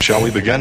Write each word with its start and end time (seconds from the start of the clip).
Shall 0.00 0.22
we 0.22 0.30
begin? 0.30 0.60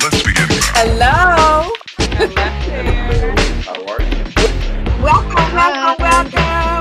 Let's 0.00 0.22
begin. 0.22 0.48
Hello. 0.74 1.72
How 3.62 3.74
are 3.86 4.02
you? 4.02 4.24
Welcome, 5.02 5.54
welcome, 5.54 6.02
welcome. 6.02 6.73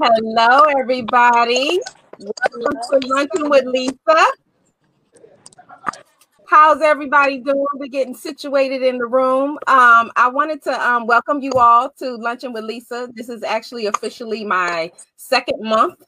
Hello, 0.00 0.60
everybody. 0.78 1.80
Welcome 2.20 3.00
to 3.00 3.08
Luncheon 3.08 3.50
with 3.50 3.64
Lisa. 3.64 4.26
How's 6.46 6.80
everybody 6.82 7.38
doing? 7.38 7.66
We're 7.74 7.88
getting 7.88 8.14
situated 8.14 8.82
in 8.84 8.98
the 8.98 9.06
room. 9.06 9.58
Um, 9.66 10.12
I 10.14 10.30
wanted 10.32 10.62
to 10.62 10.88
um, 10.88 11.08
welcome 11.08 11.42
you 11.42 11.50
all 11.54 11.90
to 11.98 12.14
Luncheon 12.14 12.52
with 12.52 12.62
Lisa. 12.62 13.08
This 13.12 13.28
is 13.28 13.42
actually 13.42 13.86
officially 13.86 14.44
my 14.44 14.92
second 15.16 15.60
month 15.60 16.00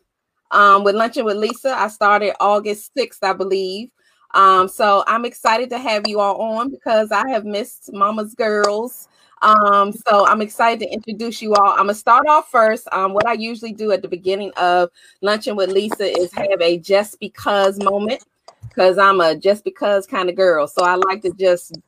um, 0.52 0.84
with 0.84 0.94
Luncheon 0.94 1.24
with 1.24 1.38
Lisa. 1.38 1.76
I 1.76 1.88
started 1.88 2.34
August 2.38 2.92
6th, 2.96 3.18
I 3.24 3.32
believe. 3.32 3.90
Um, 4.34 4.68
so 4.68 5.02
I'm 5.08 5.24
excited 5.24 5.68
to 5.70 5.78
have 5.78 6.06
you 6.06 6.20
all 6.20 6.40
on 6.40 6.70
because 6.70 7.10
I 7.10 7.28
have 7.30 7.44
missed 7.44 7.92
Mama's 7.92 8.36
Girls. 8.36 9.08
Um, 9.42 9.92
so 9.92 10.26
I'm 10.26 10.42
excited 10.42 10.80
to 10.84 10.92
introduce 10.92 11.40
you 11.40 11.54
all. 11.54 11.70
I'm 11.70 11.78
gonna 11.78 11.94
start 11.94 12.26
off 12.28 12.50
first. 12.50 12.86
Um, 12.92 13.14
what 13.14 13.26
I 13.26 13.32
usually 13.32 13.72
do 13.72 13.90
at 13.92 14.02
the 14.02 14.08
beginning 14.08 14.52
of 14.56 14.90
Luncheon 15.22 15.56
with 15.56 15.70
Lisa 15.70 16.04
is 16.04 16.32
have 16.34 16.60
a 16.60 16.78
just 16.78 17.18
because 17.20 17.78
moment 17.82 18.22
because 18.68 18.98
I'm 18.98 19.20
a 19.20 19.34
just 19.34 19.64
because 19.64 20.06
kind 20.06 20.28
of 20.28 20.36
girl. 20.36 20.66
So 20.66 20.84
I 20.84 20.96
like 20.96 21.22
to 21.22 21.32
just 21.32 21.78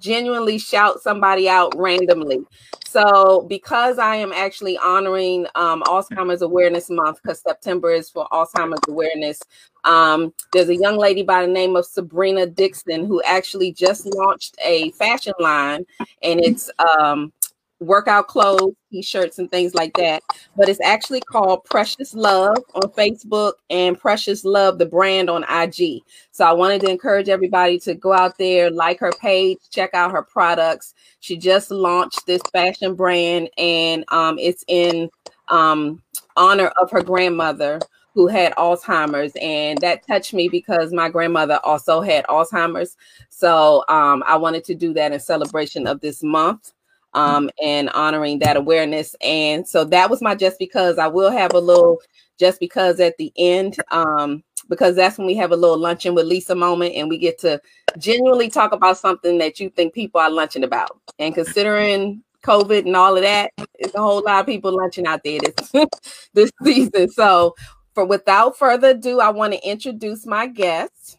genuinely 0.00 0.58
shout 0.58 1.00
somebody 1.00 1.48
out 1.48 1.72
randomly. 1.76 2.44
So 2.86 3.46
because 3.48 3.98
I 3.98 4.16
am 4.16 4.32
actually 4.32 4.76
honoring 4.78 5.46
um, 5.54 5.82
Alzheimer's 5.82 6.42
Awareness 6.42 6.90
Month, 6.90 7.20
because 7.22 7.40
September 7.40 7.92
is 7.92 8.10
for 8.10 8.26
Alzheimer's 8.32 8.80
Awareness, 8.88 9.40
um, 9.84 10.34
there's 10.52 10.68
a 10.68 10.76
young 10.76 10.98
lady 10.98 11.22
by 11.22 11.46
the 11.46 11.52
name 11.52 11.76
of 11.76 11.86
Sabrina 11.86 12.46
Dixon 12.46 13.06
who 13.06 13.22
actually 13.22 13.72
just 13.72 14.06
launched 14.14 14.56
a 14.64 14.90
fashion 14.92 15.34
line, 15.38 15.86
and 16.22 16.40
it's 16.40 16.70
um, 16.98 17.32
workout 17.80 18.28
clothes, 18.28 18.74
t-shirts, 18.92 19.38
and 19.38 19.50
things 19.50 19.74
like 19.74 19.94
that. 19.94 20.22
But 20.56 20.68
it's 20.68 20.80
actually 20.82 21.20
called 21.22 21.64
Precious 21.64 22.14
Love 22.14 22.58
on 22.74 22.90
Facebook 22.92 23.54
and 23.70 23.98
Precious 23.98 24.44
Love, 24.44 24.78
the 24.78 24.86
brand 24.86 25.30
on 25.30 25.44
IG. 25.44 26.02
So 26.30 26.44
I 26.44 26.52
wanted 26.52 26.82
to 26.82 26.90
encourage 26.90 27.28
everybody 27.28 27.78
to 27.80 27.94
go 27.94 28.12
out 28.12 28.38
there, 28.38 28.70
like 28.70 29.00
her 29.00 29.12
page, 29.20 29.58
check 29.70 29.94
out 29.94 30.12
her 30.12 30.22
products. 30.22 30.94
She 31.20 31.36
just 31.36 31.70
launched 31.70 32.26
this 32.26 32.42
fashion 32.52 32.94
brand, 32.94 33.50
and 33.58 34.04
um, 34.08 34.38
it's 34.38 34.64
in 34.68 35.10
um, 35.48 36.02
honor 36.36 36.70
of 36.80 36.90
her 36.90 37.02
grandmother 37.02 37.80
who 38.12 38.26
had 38.26 38.54
Alzheimer's, 38.56 39.32
and 39.40 39.78
that 39.78 40.06
touched 40.06 40.34
me 40.34 40.48
because 40.48 40.92
my 40.92 41.08
grandmother 41.08 41.60
also 41.62 42.00
had 42.00 42.26
Alzheimer's. 42.26 42.96
So 43.28 43.84
um, 43.88 44.24
I 44.26 44.36
wanted 44.36 44.64
to 44.64 44.74
do 44.74 44.92
that 44.94 45.12
in 45.12 45.20
celebration 45.20 45.86
of 45.86 46.00
this 46.00 46.22
month 46.22 46.72
um, 47.14 47.50
and 47.62 47.88
honoring 47.90 48.38
that 48.40 48.56
awareness. 48.56 49.14
And 49.20 49.66
so 49.66 49.84
that 49.84 50.10
was 50.10 50.22
my 50.22 50.34
just 50.34 50.58
because. 50.58 50.98
I 50.98 51.06
will 51.06 51.30
have 51.30 51.54
a 51.54 51.60
little 51.60 52.00
just 52.38 52.60
because 52.60 53.00
at 53.00 53.16
the 53.18 53.32
end, 53.36 53.76
um, 53.90 54.42
because 54.68 54.96
that's 54.96 55.18
when 55.18 55.26
we 55.26 55.34
have 55.34 55.52
a 55.52 55.56
little 55.56 55.78
luncheon 55.78 56.14
with 56.14 56.26
Lisa 56.26 56.54
moment 56.54 56.94
and 56.94 57.08
we 57.08 57.18
get 57.18 57.38
to 57.40 57.60
genuinely 57.98 58.48
talk 58.48 58.72
about 58.72 58.96
something 58.98 59.38
that 59.38 59.58
you 59.58 59.68
think 59.70 59.92
people 59.92 60.20
are 60.20 60.30
lunching 60.30 60.64
about. 60.64 61.00
And 61.18 61.34
considering 61.34 62.22
COVID 62.44 62.86
and 62.86 62.96
all 62.96 63.16
of 63.16 63.22
that, 63.22 63.50
it's 63.78 63.94
a 63.94 64.00
whole 64.00 64.22
lot 64.22 64.40
of 64.40 64.46
people 64.46 64.74
lunching 64.74 65.06
out 65.06 65.22
there 65.24 65.40
this, 65.40 65.86
this 66.34 66.52
season. 66.62 67.10
So 67.10 67.54
for 67.94 68.04
without 68.04 68.56
further 68.56 68.90
ado, 68.90 69.20
I 69.20 69.30
want 69.30 69.52
to 69.52 69.68
introduce 69.68 70.24
my 70.24 70.46
guest. 70.46 71.18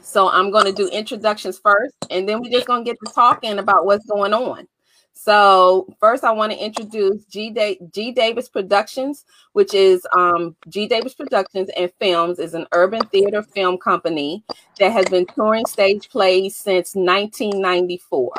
So 0.00 0.28
I'm 0.28 0.50
going 0.50 0.64
to 0.66 0.72
do 0.72 0.88
introductions 0.88 1.58
first, 1.58 1.94
and 2.10 2.28
then 2.28 2.40
we're 2.40 2.50
just 2.50 2.66
going 2.66 2.84
to 2.84 2.90
get 2.90 2.98
to 3.04 3.12
talking 3.12 3.58
about 3.58 3.86
what's 3.86 4.04
going 4.06 4.34
on. 4.34 4.66
So 5.14 5.86
first, 6.00 6.24
I 6.24 6.32
want 6.32 6.52
to 6.52 6.58
introduce 6.58 7.24
G, 7.26 7.50
da- 7.50 7.78
G 7.92 8.12
Davis 8.12 8.48
Productions, 8.48 9.24
which 9.52 9.74
is 9.74 10.06
um, 10.16 10.56
G 10.68 10.86
Davis 10.88 11.14
Productions 11.14 11.70
and 11.76 11.92
Films 12.00 12.38
is 12.38 12.54
an 12.54 12.66
urban 12.72 13.00
theater 13.08 13.42
film 13.42 13.78
company 13.78 14.42
that 14.78 14.90
has 14.92 15.06
been 15.06 15.26
touring 15.26 15.66
stage 15.66 16.08
plays 16.08 16.56
since 16.56 16.94
1994. 16.94 18.32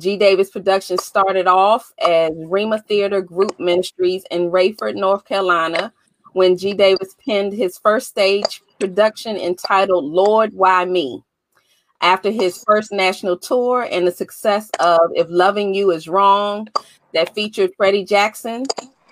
G 0.00 0.16
Davis 0.16 0.50
Productions 0.50 1.04
started 1.04 1.46
off 1.46 1.92
as 2.04 2.32
Rima 2.34 2.80
Theater 2.80 3.20
Group 3.20 3.60
Ministries 3.60 4.24
in 4.30 4.50
Raeford, 4.50 4.96
North 4.96 5.24
Carolina, 5.24 5.92
when 6.32 6.56
G 6.56 6.72
Davis 6.72 7.14
penned 7.24 7.52
his 7.52 7.78
first 7.78 8.08
stage 8.08 8.62
production 8.80 9.36
entitled 9.36 10.04
Lord 10.04 10.52
Why 10.54 10.84
Me. 10.86 11.22
After 12.02 12.32
his 12.32 12.62
first 12.66 12.90
national 12.90 13.38
tour 13.38 13.86
and 13.88 14.04
the 14.04 14.10
success 14.10 14.68
of 14.80 15.12
If 15.14 15.28
Loving 15.30 15.72
You 15.72 15.92
Is 15.92 16.08
Wrong, 16.08 16.66
that 17.14 17.32
featured 17.32 17.70
Freddie 17.76 18.04
Jackson, 18.04 18.64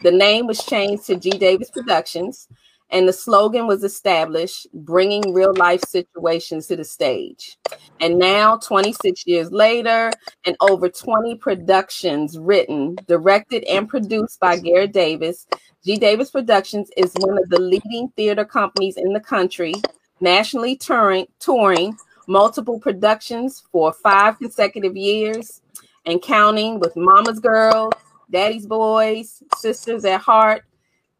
the 0.02 0.10
name 0.10 0.48
was 0.48 0.64
changed 0.64 1.06
to 1.06 1.16
G 1.16 1.30
Davis 1.30 1.70
Productions, 1.70 2.48
and 2.90 3.06
the 3.06 3.12
slogan 3.12 3.68
was 3.68 3.84
established 3.84 4.66
bringing 4.74 5.32
real 5.32 5.54
life 5.54 5.82
situations 5.86 6.66
to 6.66 6.74
the 6.74 6.84
stage. 6.84 7.56
And 8.00 8.18
now, 8.18 8.56
26 8.56 9.24
years 9.24 9.52
later, 9.52 10.10
and 10.44 10.56
over 10.60 10.88
20 10.88 11.36
productions 11.36 12.36
written, 12.40 12.96
directed, 13.06 13.62
and 13.64 13.88
produced 13.88 14.40
by 14.40 14.58
Garrett 14.58 14.92
Davis, 14.92 15.46
G 15.84 15.96
Davis 15.96 16.32
Productions 16.32 16.90
is 16.96 17.12
one 17.20 17.38
of 17.38 17.48
the 17.50 17.60
leading 17.60 18.08
theater 18.16 18.44
companies 18.44 18.96
in 18.96 19.12
the 19.12 19.20
country, 19.20 19.74
nationally 20.20 20.74
touring, 20.74 21.26
touring 21.38 21.96
multiple 22.30 22.78
productions 22.78 23.64
for 23.72 23.92
five 23.92 24.38
consecutive 24.38 24.96
years 24.96 25.62
and 26.06 26.22
counting 26.22 26.78
with 26.78 26.94
Mama's 26.96 27.40
Girls, 27.40 27.92
Daddy's 28.30 28.66
Boys, 28.66 29.42
Sisters 29.56 30.04
at 30.04 30.20
Heart, 30.20 30.62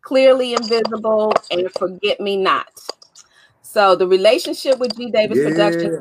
Clearly 0.02 0.54
Invisible, 0.54 1.34
and 1.50 1.70
Forget 1.72 2.20
Me 2.20 2.36
Not. 2.36 2.68
So 3.60 3.96
the 3.96 4.06
relationship 4.06 4.78
with 4.78 4.96
G 4.96 5.10
Davis 5.10 5.38
Yeah. 5.38 5.48
Productions 5.48 6.00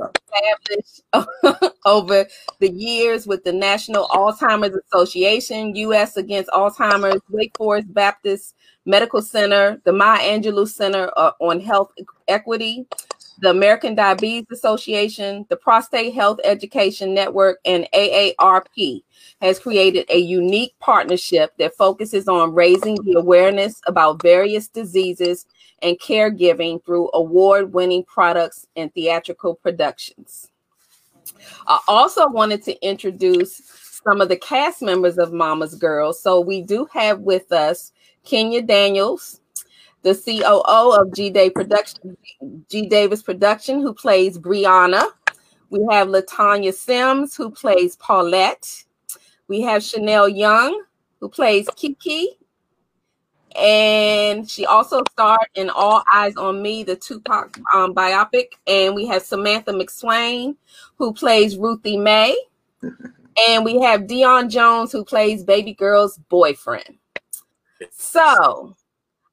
established 1.11 1.73
over 1.85 2.27
the 2.59 2.69
years 2.69 3.25
with 3.25 3.43
the 3.43 3.51
National 3.53 4.07
Alzheimer's 4.09 4.77
Association, 4.85 5.75
U.S. 5.75 6.17
Against 6.17 6.51
Alzheimer's, 6.51 7.21
Wake 7.29 7.57
Forest 7.57 7.91
Baptist 7.93 8.55
Medical 8.85 9.21
Center, 9.21 9.81
the 9.85 9.93
Maya 9.93 10.19
Angelou 10.19 10.67
Center 10.67 11.11
uh, 11.17 11.31
on 11.39 11.59
Health 11.59 11.91
Equity, 12.27 12.87
the 13.41 13.49
American 13.49 13.95
Diabetes 13.95 14.45
Association, 14.51 15.45
the 15.49 15.55
Prostate 15.55 16.13
Health 16.13 16.39
Education 16.43 17.13
Network, 17.13 17.59
and 17.65 17.87
AARP 17.93 19.03
has 19.41 19.59
created 19.59 20.05
a 20.09 20.17
unique 20.17 20.73
partnership 20.79 21.53
that 21.57 21.75
focuses 21.75 22.27
on 22.27 22.53
raising 22.53 22.95
the 23.03 23.13
awareness 23.17 23.81
about 23.87 24.21
various 24.21 24.67
diseases 24.67 25.45
and 25.81 25.99
caregiving 25.99 26.83
through 26.85 27.09
award 27.13 27.73
winning 27.73 28.03
products 28.03 28.67
and 28.75 28.93
theatrical 28.93 29.55
productions. 29.55 30.49
I 31.67 31.79
also 31.87 32.27
wanted 32.27 32.63
to 32.63 32.85
introduce 32.85 33.61
some 34.03 34.21
of 34.21 34.29
the 34.29 34.37
cast 34.37 34.81
members 34.81 35.17
of 35.17 35.31
Mama's 35.31 35.75
Girls. 35.75 36.21
So 36.21 36.41
we 36.41 36.61
do 36.61 36.87
have 36.91 37.19
with 37.19 37.51
us 37.51 37.91
Kenya 38.25 38.61
Daniels, 38.61 39.39
the 40.01 40.15
COO 40.15 41.01
of 41.01 41.13
G 41.13 41.29
Day 41.29 41.49
Production, 41.49 42.17
G 42.69 42.87
Davis 42.87 43.21
Production, 43.21 43.81
who 43.81 43.93
plays 43.93 44.37
Brianna. 44.37 45.05
We 45.69 45.85
have 45.91 46.07
Latanya 46.07 46.73
Sims, 46.73 47.35
who 47.35 47.51
plays 47.51 47.95
Paulette. 47.97 48.85
We 49.47 49.61
have 49.61 49.83
Chanel 49.83 50.29
Young, 50.29 50.83
who 51.19 51.29
plays 51.29 51.67
Kiki. 51.75 52.37
And 53.59 54.49
she 54.49 54.65
also 54.65 55.01
starred 55.11 55.49
in 55.55 55.69
All 55.69 56.03
Eyez 56.13 56.37
on 56.37 56.61
Me, 56.61 56.83
the 56.83 56.95
Tupac 56.95 57.59
um, 57.73 57.93
biopic. 57.93 58.49
And 58.67 58.95
we 58.95 59.05
have 59.07 59.23
Samantha 59.23 59.71
McSwain, 59.71 60.55
who 60.97 61.13
plays 61.13 61.57
Ruthie 61.57 61.97
May. 61.97 62.37
And 63.47 63.63
we 63.63 63.79
have 63.79 64.05
Dion 64.05 64.49
Jones, 64.49 64.91
who 64.91 65.05
plays 65.05 65.45
Baby 65.45 65.73
Girl's 65.73 66.17
boyfriend. 66.29 66.97
So 67.89 68.75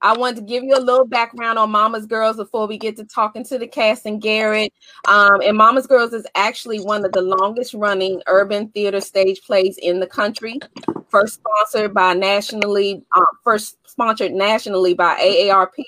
I 0.06 0.16
wanted 0.16 0.36
to 0.36 0.42
give 0.42 0.62
you 0.62 0.76
a 0.76 0.78
little 0.78 1.04
background 1.04 1.58
on 1.58 1.72
Mama's 1.72 2.06
Girls 2.06 2.36
before 2.36 2.68
we 2.68 2.78
get 2.78 2.96
to 2.98 3.04
talking 3.04 3.42
to 3.42 3.58
the 3.58 3.66
cast 3.66 4.06
and 4.06 4.22
Garrett. 4.22 4.72
Um, 5.08 5.40
and 5.40 5.56
Mama's 5.56 5.88
Girls 5.88 6.12
is 6.12 6.24
actually 6.36 6.78
one 6.78 7.04
of 7.04 7.10
the 7.10 7.22
longest 7.22 7.74
running 7.74 8.22
urban 8.28 8.68
theater 8.68 9.00
stage 9.00 9.42
plays 9.42 9.76
in 9.78 9.98
the 9.98 10.06
country. 10.06 10.60
First 11.08 11.40
sponsored 11.40 11.92
by 11.92 12.14
nationally, 12.14 13.02
uh, 13.16 13.24
first 13.42 13.78
sponsored 13.88 14.30
nationally 14.30 14.94
by 14.94 15.16
AARP 15.16 15.82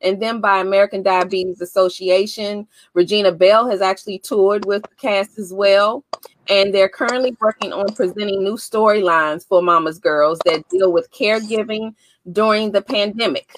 and 0.00 0.20
then 0.20 0.40
by 0.40 0.58
American 0.58 1.04
Diabetes 1.04 1.60
Association. 1.60 2.66
Regina 2.94 3.30
Belle 3.30 3.70
has 3.70 3.80
actually 3.80 4.18
toured 4.18 4.64
with 4.64 4.82
the 4.82 4.96
cast 4.96 5.38
as 5.38 5.52
well. 5.52 6.02
And 6.48 6.74
they're 6.74 6.88
currently 6.88 7.36
working 7.40 7.72
on 7.72 7.94
presenting 7.94 8.42
new 8.42 8.54
storylines 8.54 9.46
for 9.46 9.62
Mama's 9.62 10.00
Girls 10.00 10.40
that 10.44 10.68
deal 10.70 10.90
with 10.90 11.12
caregiving 11.12 11.94
during 12.32 12.72
the 12.72 12.82
pandemic. 12.82 13.50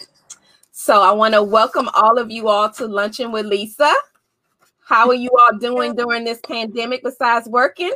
So 0.73 1.03
I 1.03 1.13
want 1.13 1.35
to 1.35 1.43
welcome 1.43 1.89
all 1.95 2.19
of 2.19 2.31
you 2.31 2.49
all 2.49 2.71
to 2.71 2.87
Luncheon 2.87 3.33
with 3.33 3.47
Lisa. 3.47 3.93
How 4.85 5.09
are 5.09 5.15
you 5.15 5.31
all 5.39 5.59
doing 5.59 5.95
during 5.95 6.25
this 6.25 6.41
pandemic 6.47 7.03
besides 7.03 7.49
working? 7.49 7.93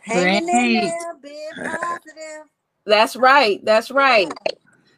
Hanging 0.00 0.48
in 0.48 0.72
there, 0.74 1.14
being 1.22 1.50
positive. 1.56 2.48
That's 2.84 3.14
right. 3.14 3.64
That's 3.64 3.90
right. 3.90 4.32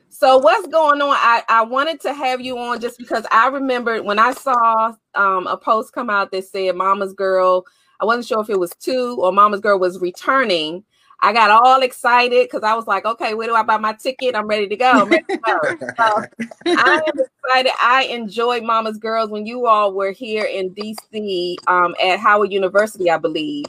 So 0.09 0.39
what's 0.39 0.67
going 0.69 1.03
on? 1.03 1.11
I, 1.11 1.43
I 1.49 1.63
wanted 1.63 2.01
to 2.03 2.15
have 2.15 2.41
you 2.41 2.57
on 2.59 2.81
just 2.81 2.99
because 2.99 3.27
I 3.31 3.49
remembered 3.49 4.05
when 4.05 4.19
I 4.19 4.33
saw 4.33 4.95
um, 5.15 5.47
a 5.47 5.57
post 5.57 5.93
come 5.93 6.09
out 6.09 6.31
that 6.31 6.45
said 6.45 6.77
Mama's 6.77 7.13
Girl. 7.13 7.67
I 8.01 8.05
wasn't 8.05 8.27
sure 8.27 8.41
if 8.41 8.49
it 8.49 8.59
was 8.59 8.73
two 8.79 9.17
or 9.21 9.33
Mama's 9.33 9.61
Girl 9.61 9.79
was 9.79 10.01
returning. 10.01 10.85
I 11.25 11.33
got 11.33 11.51
all 11.51 11.81
excited 11.81 12.47
because 12.47 12.63
I 12.63 12.75
was 12.75 12.87
like, 12.87 13.07
okay, 13.07 13.33
where 13.33 13.49
do 13.49 13.55
I 13.55 13.63
buy 13.63 13.79
my 13.79 13.95
ticket? 13.95 14.37
I'm 14.37 14.47
ready 14.47 14.69
to 14.69 14.77
go. 14.77 14.91
I'm 14.91 15.09
ready 15.09 15.25
to 15.31 15.39
go. 15.39 15.59
so 15.97 16.25
I 16.67 17.01
am 17.07 17.19
excited. 17.19 17.73
I 17.81 18.09
enjoyed 18.11 18.63
Mama's 18.63 18.99
Girls 18.99 19.31
when 19.31 19.47
you 19.47 19.67
all 19.67 19.95
were 19.95 20.13
here 20.13 20.45
in 20.45 20.75
DC 20.75 21.57
um, 21.67 21.95
at 21.99 22.19
Howard 22.19 22.53
University, 22.53 23.11
I 23.11 23.17
believe 23.17 23.65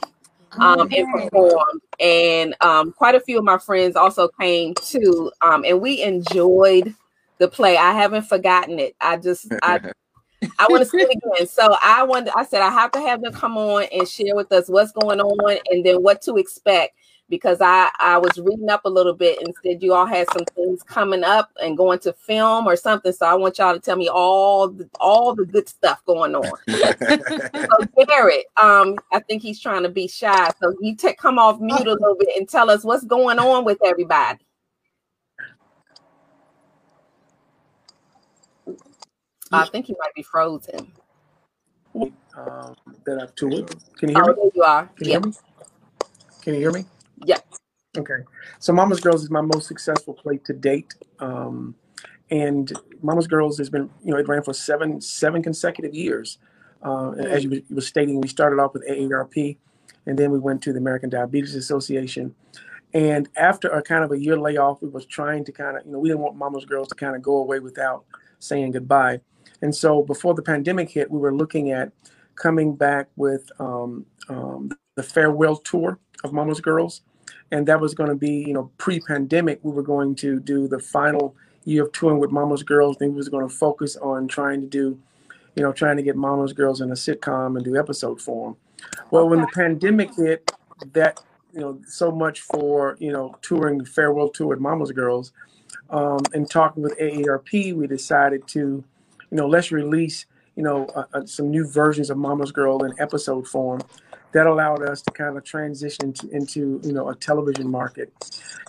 um, 0.58 0.80
okay. 0.80 1.00
and 1.00 1.12
performed. 1.14 1.80
And 1.98 2.54
um, 2.60 2.92
quite 2.92 3.14
a 3.14 3.20
few 3.20 3.38
of 3.38 3.44
my 3.44 3.56
friends 3.56 3.96
also 3.96 4.28
came 4.28 4.74
too. 4.74 5.32
Um, 5.40 5.64
and 5.64 5.80
we 5.80 6.02
enjoyed 6.02 6.94
the 7.38 7.48
play. 7.48 7.78
I 7.78 7.92
haven't 7.92 8.24
forgotten 8.24 8.78
it. 8.78 8.94
I 9.00 9.16
just 9.16 9.50
I 9.62 9.92
I 10.58 10.66
want 10.68 10.82
to 10.82 10.88
see 10.90 10.98
it 10.98 11.08
again. 11.08 11.46
So 11.46 11.74
I 11.82 12.02
wanted 12.02 12.34
I 12.36 12.44
said 12.44 12.60
I 12.60 12.70
have 12.70 12.92
to 12.92 13.00
have 13.00 13.22
them 13.22 13.32
come 13.32 13.56
on 13.56 13.84
and 13.92 14.06
share 14.06 14.36
with 14.36 14.52
us 14.52 14.68
what's 14.68 14.92
going 14.92 15.20
on 15.20 15.58
and 15.70 15.86
then 15.86 16.02
what 16.02 16.20
to 16.22 16.36
expect 16.36 16.94
because 17.28 17.58
I 17.60 17.90
I 17.98 18.18
was 18.18 18.38
reading 18.38 18.70
up 18.70 18.84
a 18.84 18.88
little 18.88 19.14
bit 19.14 19.38
and 19.40 19.54
said 19.62 19.82
you 19.82 19.94
all 19.94 20.06
had 20.06 20.26
some 20.32 20.44
things 20.54 20.82
coming 20.82 21.24
up 21.24 21.50
and 21.60 21.76
going 21.76 21.98
to 22.00 22.12
film 22.12 22.66
or 22.66 22.76
something. 22.76 23.12
So 23.12 23.26
I 23.26 23.34
want 23.34 23.58
y'all 23.58 23.74
to 23.74 23.80
tell 23.80 23.96
me 23.96 24.08
all 24.08 24.68
the, 24.68 24.88
all 25.00 25.34
the 25.34 25.44
good 25.44 25.68
stuff 25.68 26.04
going 26.04 26.34
on. 26.34 26.44
so 26.68 28.04
Garrett, 28.06 28.46
um, 28.56 28.96
I 29.12 29.20
think 29.20 29.42
he's 29.42 29.60
trying 29.60 29.82
to 29.82 29.88
be 29.88 30.06
shy, 30.08 30.50
so 30.60 30.74
you 30.80 30.94
take 30.94 31.18
come 31.18 31.38
off 31.38 31.60
mute 31.60 31.86
a 31.86 31.92
little 31.92 32.16
bit 32.18 32.28
and 32.36 32.48
tell 32.48 32.70
us 32.70 32.84
what's 32.84 33.04
going 33.04 33.38
on 33.38 33.64
with 33.64 33.78
everybody. 33.84 34.38
I 39.52 39.66
think 39.66 39.86
he 39.86 39.94
might 39.98 40.14
be 40.14 40.22
frozen. 40.22 40.92
Um, 41.94 42.76
that 43.06 43.22
I've 43.22 43.34
toured. 43.34 43.74
Can 43.96 44.10
you 44.10 44.16
hear 44.16 44.24
oh, 44.24 44.28
me? 44.28 44.34
There 44.36 44.50
you 44.54 44.62
are. 44.62 44.86
Can 44.96 45.06
you 45.06 45.12
yeah. 45.12 45.18
hear 45.18 45.20
me? 45.20 45.32
Can 46.42 46.54
you 46.54 46.60
hear 46.60 46.72
me? 46.72 46.84
Yeah. 47.24 47.38
Okay. 47.96 48.24
So 48.58 48.72
Mama's 48.72 49.00
Girls 49.00 49.22
is 49.22 49.30
my 49.30 49.40
most 49.40 49.66
successful 49.66 50.14
play 50.14 50.38
to 50.44 50.52
date. 50.52 50.94
Um, 51.18 51.74
and 52.30 52.72
Mama's 53.02 53.26
Girls 53.26 53.56
has 53.58 53.70
been, 53.70 53.88
you 54.04 54.12
know, 54.12 54.18
it 54.18 54.28
ran 54.28 54.42
for 54.42 54.52
seven 54.52 55.00
seven 55.00 55.42
consecutive 55.42 55.94
years. 55.94 56.38
Uh, 56.82 57.12
as 57.12 57.44
you, 57.44 57.50
you 57.50 57.64
were 57.70 57.80
stating, 57.80 58.20
we 58.20 58.28
started 58.28 58.60
off 58.60 58.74
with 58.74 58.86
AARP, 58.86 59.56
and 60.06 60.18
then 60.18 60.30
we 60.30 60.38
went 60.38 60.62
to 60.62 60.72
the 60.72 60.78
American 60.78 61.08
Diabetes 61.08 61.54
Association. 61.54 62.34
And 62.94 63.28
after 63.36 63.68
a 63.68 63.82
kind 63.82 64.04
of 64.04 64.12
a 64.12 64.18
year 64.18 64.38
layoff, 64.38 64.82
we 64.82 64.88
was 64.88 65.06
trying 65.06 65.44
to 65.44 65.52
kind 65.52 65.76
of, 65.76 65.84
you 65.84 65.92
know, 65.92 65.98
we 65.98 66.08
didn't 66.08 66.20
want 66.20 66.36
Mama's 66.36 66.64
Girls 66.64 66.88
to 66.88 66.94
kind 66.94 67.16
of 67.16 67.22
go 67.22 67.38
away 67.38 67.60
without 67.60 68.04
saying 68.38 68.72
goodbye. 68.72 69.20
And 69.62 69.74
so 69.74 70.02
before 70.02 70.34
the 70.34 70.42
pandemic 70.42 70.90
hit, 70.90 71.10
we 71.10 71.18
were 71.18 71.34
looking 71.34 71.70
at 71.70 71.92
coming 72.34 72.74
back 72.76 73.08
with 73.16 73.50
um, 73.58 74.06
um, 74.28 74.70
the 74.96 75.02
farewell 75.02 75.56
tour 75.56 75.98
of 76.24 76.32
Mama's 76.32 76.60
Girls. 76.60 77.02
And 77.52 77.66
that 77.68 77.80
was 77.80 77.94
going 77.94 78.10
to 78.10 78.16
be 78.16 78.44
you 78.46 78.52
know 78.52 78.70
pre-pandemic 78.78 79.60
we 79.62 79.70
were 79.70 79.82
going 79.82 80.16
to 80.16 80.40
do 80.40 80.66
the 80.66 80.80
final 80.80 81.36
year 81.64 81.84
of 81.84 81.92
touring 81.92 82.18
with 82.18 82.32
mama's 82.32 82.64
girls. 82.64 82.96
Then 82.98 83.10
we 83.10 83.16
was 83.16 83.28
going 83.28 83.48
to 83.48 83.54
focus 83.54 83.96
on 83.96 84.26
trying 84.26 84.60
to 84.60 84.66
do 84.66 84.98
you 85.54 85.62
know 85.62 85.72
trying 85.72 85.96
to 85.96 86.02
get 86.02 86.16
mama's 86.16 86.52
girls 86.52 86.80
in 86.80 86.90
a 86.90 86.94
sitcom 86.94 87.56
and 87.56 87.64
do 87.64 87.76
episode 87.76 88.20
form. 88.20 88.56
Well 89.10 89.22
okay. 89.22 89.30
when 89.30 89.40
the 89.40 89.48
pandemic 89.54 90.14
hit 90.14 90.50
that 90.92 91.22
you 91.52 91.60
know 91.60 91.80
so 91.86 92.10
much 92.10 92.40
for 92.40 92.96
you 93.00 93.12
know 93.12 93.34
touring 93.42 93.84
farewell 93.84 94.28
tour 94.28 94.48
with 94.48 94.60
mama's 94.60 94.92
girls 94.92 95.32
um, 95.90 96.20
and 96.34 96.50
talking 96.50 96.82
with 96.82 96.96
aarp 96.98 97.74
we 97.74 97.86
decided 97.86 98.46
to 98.46 98.84
you 99.30 99.36
know 99.36 99.48
let's 99.48 99.72
release 99.72 100.26
you 100.54 100.62
know 100.62 100.84
uh, 100.94 101.04
uh, 101.14 101.24
some 101.24 101.50
new 101.50 101.66
versions 101.66 102.10
of 102.10 102.18
mama's 102.18 102.52
girl 102.52 102.84
in 102.84 102.92
episode 103.00 103.48
form 103.48 103.80
that 104.36 104.46
allowed 104.46 104.82
us 104.82 105.00
to 105.00 105.10
kind 105.12 105.38
of 105.38 105.44
transition 105.44 106.12
to, 106.12 106.28
into 106.28 106.78
you 106.84 106.92
know 106.92 107.08
a 107.08 107.14
television 107.14 107.70
market. 107.70 108.12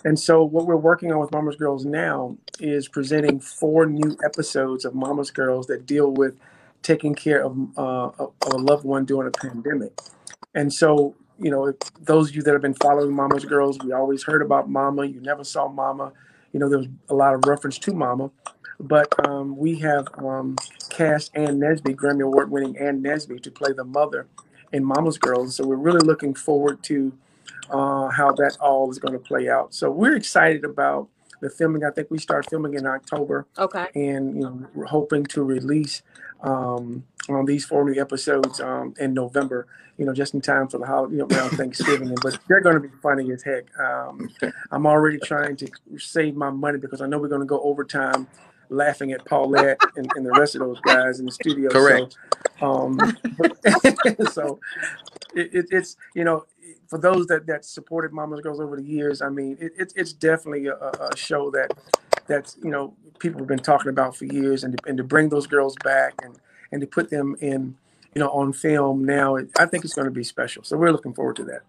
And 0.02 0.18
so 0.18 0.42
what 0.42 0.66
we're 0.66 0.76
working 0.76 1.12
on 1.12 1.18
with 1.18 1.30
Mama's 1.30 1.56
Girls 1.56 1.84
now 1.84 2.38
is 2.58 2.88
presenting 2.88 3.38
four 3.38 3.84
new 3.84 4.16
episodes 4.24 4.86
of 4.86 4.94
Mama's 4.94 5.30
Girls 5.30 5.66
that 5.66 5.84
deal 5.84 6.10
with 6.10 6.36
taking 6.82 7.14
care 7.14 7.44
of, 7.44 7.54
uh, 7.76 8.06
of 8.16 8.32
a 8.50 8.56
loved 8.56 8.86
one 8.86 9.04
during 9.04 9.28
a 9.28 9.30
pandemic. 9.30 9.92
And 10.54 10.72
so 10.72 11.14
you 11.38 11.50
know, 11.50 11.74
those 12.00 12.30
of 12.30 12.36
you 12.36 12.42
that 12.44 12.52
have 12.52 12.62
been 12.62 12.72
following 12.72 13.14
Mama's 13.14 13.44
Girls, 13.44 13.78
we 13.84 13.92
always 13.92 14.22
heard 14.22 14.40
about 14.40 14.70
Mama. 14.70 15.04
You 15.04 15.20
never 15.20 15.44
saw 15.44 15.68
Mama. 15.68 16.12
You 16.52 16.60
know, 16.60 16.70
there 16.70 16.78
was 16.78 16.88
a 17.10 17.14
lot 17.14 17.34
of 17.34 17.44
reference 17.46 17.78
to 17.80 17.92
Mama. 17.92 18.30
But 18.80 19.12
um, 19.28 19.54
we 19.54 19.78
have 19.80 20.06
um, 20.16 20.56
cast 20.88 21.36
Ann 21.36 21.60
Nesby, 21.60 21.94
Grammy 21.94 22.24
Award 22.24 22.50
winning 22.50 22.78
Ann 22.78 23.02
Nesby, 23.02 23.42
to 23.42 23.50
play 23.50 23.72
the 23.72 23.84
mother 23.84 24.26
in 24.72 24.84
Mama's 24.84 25.18
Girls. 25.18 25.56
So 25.56 25.66
we're 25.66 25.76
really 25.76 26.00
looking 26.00 26.34
forward 26.34 26.82
to 26.84 27.12
uh, 27.70 28.08
how 28.08 28.32
that 28.32 28.56
all 28.60 28.90
is 28.90 28.98
going 28.98 29.12
to 29.12 29.18
play 29.18 29.48
out. 29.48 29.74
So 29.74 29.90
we're 29.90 30.16
excited 30.16 30.64
about 30.64 31.08
the 31.40 31.50
filming. 31.50 31.84
I 31.84 31.90
think 31.90 32.10
we 32.10 32.18
start 32.18 32.48
filming 32.48 32.74
in 32.74 32.86
October. 32.86 33.46
Okay. 33.58 33.86
And 33.94 34.34
you 34.36 34.42
know, 34.42 34.66
we're 34.74 34.86
hoping 34.86 35.24
to 35.26 35.42
release 35.42 36.02
um, 36.42 37.04
on 37.28 37.44
these 37.44 37.64
four 37.64 37.84
new 37.84 38.00
episodes 38.00 38.60
um, 38.60 38.94
in 38.98 39.14
November. 39.14 39.66
You 39.96 40.04
know, 40.04 40.14
just 40.14 40.32
in 40.32 40.40
time 40.40 40.68
for 40.68 40.78
the 40.78 40.86
holiday, 40.86 41.16
you 41.16 41.18
know, 41.18 41.36
around 41.36 41.50
Thanksgiving. 41.50 42.14
But 42.22 42.38
they're 42.48 42.60
going 42.60 42.80
to 42.80 42.88
be 42.88 42.94
funny 43.02 43.32
as 43.32 43.42
heck. 43.42 43.64
Um, 43.80 44.30
I'm 44.70 44.86
already 44.86 45.18
trying 45.18 45.56
to 45.56 45.68
save 45.96 46.36
my 46.36 46.50
money 46.50 46.78
because 46.78 47.00
I 47.00 47.08
know 47.08 47.18
we're 47.18 47.28
going 47.28 47.40
to 47.40 47.46
go 47.46 47.60
overtime 47.62 48.28
laughing 48.70 49.12
at 49.12 49.24
Paulette 49.24 49.80
and, 49.96 50.10
and, 50.14 50.26
the 50.26 50.30
rest 50.32 50.54
of 50.54 50.60
those 50.60 50.80
guys 50.80 51.20
in 51.20 51.26
the 51.26 51.32
studio. 51.32 51.70
Correct. 51.70 52.16
So, 52.60 52.66
um, 52.66 52.98
so 54.32 54.60
it, 55.34 55.54
it, 55.54 55.66
it's 55.70 55.96
you 56.14 56.24
know 56.24 56.44
for 56.88 56.98
those 56.98 57.26
that 57.26 57.46
that 57.46 57.64
supported 57.64 58.12
Mama's 58.12 58.40
Girls 58.40 58.60
over 58.60 58.76
the 58.76 58.82
years, 58.82 59.22
I 59.22 59.28
mean 59.28 59.56
it, 59.60 59.72
it 59.78 59.92
it's 59.96 60.12
definitely 60.12 60.66
a, 60.66 60.74
a, 60.74 61.16
show 61.16 61.50
that 61.50 61.72
that's 62.26 62.56
you 62.62 62.70
know 62.70 62.94
people 63.18 63.40
have 63.40 63.48
been 63.48 63.58
talking 63.58 63.90
about 63.90 64.16
for 64.16 64.24
years, 64.24 64.64
and 64.64 64.76
to, 64.76 64.88
and 64.88 64.96
to 64.98 65.04
bring 65.04 65.28
those 65.28 65.46
girls 65.46 65.74
back 65.84 66.14
and 66.22 66.38
and 66.72 66.80
to 66.80 66.86
put 66.86 67.10
them 67.10 67.36
in 67.40 67.76
you 68.14 68.20
know 68.20 68.30
on 68.30 68.52
film 68.52 69.04
now, 69.04 69.36
I 69.58 69.66
think 69.66 69.84
it's 69.84 69.94
going 69.94 70.06
to 70.06 70.10
be 70.10 70.24
special. 70.24 70.64
So 70.64 70.76
we're 70.76 70.92
looking 70.92 71.14
forward 71.14 71.36
to 71.36 71.44
that. 71.44 71.62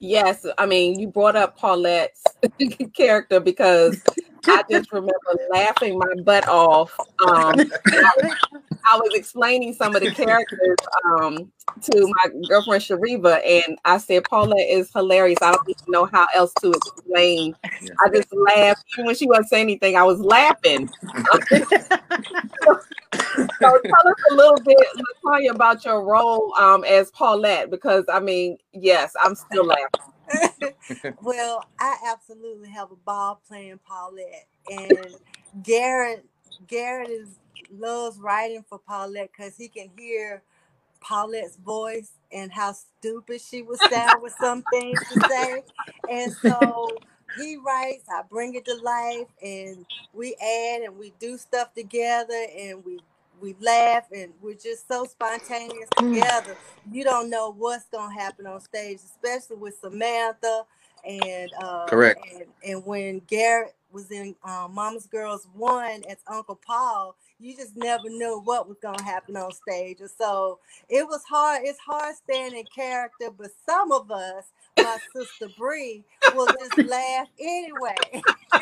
Yes, 0.00 0.46
I 0.58 0.66
mean 0.66 0.98
you 0.98 1.08
brought 1.08 1.36
up 1.36 1.58
Paulette's 1.58 2.24
character 2.96 3.40
because 3.40 4.02
I 4.46 4.62
just 4.70 4.92
remember 4.92 5.14
laughing 5.50 5.98
my 5.98 6.22
butt 6.22 6.48
off. 6.48 6.98
Um, 7.26 7.54
I, 7.56 8.96
was 8.96 9.14
explaining 9.14 9.74
some 9.74 9.94
of 9.94 10.02
the 10.02 10.10
characters 10.10 10.76
um, 11.06 11.50
to 11.82 12.06
my 12.06 12.30
girlfriend 12.48 12.82
Shariva, 12.82 13.40
and 13.44 13.78
I 13.84 13.98
said 13.98 14.24
Paulette 14.24 14.68
is 14.68 14.90
hilarious. 14.92 15.38
I 15.42 15.52
don't 15.52 15.68
even 15.68 15.84
know 15.88 16.06
how 16.06 16.26
else 16.34 16.52
to 16.62 16.72
explain. 16.72 17.56
I 17.64 18.08
just 18.12 18.32
laughed 18.32 18.84
even 18.92 19.06
when 19.06 19.14
she 19.14 19.26
wasn't 19.26 19.48
saying 19.48 19.64
anything. 19.64 19.96
I 19.96 20.04
was 20.04 20.20
laughing. 20.20 20.88
so, 22.62 22.80
tell 23.60 23.74
us 23.74 24.20
a 24.30 24.34
little 24.34 24.60
bit, 24.64 24.86
Latoya, 25.24 25.50
about 25.54 25.84
your 25.84 26.04
role 26.04 26.54
um, 26.58 26.84
as 26.84 27.10
Paulette, 27.10 27.70
because 27.70 28.04
I 28.12 28.20
mean, 28.20 28.58
yes, 28.72 29.14
I'm 29.20 29.34
still 29.34 29.66
laughing. 29.66 30.13
well, 31.22 31.64
I 31.78 31.96
absolutely 32.12 32.70
have 32.70 32.90
a 32.92 32.96
ball 32.96 33.40
playing 33.48 33.80
Paulette, 33.86 34.48
and 34.70 35.16
Garrett 35.62 36.26
Garrett 36.68 37.10
is 37.10 37.38
loves 37.72 38.18
writing 38.18 38.64
for 38.68 38.78
Paulette 38.78 39.30
because 39.36 39.56
he 39.56 39.68
can 39.68 39.90
hear 39.96 40.42
Paulette's 41.00 41.56
voice 41.56 42.12
and 42.32 42.52
how 42.52 42.72
stupid 42.72 43.40
she 43.40 43.62
would 43.62 43.80
sound 43.80 44.22
with 44.22 44.34
some 44.34 44.62
things 44.64 45.02
to 45.08 45.18
say, 45.18 45.64
and 46.08 46.32
so 46.32 47.02
he 47.36 47.56
writes, 47.64 48.04
I 48.10 48.22
bring 48.30 48.54
it 48.54 48.64
to 48.66 48.74
life, 48.76 49.28
and 49.42 49.86
we 50.12 50.36
add 50.36 50.82
and 50.82 50.98
we 50.98 51.12
do 51.20 51.38
stuff 51.38 51.74
together, 51.74 52.46
and 52.58 52.84
we 52.84 53.00
we 53.40 53.56
laugh, 53.60 54.04
and 54.12 54.32
we're 54.42 54.54
just 54.54 54.88
so 54.88 55.04
spontaneous 55.06 55.90
Mm. 55.98 56.14
together. 56.14 56.56
You 56.90 57.04
don't 57.04 57.30
know 57.30 57.52
what's 57.52 57.86
gonna 57.88 58.14
happen 58.14 58.46
on 58.46 58.60
stage, 58.60 58.98
especially 59.04 59.56
with 59.56 59.78
Samantha 59.78 60.64
and 61.04 61.52
uh, 61.62 61.86
Correct. 61.86 62.20
And, 62.32 62.44
and 62.64 62.86
when 62.86 63.20
Garrett 63.20 63.74
was 63.92 64.10
in 64.10 64.34
um, 64.44 64.74
Mama's 64.74 65.06
Girls 65.06 65.48
One 65.54 66.02
as 66.08 66.18
Uncle 66.26 66.56
Paul, 66.66 67.16
you 67.40 67.56
just 67.56 67.76
never 67.76 68.08
knew 68.08 68.40
what 68.44 68.68
was 68.68 68.78
gonna 68.82 69.02
happen 69.02 69.36
on 69.36 69.52
stage, 69.52 70.00
and 70.00 70.10
so 70.10 70.60
it 70.88 71.06
was 71.06 71.24
hard. 71.24 71.62
It's 71.64 71.78
hard 71.80 72.16
staying 72.16 72.54
in 72.56 72.66
character, 72.66 73.30
but 73.30 73.50
some 73.66 73.92
of 73.92 74.10
us, 74.10 74.46
my 74.76 74.98
sister 75.14 75.48
Bree, 75.48 76.04
will 76.30 76.48
just 76.60 76.80
laugh 76.82 77.28
anyway. 77.38 77.96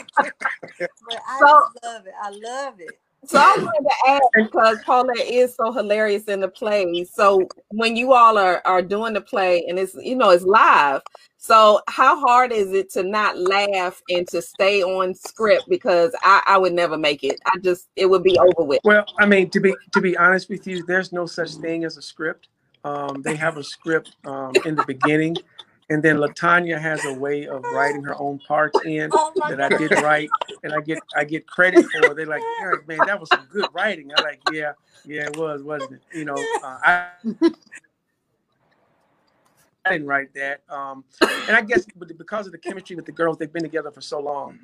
but 1.07 1.19
I 1.29 1.41
So- 1.41 1.47
just 1.47 1.85
love 1.85 2.07
it. 2.07 2.15
I 2.23 2.31
love 2.31 2.81
it. 2.81 2.99
So 3.25 3.39
I 3.39 3.55
wanted 3.57 3.89
to 3.89 4.11
ask 4.11 4.23
because 4.35 4.79
Paulette 4.85 5.29
is 5.29 5.55
so 5.55 5.73
hilarious 5.73 6.25
in 6.25 6.41
the 6.41 6.49
play. 6.49 7.05
So 7.05 7.47
when 7.69 7.95
you 7.95 8.13
all 8.13 8.37
are 8.37 8.61
are 8.65 8.83
doing 8.83 9.15
the 9.15 9.21
play 9.21 9.65
and 9.69 9.79
it's 9.79 9.95
you 9.95 10.17
know 10.17 10.31
it's 10.31 10.45
live, 10.45 11.03
so 11.37 11.81
how 11.89 12.21
hard 12.21 12.53
is 12.53 12.73
it 12.73 12.91
to 12.91 13.03
not 13.03 13.39
laugh 13.39 14.01
and 14.09 14.27
to 14.29 14.41
stay 14.41 14.83
on 14.83 15.15
script? 15.15 15.65
Because 15.69 16.15
I, 16.23 16.43
I 16.47 16.57
would 16.59 16.73
never 16.73 16.97
make 16.97 17.25
it. 17.25 17.41
I 17.47 17.59
just 17.59 17.89
it 17.97 18.07
would 18.07 18.23
be 18.23 18.39
over 18.39 18.67
with. 18.67 18.81
Well, 18.85 19.05
I 19.19 19.27
mean, 19.27 19.51
to 19.51 19.61
be 19.61 19.75
to 19.93 20.01
be 20.01 20.17
honest 20.17 20.49
with 20.49 20.67
you, 20.67 20.85
there's 20.87 21.13
no 21.13 21.27
such 21.27 21.55
thing 21.57 21.85
as 21.85 21.97
a 21.97 22.03
script. 22.03 22.49
Um, 22.85 23.23
they 23.23 23.37
have 23.37 23.57
a 23.57 23.65
script 23.65 24.17
um, 24.25 24.53
in 24.65 24.75
the 24.75 24.85
beginning, 24.85 25.37
and 25.91 26.03
then 26.03 26.17
Latanya 26.17 26.81
has 26.81 27.05
a 27.05 27.15
way 27.15 27.47
of 27.47 27.63
writing 27.65 28.03
her 28.03 28.19
own 28.21 28.39
parts 28.41 28.79
in 28.85 29.11
Oh 29.13 29.33
that 29.49 29.61
I 29.61 29.69
did 29.69 29.91
write, 30.03 30.31
and 30.63 30.73
I 30.73 30.81
get 30.81 30.99
I 31.17 31.25
get 31.25 31.47
credit 31.47 31.85
for. 31.87 32.15
They're 32.15 32.27
like, 32.27 32.43
Eric, 32.61 32.87
man, 32.89 33.01
that 33.07 33.19
was 33.19 33.29
some 33.29 33.47
good 33.51 33.67
writing. 33.73 34.11
I'm 34.17 34.25
like, 34.25 34.41
yeah, 34.53 34.73
yeah, 35.05 35.27
it 35.27 35.37
was, 35.37 35.63
wasn't 35.63 35.93
it? 35.93 36.03
You 36.13 36.25
know, 36.25 36.37
uh, 36.63 36.79
I. 36.85 37.09
I 39.85 39.91
didn't 39.91 40.07
write 40.07 40.33
that, 40.35 40.63
um, 40.71 41.03
and 41.21 41.57
I 41.57 41.61
guess 41.61 41.85
because 42.17 42.47
of 42.47 42.53
the 42.53 42.59
chemistry 42.59 42.95
with 42.95 43.05
the 43.05 43.11
girls, 43.11 43.37
they've 43.37 43.53
been 43.53 43.65
together 43.65 43.91
for 43.91 44.01
so 44.01 44.21
long. 44.21 44.57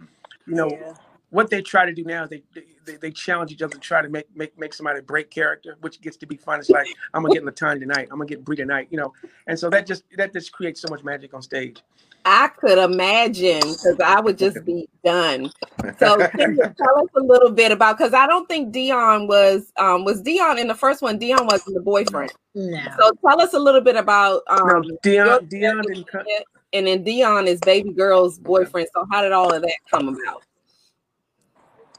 You 0.47 0.55
know, 0.55 0.71
Yeah. 0.71 0.95
What 1.31 1.51
they 1.51 1.61
try 1.61 1.85
to 1.85 1.93
do 1.93 2.05
now 2.05 2.25
is 2.25 2.31
they, 2.31 2.43
they 2.87 2.97
they 2.97 3.11
challenge 3.11 3.53
each 3.53 3.63
other 3.63 3.75
to 3.75 3.81
try 3.81 4.01
to 4.01 4.09
make 4.09 4.35
make 4.35 4.59
make 4.59 4.73
somebody 4.73 5.01
break 5.01 5.31
character, 5.31 5.77
which 5.83 6.01
gets 6.01 6.17
to 6.19 6.27
be 6.27 6.37
fun. 6.37 6.59
It's 6.59 6.71
like 6.71 6.87
I'm 7.13 7.23
gonna 7.23 7.35
get 7.35 7.45
Latanya 7.45 7.81
tonight, 7.81 8.09
I'm 8.11 8.19
gonna 8.19 8.27
get 8.27 8.45
Bree 8.45 8.57
tonight, 8.57 8.89
you 8.91 8.99
know, 8.99 9.13
and 9.47 9.59
so 9.59 9.69
that 9.71 9.87
just 9.87 10.05
that 10.17 10.33
just 10.33 10.53
creates 10.53 10.81
so 10.81 10.89
much 10.89 11.05
magic 11.05 11.35
on 11.35 11.43
stage. 11.43 11.83
I 12.25 12.49
could 12.49 12.79
imagine 12.79 13.61
because 13.61 13.97
I 14.05 14.21
would 14.21 14.37
just 14.39 14.65
be 14.65 14.89
done. 15.05 15.51
So 15.99 16.17
tell 16.17 16.99
us 16.99 17.09
a 17.17 17.21
little 17.21 17.51
bit 17.51 17.73
about 17.73 17.97
because 17.97 18.13
I 18.13 18.27
don't 18.27 18.49
think 18.49 18.73
Dion 18.73 19.27
was 19.27 19.73
um 19.79 20.05
was 20.05 20.21
Dion 20.23 20.59
in 20.59 20.67
the 20.67 20.75
first 20.75 21.03
one. 21.03 21.19
Dion 21.19 21.47
wasn't 21.47 21.75
the 21.75 21.81
boyfriend. 21.81 22.33
No. 22.55 22.79
So 22.99 23.13
tell 23.27 23.41
us 23.41 23.55
a 23.55 23.59
little 23.59 23.81
bit 23.81 23.97
about 23.97 24.43
um 24.49 24.83
your 24.85 24.99
Dion 25.03 25.47
Dion 25.47 25.83
didn't 25.87 26.07
come. 26.07 26.25
and 26.73 26.87
then 26.87 27.03
Dion 27.03 27.47
is 27.49 27.61
baby 27.61 27.93
girl's 27.93 28.39
boyfriend. 28.39 28.89
So 28.95 29.07
how 29.11 29.23
did 29.23 29.33
all 29.33 29.53
of 29.53 29.63
that 29.63 29.77
come 29.91 30.09
about? 30.09 30.43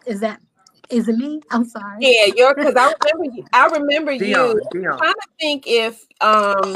Is 0.10 0.20
that 0.22 0.42
is 0.90 1.08
it 1.08 1.18
me? 1.18 1.40
I'm 1.52 1.64
sorry. 1.64 1.98
Yeah, 2.00 2.34
you're 2.36 2.56
because 2.56 2.76
I 2.76 2.92
remember 3.14 3.36
you. 3.38 3.46
I 3.54 3.68
remember 3.68 4.18
Dion, 4.18 4.56
you. 4.58 4.62
Dion. 4.72 4.98
trying 4.98 5.14
to 5.14 5.28
think 5.40 5.64
if 5.68 6.04
um 6.20 6.76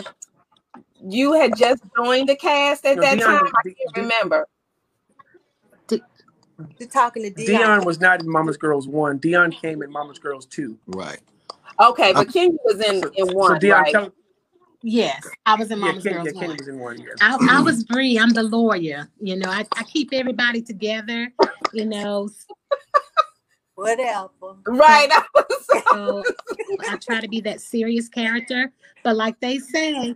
you 1.03 1.33
had 1.33 1.57
just 1.57 1.81
joined 1.97 2.29
the 2.29 2.35
cast 2.35 2.85
at 2.85 2.97
No, 2.97 3.01
that 3.01 3.15
Dion 3.17 3.31
time. 3.31 3.43
was- 3.43 3.53
I 3.55 3.63
can't 3.63 3.95
Di- 3.95 4.01
remember. 4.01 4.47
You're 6.77 6.89
talking 6.89 7.23
to 7.23 7.29
Dion. 7.31 7.59
Dion 7.59 7.85
was 7.85 7.99
not 7.99 8.21
in 8.21 8.29
Mama's 8.29 8.57
Girls 8.57 8.87
one. 8.87 9.17
Dion 9.17 9.51
came 9.51 9.81
in 9.81 9.91
Mama's 9.91 10.19
Girls 10.19 10.45
two. 10.45 10.77
Right. 10.85 11.19
Okay, 11.79 12.13
but 12.13 12.31
Kenya 12.31 12.57
was 12.63 12.79
in 12.79 13.01
So, 13.01 13.09
in 13.15 13.27
so 13.27 13.33
one, 13.33 13.59
Dion, 13.59 13.81
right? 13.81 13.91
tell, 13.91 14.13
Yes, 14.83 15.25
I 15.45 15.55
was 15.55 15.71
in 15.71 15.79
yeah, 15.79 15.85
Mama's 15.87 16.03
Kenny, 16.03 16.15
Girls 16.15 16.27
yeah, 16.27 16.31
Kenny 16.33 16.47
one. 16.49 16.57
was 16.57 16.67
in 16.67 16.79
one. 16.79 16.97
Yes. 16.99 17.17
I, 17.21 17.37
I 17.49 17.61
was 17.61 17.83
Bree. 17.85 18.19
I'm 18.19 18.29
the 18.29 18.43
lawyer. 18.43 19.09
You 19.19 19.37
know, 19.37 19.49
I, 19.49 19.65
I 19.75 19.83
keep 19.83 20.09
everybody 20.13 20.61
together. 20.61 21.31
You 21.73 21.85
know, 21.85 22.29
Whatever. 23.75 24.55
Right. 24.67 25.09
I 25.11 25.23
so 25.91 26.23
I 26.87 26.97
try 26.97 27.21
to 27.21 27.27
be 27.27 27.41
that 27.41 27.61
serious 27.61 28.09
character. 28.09 28.71
But 29.03 29.15
like 29.15 29.39
they 29.39 29.59
say, 29.59 30.15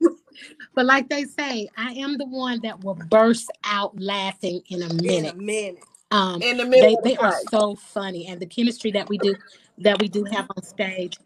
but 0.74 0.86
like 0.86 1.08
they 1.08 1.24
say, 1.24 1.68
I 1.76 1.92
am 1.92 2.16
the 2.18 2.26
one 2.26 2.60
that 2.62 2.82
will 2.82 2.94
burst 2.94 3.50
out 3.64 3.98
laughing 4.00 4.62
in 4.68 4.82
a 4.82 4.92
minute. 4.94 5.08
In 5.08 5.26
a 5.26 5.34
minute. 5.34 5.36
minute. 5.36 5.84
Um, 6.10 6.42
in 6.42 6.58
the 6.58 6.64
middle 6.64 6.86
they, 6.88 6.96
of 6.96 7.02
the 7.02 7.08
they 7.10 7.16
are 7.16 7.32
so 7.50 7.74
funny 7.74 8.28
and 8.28 8.40
the 8.40 8.46
chemistry 8.46 8.92
that 8.92 9.08
we 9.08 9.18
do 9.18 9.34
that 9.78 9.98
we 9.98 10.06
do 10.06 10.22
have 10.24 10.46
on 10.56 10.62
stage 10.62 11.18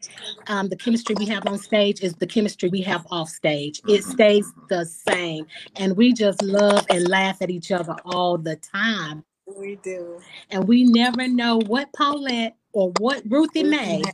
um, 0.46 0.68
the 0.70 0.76
chemistry 0.76 1.14
we 1.18 1.26
have 1.26 1.46
on 1.46 1.58
stage 1.58 2.00
is 2.00 2.14
the 2.14 2.26
chemistry 2.26 2.70
we 2.70 2.80
have 2.80 3.06
off 3.10 3.28
stage 3.28 3.82
it 3.86 4.02
stays 4.02 4.50
the 4.70 4.86
same 4.86 5.46
and 5.76 5.94
we 5.94 6.14
just 6.14 6.42
love 6.42 6.86
and 6.88 7.06
laugh 7.08 7.42
at 7.42 7.50
each 7.50 7.70
other 7.70 7.94
all 8.06 8.38
the 8.38 8.56
time 8.56 9.22
We 9.56 9.76
do. 9.76 10.20
and 10.50 10.68
we 10.68 10.84
never 10.84 11.28
know 11.28 11.58
what 11.58 11.92
paulette 11.92 12.56
or 12.72 12.90
what 12.92 13.22
ruthie 13.28 13.64
may 13.64 14.04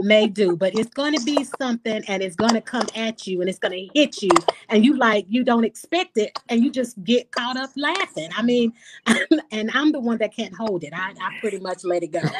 may 0.00 0.26
do 0.26 0.56
but 0.56 0.76
it's 0.78 0.90
going 0.90 1.14
to 1.16 1.24
be 1.24 1.44
something 1.58 2.02
and 2.08 2.22
it's 2.22 2.36
going 2.36 2.52
to 2.52 2.60
come 2.60 2.86
at 2.94 3.26
you 3.26 3.40
and 3.40 3.48
it's 3.48 3.58
going 3.58 3.72
to 3.72 3.88
hit 3.98 4.22
you 4.22 4.30
and 4.68 4.84
you 4.84 4.96
like 4.96 5.24
you 5.28 5.44
don't 5.44 5.64
expect 5.64 6.16
it 6.16 6.38
and 6.48 6.62
you 6.64 6.70
just 6.70 7.02
get 7.04 7.30
caught 7.30 7.56
up 7.56 7.70
laughing. 7.76 8.28
I 8.36 8.42
mean 8.42 8.72
and 9.52 9.70
i'm 9.72 9.92
the 9.92 10.00
one 10.00 10.18
that 10.18 10.34
can't 10.34 10.54
hold 10.54 10.84
it. 10.84 10.92
I, 10.94 11.14
I 11.20 11.38
pretty 11.40 11.58
much 11.58 11.84
let 11.84 12.02
it 12.02 12.08
go. 12.08 12.20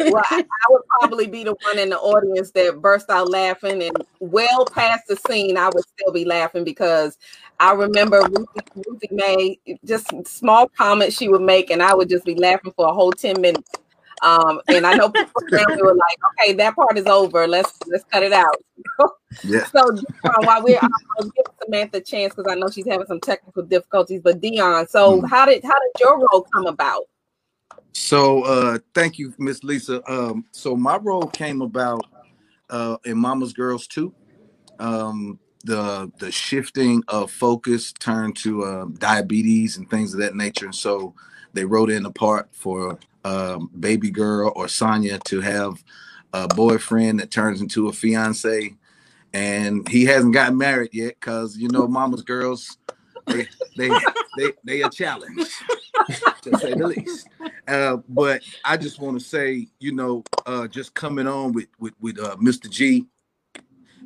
Well, 0.00 0.24
I, 0.30 0.40
I 0.40 0.66
would 0.70 0.82
probably 0.98 1.26
be 1.26 1.44
the 1.44 1.54
one 1.62 1.78
in 1.78 1.90
the 1.90 1.98
audience 1.98 2.50
that 2.52 2.80
burst 2.80 3.10
out 3.10 3.28
laughing, 3.28 3.82
and 3.82 3.96
well 4.18 4.64
past 4.64 5.06
the 5.08 5.16
scene, 5.16 5.56
I 5.56 5.66
would 5.66 5.84
still 5.84 6.12
be 6.12 6.24
laughing 6.24 6.64
because 6.64 7.18
I 7.58 7.72
remember 7.72 8.22
Ruthie, 8.22 8.82
Ruthie 8.88 9.08
May 9.10 9.58
just 9.84 10.08
small 10.26 10.68
comments 10.68 11.16
she 11.16 11.28
would 11.28 11.42
make, 11.42 11.70
and 11.70 11.82
I 11.82 11.94
would 11.94 12.08
just 12.08 12.24
be 12.24 12.34
laughing 12.34 12.72
for 12.74 12.88
a 12.88 12.92
whole 12.92 13.12
ten 13.12 13.40
minutes. 13.40 13.70
Um, 14.22 14.60
and 14.68 14.86
I 14.86 14.94
know 14.94 15.10
people 15.10 15.74
were 15.82 15.94
like, 15.94 16.18
"Okay, 16.42 16.52
that 16.54 16.74
part 16.76 16.98
is 16.98 17.06
over. 17.06 17.46
Let's 17.46 17.78
let's 17.86 18.04
cut 18.04 18.22
it 18.22 18.32
out." 18.32 18.62
Yeah. 19.44 19.64
So 19.66 19.90
Dion, 19.92 20.44
while 20.44 20.62
we're 20.62 20.80
um, 20.80 21.30
Samantha 21.62 21.98
a 21.98 22.00
chance 22.00 22.34
because 22.34 22.50
I 22.50 22.56
know 22.56 22.68
she's 22.68 22.86
having 22.86 23.06
some 23.06 23.20
technical 23.20 23.62
difficulties. 23.62 24.20
But 24.22 24.40
Dion, 24.40 24.86
so 24.88 25.22
Mhm. 25.22 25.28
how 25.28 25.46
did 25.46 25.62
how 25.64 25.70
did 25.70 25.92
your 26.00 26.18
role 26.18 26.46
come 26.52 26.66
about? 26.66 27.04
So 27.92 28.42
uh 28.44 28.78
thank 28.94 29.18
you, 29.18 29.32
Miss 29.38 29.62
Lisa. 29.64 30.02
Um, 30.10 30.44
so 30.52 30.76
my 30.76 30.96
role 30.96 31.26
came 31.28 31.62
about 31.62 32.04
uh 32.68 32.96
in 33.04 33.18
Mama's 33.18 33.52
Girls 33.52 33.86
too. 33.86 34.12
Um 34.78 35.38
the 35.64 36.10
the 36.18 36.32
shifting 36.32 37.02
of 37.08 37.30
focus 37.30 37.92
turned 37.92 38.36
to 38.38 38.64
um, 38.64 38.94
diabetes 38.94 39.76
and 39.76 39.88
things 39.88 40.14
of 40.14 40.20
that 40.20 40.34
nature. 40.34 40.66
And 40.66 40.74
so 40.74 41.14
they 41.52 41.64
wrote 41.64 41.90
in 41.90 42.06
a 42.06 42.10
part 42.10 42.48
for 42.52 42.98
um, 43.24 43.70
baby 43.78 44.10
girl 44.10 44.52
or 44.56 44.68
Sonia 44.68 45.18
to 45.26 45.40
have 45.40 45.82
a 46.32 46.48
boyfriend 46.48 47.20
that 47.20 47.30
turns 47.30 47.60
into 47.60 47.88
a 47.88 47.92
fiance. 47.92 48.74
And 49.32 49.88
he 49.88 50.04
hasn't 50.06 50.34
gotten 50.34 50.58
married 50.58 50.90
yet 50.92 51.14
because 51.20 51.56
you 51.56 51.68
know 51.68 51.86
Mama's 51.86 52.22
girls 52.22 52.78
they 53.26 53.46
they 53.76 53.90
they 54.36 54.52
they 54.64 54.82
a 54.82 54.90
challenge 54.90 55.48
to 56.42 56.58
say 56.58 56.74
the 56.74 56.86
least. 56.86 57.28
Uh, 57.68 57.98
but 58.08 58.42
I 58.64 58.76
just 58.76 59.00
want 59.00 59.20
to 59.20 59.24
say, 59.24 59.68
you 59.78 59.92
know, 59.92 60.24
uh, 60.46 60.66
just 60.66 60.94
coming 60.94 61.28
on 61.28 61.52
with 61.52 61.68
with 61.78 61.94
with 62.00 62.18
uh, 62.18 62.36
Mr. 62.36 62.68
G 62.68 63.06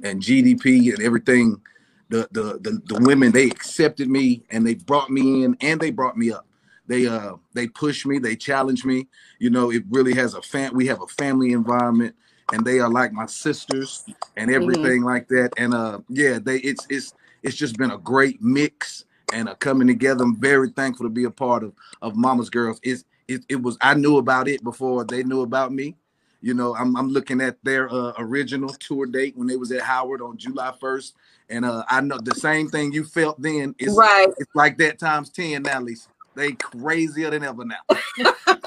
and 0.03 0.21
GDP 0.21 0.93
and 0.93 1.03
everything, 1.03 1.61
the, 2.09 2.29
the 2.33 2.59
the 2.61 2.81
the 2.87 3.01
women 3.05 3.33
they 3.33 3.47
accepted 3.47 4.09
me 4.09 4.43
and 4.51 4.67
they 4.67 4.75
brought 4.75 5.11
me 5.11 5.45
in 5.45 5.57
and 5.61 5.81
they 5.81 5.91
brought 5.91 6.17
me 6.17 6.31
up. 6.31 6.47
They 6.87 7.07
uh 7.07 7.37
they 7.55 7.67
pushed 7.69 8.07
me, 8.07 8.19
they 8.19 8.37
challenged 8.37 8.85
me. 8.85 9.09
You 9.39 9.51
know, 9.51 9.71
it 9.71 9.85
really 9.91 10.15
has 10.15 10.35
a 10.35 10.43
fan. 10.43 10.75
We 10.75 10.87
have 10.87 11.01
a 11.01 11.07
family 11.07 11.53
environment, 11.53 12.15
and 12.53 12.65
they 12.65 12.79
are 12.79 12.91
like 12.91 13.13
my 13.13 13.27
sisters 13.27 14.05
and 14.37 14.51
everything 14.51 15.03
like 15.03 15.29
that. 15.29 15.51
And 15.57 15.73
uh, 15.75 16.01
yeah, 16.09 16.39
they 16.43 16.59
it's 16.59 16.87
it's 16.91 17.15
it's 17.43 17.57
just 17.57 17.77
been 17.77 17.91
a 17.91 17.99
great 17.99 18.43
mix 18.43 19.05
and 19.33 19.49
a 19.49 19.55
coming 19.57 19.89
together. 19.89 20.25
I'm 20.25 20.37
very 20.37 20.71
thankful 20.71 21.07
to 21.07 21.11
be 21.11 21.25
a 21.25 21.31
part 21.31 21.65
of 21.65 21.73
of 22.03 22.17
Mama's 22.17 22.51
Girls. 22.51 22.81
It's 22.83 23.05
it, 23.29 23.45
it 23.49 23.63
was 23.63 23.79
I 23.81 23.95
knew 23.95 24.19
about 24.19 24.49
it 24.49 24.63
before 24.63 25.05
they 25.05 25.23
knew 25.23 25.43
about 25.43 25.73
me. 25.73 25.97
You 26.45 26.53
know, 26.53 26.77
I'm 26.77 26.95
I'm 26.95 27.09
looking 27.09 27.41
at 27.41 27.57
their 27.65 27.91
uh, 27.91 28.13
original 28.19 28.69
tour 28.69 29.07
date 29.07 29.35
when 29.35 29.47
they 29.49 29.57
was 29.57 29.73
at 29.73 29.81
Howard 29.81 30.21
on 30.21 30.37
July 30.37 30.75
1st, 30.79 31.13
and 31.49 31.65
uh, 31.65 31.85
I 31.89 32.03
know 32.03 32.19
the 32.19 32.35
same 32.35 32.69
thing 32.69 32.93
you 32.93 33.05
felt 33.05 33.41
then. 33.41 33.75
It's 33.79 33.97
Right. 33.97 34.29
it's 34.37 34.55
like 34.55 34.77
that 34.77 34.99
times 34.99 35.31
ten 35.31 35.63
now, 35.63 35.81
Lisa. 35.81 36.11
They 36.37 36.53
crazier 36.53 37.31
than 37.31 37.45
ever 37.45 37.65
now. 37.65 37.79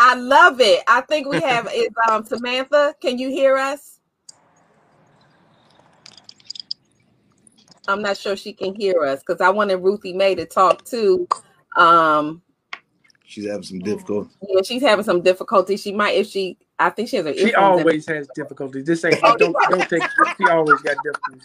I 0.00 0.16
love 0.16 0.60
it. 0.60 0.82
I 0.88 1.02
think 1.02 1.28
we 1.28 1.40
have 1.42 1.70
is 1.72 1.86
um 2.10 2.24
Samantha. 2.24 2.96
Can 3.00 3.16
you 3.16 3.28
hear 3.28 3.56
us? 3.56 4.00
I'm 7.86 8.02
not 8.02 8.16
sure 8.16 8.34
she 8.34 8.52
can 8.52 8.74
hear 8.74 9.04
us 9.04 9.20
because 9.20 9.40
I 9.40 9.50
wanted 9.50 9.76
Ruthie 9.76 10.14
May 10.14 10.34
to 10.34 10.46
talk 10.46 10.84
too. 10.84 11.28
Um, 11.76 12.42
She's 13.30 13.46
having 13.46 13.62
some 13.62 13.78
mm. 13.78 13.84
difficulty. 13.84 14.30
yeah, 14.48 14.62
she's 14.62 14.82
having 14.82 15.04
some 15.04 15.22
difficulty. 15.22 15.76
She 15.76 15.92
might 15.92 16.16
if 16.16 16.26
she. 16.26 16.58
I 16.80 16.90
think 16.90 17.08
she 17.08 17.16
has 17.16 17.26
her. 17.26 17.34
She 17.34 17.50
earphones 17.50 17.54
in. 17.54 17.62
always 17.62 18.08
has 18.08 18.28
difficulties. 18.34 18.84
This 18.86 19.04
ain't 19.04 19.20
oh, 19.22 19.36
don't 19.36 19.54
don't 19.70 19.88
take. 19.88 20.02
She 20.36 20.44
always 20.48 20.80
got 20.80 20.96
difficulties. 21.04 21.44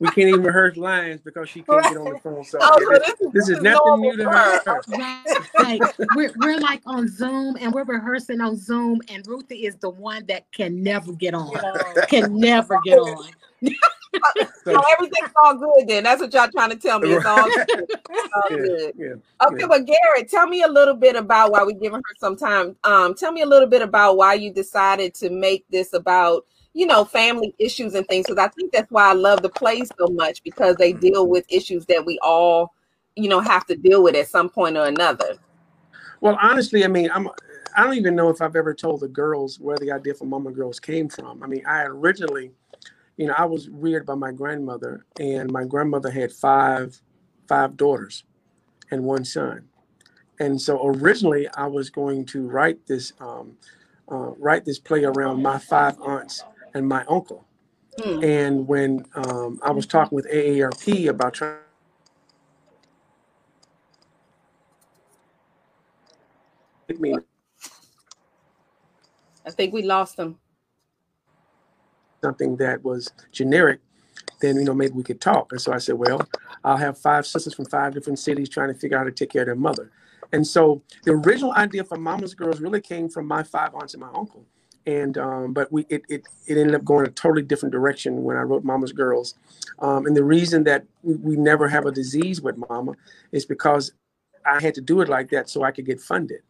We 0.00 0.08
can't 0.08 0.28
even 0.28 0.42
rehearse 0.42 0.78
lines 0.78 1.20
because 1.20 1.50
she 1.50 1.60
can't 1.60 1.82
get 1.82 1.96
on 1.98 2.14
the 2.14 2.18
phone. 2.20 2.42
So 2.44 2.58
Oh, 2.62 2.78
so 2.78 2.98
this, 2.98 3.32
this 3.34 3.48
is 3.50 3.62
normal 3.62 3.98
nothing 3.98 4.16
new 4.18 4.24
to 4.24 4.30
her. 4.30 4.82
Right. 5.58 5.80
we're, 6.14 6.32
we're 6.36 6.58
like 6.58 6.80
on 6.86 7.06
Zoom 7.06 7.56
and 7.60 7.72
we're 7.72 7.84
rehearsing 7.84 8.40
on 8.40 8.56
Zoom, 8.56 9.02
and 9.08 9.26
Ruthie 9.26 9.66
is 9.66 9.76
the 9.76 9.90
one 9.90 10.24
that 10.26 10.50
can 10.52 10.82
never 10.82 11.12
get 11.12 11.34
on. 11.34 11.52
Can 12.08 12.38
never 12.38 12.78
get 12.84 12.98
on. 12.98 13.28
So 14.64 14.82
everything's 14.92 15.30
all 15.36 15.56
good 15.56 15.88
then. 15.88 16.04
That's 16.04 16.20
what 16.20 16.32
y'all 16.32 16.48
trying 16.50 16.70
to 16.70 16.76
tell 16.76 16.98
me. 16.98 17.12
It's 17.12 17.26
all 17.26 17.50
good. 17.50 17.88
It's 18.16 18.28
all 18.34 18.50
Yeah, 18.50 18.56
good. 18.64 18.94
yeah. 18.96 19.46
Okay, 19.46 19.56
Yeah. 19.60 19.66
but 19.68 19.84
Garrett, 19.84 20.28
tell 20.30 20.46
me 20.46 20.62
a 20.62 20.68
little 20.68 20.94
bit 20.94 21.16
about 21.16 21.52
why 21.52 21.62
we're 21.62 21.72
giving 21.72 21.98
her 21.98 22.14
some 22.18 22.36
time. 22.36 22.76
Um, 22.84 23.14
tell 23.14 23.32
me 23.32 23.42
a 23.42 23.46
little 23.46 23.68
bit 23.68 23.82
about 23.82 24.16
why 24.16 24.34
you 24.34 24.52
decided 24.52 25.14
to 25.16 25.30
make 25.30 25.64
this 25.70 25.92
about, 25.92 26.46
you 26.72 26.86
know, 26.86 27.04
family 27.04 27.54
issues 27.58 27.94
and 27.94 28.06
things. 28.08 28.26
Because 28.26 28.42
I 28.42 28.48
think 28.48 28.72
that's 28.72 28.90
why 28.90 29.10
I 29.10 29.12
love 29.12 29.42
the 29.42 29.50
play 29.50 29.84
so 29.84 30.06
much 30.08 30.42
because 30.42 30.76
they 30.76 30.92
deal 30.92 31.26
with 31.26 31.44
issues 31.48 31.84
that 31.86 32.04
we 32.04 32.18
all, 32.22 32.72
you 33.16 33.28
know, 33.28 33.40
have 33.40 33.66
to 33.66 33.76
deal 33.76 34.02
with 34.02 34.14
at 34.14 34.28
some 34.28 34.48
point 34.48 34.76
or 34.76 34.86
another. 34.86 35.36
Well, 36.20 36.38
honestly, 36.40 36.84
I 36.84 36.88
mean, 36.88 37.10
I'm. 37.12 37.28
I 37.76 37.82
don't 37.82 37.94
even 37.94 38.14
know 38.14 38.28
if 38.30 38.40
I've 38.40 38.54
ever 38.54 38.72
told 38.72 39.00
the 39.00 39.08
girls 39.08 39.58
where 39.58 39.76
the 39.78 39.90
idea 39.90 40.14
for 40.14 40.26
Mama 40.26 40.52
Girls 40.52 40.78
came 40.78 41.08
from. 41.08 41.42
I 41.42 41.48
mean, 41.48 41.66
I 41.66 41.82
originally, 41.82 42.52
you 43.16 43.26
know, 43.26 43.34
I 43.36 43.44
was 43.44 43.68
reared 43.68 44.06
by 44.06 44.14
my 44.14 44.32
grandmother, 44.32 45.04
and 45.20 45.50
my 45.50 45.64
grandmother 45.64 46.10
had 46.10 46.32
five, 46.32 47.00
five 47.48 47.76
daughters, 47.76 48.24
and 48.90 49.04
one 49.04 49.24
son. 49.24 49.68
And 50.40 50.60
so 50.60 50.86
originally, 50.86 51.48
I 51.56 51.66
was 51.66 51.90
going 51.90 52.26
to 52.26 52.46
write 52.46 52.86
this, 52.86 53.12
um, 53.20 53.56
uh, 54.10 54.32
write 54.38 54.64
this 54.64 54.78
play 54.78 55.04
around 55.04 55.42
my 55.42 55.58
five 55.58 55.96
aunts 56.00 56.42
and 56.74 56.88
my 56.88 57.04
uncle. 57.08 57.46
Hmm. 58.02 58.24
And 58.24 58.68
when 58.68 59.06
um, 59.14 59.60
I 59.62 59.70
was 59.70 59.86
talking 59.86 60.16
with 60.16 60.26
AARP 60.28 61.08
about 61.08 61.34
trying 61.34 61.58
I 69.46 69.50
think 69.50 69.72
we 69.72 69.82
lost 69.82 70.16
them. 70.16 70.38
Something 72.24 72.56
that 72.56 72.82
was 72.82 73.12
generic, 73.32 73.80
then 74.40 74.56
you 74.56 74.64
know 74.64 74.74
maybe 74.74 74.94
we 74.94 75.02
could 75.02 75.20
talk. 75.20 75.52
And 75.52 75.60
so 75.60 75.72
I 75.72 75.78
said, 75.78 75.96
well, 76.04 76.20
I'll 76.64 76.82
have 76.86 76.96
five 76.98 77.26
sisters 77.26 77.54
from 77.54 77.66
five 77.66 77.92
different 77.92 78.18
cities 78.18 78.48
trying 78.48 78.72
to 78.72 78.78
figure 78.80 78.96
out 78.96 79.00
how 79.00 79.10
to 79.12 79.18
take 79.20 79.30
care 79.30 79.42
of 79.42 79.46
their 79.46 79.64
mother. 79.68 79.90
And 80.32 80.46
so 80.46 80.82
the 81.04 81.12
original 81.12 81.52
idea 81.52 81.84
for 81.84 81.98
Mama's 81.98 82.34
Girls 82.34 82.60
really 82.60 82.80
came 82.80 83.08
from 83.08 83.26
my 83.26 83.42
five 83.42 83.74
aunts 83.74 83.94
and 83.94 84.00
my 84.00 84.12
uncle. 84.22 84.44
And 84.86 85.16
um, 85.18 85.52
but 85.52 85.70
we 85.70 85.86
it, 85.88 86.02
it 86.08 86.22
it 86.46 86.56
ended 86.58 86.74
up 86.74 86.84
going 86.84 87.06
a 87.06 87.10
totally 87.10 87.42
different 87.42 87.72
direction 87.72 88.24
when 88.24 88.36
I 88.36 88.42
wrote 88.42 88.64
Mama's 88.64 88.92
Girls. 88.92 89.34
Um, 89.78 90.06
and 90.06 90.16
the 90.16 90.24
reason 90.24 90.64
that 90.64 90.84
we, 91.02 91.14
we 91.28 91.36
never 91.36 91.68
have 91.68 91.84
a 91.86 91.92
disease 91.92 92.40
with 92.40 92.56
Mama 92.68 92.92
is 93.32 93.44
because 93.46 93.92
I 94.44 94.60
had 94.60 94.74
to 94.74 94.80
do 94.80 95.00
it 95.00 95.08
like 95.08 95.28
that 95.30 95.48
so 95.48 95.62
I 95.62 95.70
could 95.70 95.86
get 95.86 96.00
funded. 96.00 96.40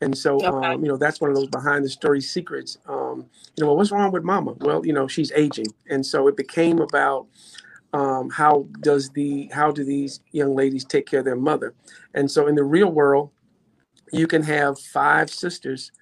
And 0.00 0.16
so, 0.16 0.42
Okay. 0.42 0.56
um, 0.56 0.82
you 0.82 0.88
know, 0.88 0.96
that's 0.96 1.20
one 1.20 1.30
of 1.30 1.36
those 1.36 1.48
behind 1.48 1.84
the 1.84 1.90
story 1.90 2.20
secrets. 2.20 2.78
Um, 2.86 3.26
you 3.56 3.62
know, 3.62 3.68
well, 3.68 3.76
what's 3.76 3.92
wrong 3.92 4.10
with 4.12 4.24
mama? 4.24 4.54
Well, 4.60 4.84
you 4.84 4.92
know, 4.92 5.06
she's 5.06 5.32
aging. 5.32 5.66
And 5.90 6.04
so 6.04 6.26
it 6.28 6.36
became 6.36 6.80
about 6.80 7.26
um, 7.92 8.30
how 8.30 8.66
does 8.80 9.10
the, 9.10 9.48
how 9.52 9.72
do 9.72 9.84
these 9.84 10.20
young 10.32 10.54
ladies 10.54 10.84
take 10.84 11.06
care 11.06 11.20
of 11.20 11.26
their 11.26 11.36
mother? 11.36 11.74
And 12.14 12.30
so 12.30 12.46
in 12.46 12.54
the 12.54 12.64
real 12.64 12.90
world, 12.90 13.30
you 14.12 14.26
can 14.26 14.42
have 14.42 14.78
five 14.78 15.30
sisters. 15.30 15.92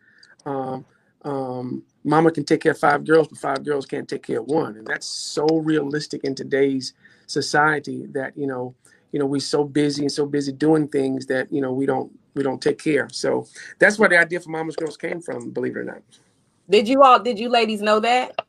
Um, 0.46 0.84
um, 1.22 1.82
mama 2.04 2.30
can 2.30 2.44
take 2.44 2.62
care 2.62 2.72
of 2.72 2.78
five 2.78 3.04
girls, 3.04 3.28
but 3.28 3.38
five 3.38 3.64
girls 3.64 3.86
can't 3.86 4.08
take 4.08 4.22
care 4.22 4.40
of 4.40 4.46
one. 4.46 4.76
And 4.76 4.86
that's 4.86 5.06
so 5.06 5.46
realistic 5.46 6.24
in 6.24 6.34
today's 6.34 6.94
society 7.26 8.06
that, 8.12 8.36
you 8.36 8.46
know, 8.46 8.74
you 9.12 9.18
know, 9.18 9.26
we're 9.26 9.40
so 9.40 9.64
busy 9.64 10.02
and 10.02 10.12
so 10.12 10.26
busy 10.26 10.52
doing 10.52 10.88
things 10.88 11.26
that, 11.26 11.52
you 11.52 11.60
know, 11.60 11.72
we 11.72 11.86
don't, 11.86 12.12
we 12.38 12.44
don't 12.44 12.62
take 12.62 12.78
care. 12.82 13.08
So 13.10 13.46
that's 13.78 13.98
where 13.98 14.08
the 14.08 14.16
idea 14.18 14.40
for 14.40 14.48
Mama's 14.50 14.76
Girls 14.76 14.96
came 14.96 15.20
from, 15.20 15.50
believe 15.50 15.76
it 15.76 15.80
or 15.80 15.84
not. 15.84 16.02
Did 16.70 16.88
you 16.88 17.02
all? 17.02 17.18
Did 17.18 17.38
you 17.38 17.48
ladies 17.50 17.82
know 17.82 18.00
that? 18.00 18.40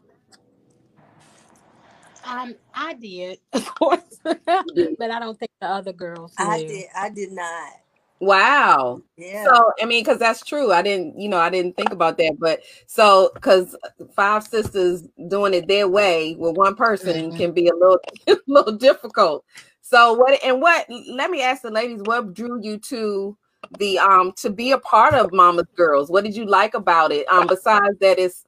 Um, 2.25 2.55
I 2.73 2.93
did, 2.93 3.39
of 3.53 3.65
course, 3.75 4.19
but 4.23 4.39
I 4.47 5.19
don't 5.19 5.39
think 5.39 5.51
the 5.59 5.67
other 5.67 5.93
girls 5.93 6.33
knew. 6.37 6.45
I 6.45 6.57
did. 6.59 6.85
I 6.95 7.09
did 7.09 7.31
not. 7.31 7.71
Wow. 8.19 9.01
Yeah. 9.17 9.45
So 9.45 9.71
I 9.81 9.85
mean, 9.85 10.03
because 10.03 10.19
that's 10.19 10.43
true. 10.43 10.71
I 10.71 10.81
didn't, 10.81 11.19
you 11.19 11.29
know, 11.29 11.37
I 11.37 11.49
didn't 11.49 11.77
think 11.77 11.91
about 11.91 12.17
that. 12.17 12.35
But 12.37 12.59
so 12.85 13.31
because 13.33 13.75
five 14.15 14.43
sisters 14.43 15.03
doing 15.29 15.53
it 15.53 15.67
their 15.67 15.87
way 15.87 16.35
with 16.37 16.55
one 16.57 16.75
person 16.75 17.31
Mhm. 17.31 17.37
can 17.37 17.51
be 17.53 17.69
a 17.69 17.73
little, 17.73 17.99
a 18.27 18.37
little 18.47 18.73
difficult. 18.73 19.45
So 19.81 20.13
what? 20.13 20.37
And 20.43 20.61
what? 20.61 20.85
Let 20.89 21.31
me 21.31 21.41
ask 21.41 21.61
the 21.61 21.71
ladies, 21.71 22.01
what 22.03 22.33
drew 22.33 22.61
you 22.61 22.77
to 22.77 23.37
the 23.77 23.99
um 23.99 24.31
to 24.37 24.49
be 24.49 24.71
a 24.71 24.77
part 24.79 25.13
of 25.13 25.31
Mama's 25.33 25.67
Girls? 25.75 26.09
What 26.09 26.23
did 26.23 26.35
you 26.35 26.45
like 26.45 26.73
about 26.73 27.11
it? 27.11 27.27
Um, 27.29 27.47
besides 27.47 27.97
that, 27.99 28.19
it's 28.19 28.45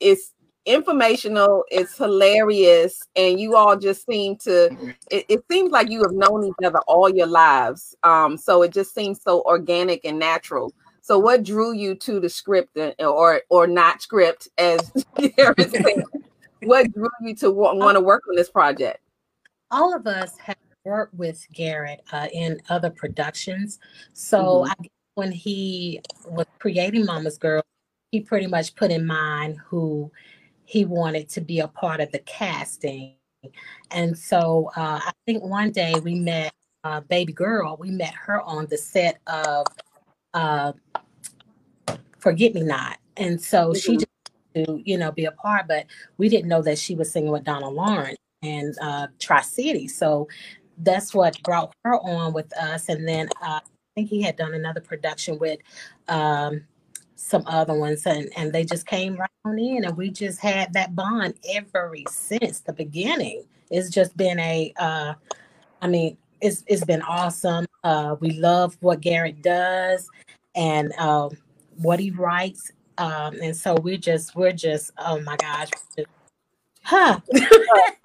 it's 0.00 0.32
informational, 0.66 1.64
it's 1.70 1.96
hilarious, 1.96 3.00
and 3.16 3.40
you 3.40 3.56
all 3.56 3.76
just 3.76 4.06
seem 4.06 4.36
to 4.38 4.66
it, 5.10 5.24
it 5.28 5.44
seems 5.50 5.70
like 5.70 5.90
you 5.90 6.02
have 6.02 6.12
known 6.12 6.44
each 6.44 6.64
other 6.64 6.80
all 6.86 7.08
your 7.08 7.26
lives. 7.26 7.94
Um, 8.02 8.36
so 8.36 8.62
it 8.62 8.72
just 8.72 8.94
seems 8.94 9.22
so 9.22 9.42
organic 9.42 10.04
and 10.04 10.18
natural. 10.18 10.72
So 11.02 11.18
what 11.18 11.42
drew 11.42 11.72
you 11.72 11.94
to 11.96 12.20
the 12.20 12.28
script 12.28 12.76
and- 12.76 12.94
or 13.00 13.42
or 13.48 13.66
not 13.66 14.02
script 14.02 14.48
as? 14.58 14.92
What 16.62 16.92
drew 16.92 17.08
you 17.22 17.34
to 17.36 17.50
want 17.50 17.96
to 17.96 18.02
work 18.02 18.22
on 18.28 18.36
this 18.36 18.50
project? 18.50 18.98
all 19.70 19.94
of 19.94 20.06
us 20.06 20.36
have 20.38 20.56
worked 20.84 21.14
with 21.14 21.46
Garrett 21.52 22.02
uh, 22.12 22.28
in 22.32 22.60
other 22.68 22.90
productions. 22.90 23.78
So 24.12 24.66
I, 24.66 24.74
when 25.14 25.32
he 25.32 26.00
was 26.26 26.46
creating 26.58 27.04
Mama's 27.04 27.38
Girl, 27.38 27.62
he 28.12 28.20
pretty 28.20 28.46
much 28.46 28.74
put 28.74 28.90
in 28.90 29.06
mind 29.06 29.58
who 29.64 30.10
he 30.64 30.84
wanted 30.84 31.28
to 31.30 31.40
be 31.40 31.60
a 31.60 31.68
part 31.68 32.00
of 32.00 32.10
the 32.12 32.20
casting. 32.20 33.14
And 33.90 34.16
so 34.16 34.70
uh, 34.76 35.00
I 35.02 35.12
think 35.26 35.42
one 35.42 35.70
day 35.70 35.94
we 36.02 36.14
met 36.14 36.52
uh, 36.84 37.00
Baby 37.00 37.32
Girl. 37.32 37.76
We 37.78 37.90
met 37.90 38.14
her 38.14 38.40
on 38.42 38.66
the 38.66 38.78
set 38.78 39.20
of 39.26 39.66
uh, 40.34 40.72
Forget 42.18 42.54
Me 42.54 42.62
Not. 42.62 42.98
And 43.16 43.40
so 43.40 43.74
she 43.74 43.96
Mhm. 43.96 44.00
just 44.00 44.06
to 44.66 44.82
you 44.84 44.98
know 44.98 45.12
be 45.12 45.26
a 45.26 45.32
part, 45.32 45.68
but 45.68 45.86
we 46.18 46.28
didn't 46.28 46.48
know 46.48 46.62
that 46.62 46.78
she 46.78 46.94
was 46.94 47.10
singing 47.12 47.30
with 47.30 47.44
Donald 47.44 47.74
Lawrence 47.74 48.18
and 48.42 48.74
uh, 48.80 49.06
Tri 49.18 49.42
City. 49.42 49.86
So 49.86 50.28
that's 50.82 51.14
what 51.14 51.42
brought 51.42 51.74
her 51.84 51.94
on 51.96 52.32
with 52.32 52.56
us. 52.56 52.88
And 52.88 53.06
then 53.06 53.28
uh, 53.42 53.60
I 53.60 53.70
think 53.94 54.08
he 54.08 54.22
had 54.22 54.36
done 54.36 54.54
another 54.54 54.80
production 54.80 55.38
with 55.38 55.58
um, 56.08 56.62
some 57.16 57.44
other 57.46 57.74
ones, 57.74 58.06
and, 58.06 58.30
and 58.36 58.52
they 58.52 58.64
just 58.64 58.86
came 58.86 59.16
right 59.16 59.30
on 59.44 59.58
in, 59.58 59.84
and 59.84 59.96
we 59.96 60.10
just 60.10 60.40
had 60.40 60.72
that 60.72 60.94
bond 60.94 61.34
ever 61.54 61.92
since 62.08 62.60
the 62.60 62.72
beginning. 62.72 63.44
It's 63.70 63.90
just 63.90 64.16
been 64.16 64.38
a, 64.40 64.72
uh, 64.78 65.14
I 65.82 65.86
mean, 65.86 66.16
it's 66.40 66.64
it's 66.66 66.84
been 66.84 67.02
awesome. 67.02 67.66
Uh, 67.84 68.16
we 68.20 68.30
love 68.32 68.76
what 68.80 69.00
Garrett 69.00 69.42
does 69.42 70.08
and 70.54 70.92
uh, 70.98 71.28
what 71.76 72.00
he 72.00 72.10
writes. 72.10 72.72
Um, 72.98 73.36
and 73.42 73.56
so 73.56 73.74
we're 73.74 73.96
just 73.96 74.34
we're 74.34 74.52
just 74.52 74.90
oh 74.98 75.20
my 75.20 75.36
gosh, 75.36 75.70
huh? 76.82 77.20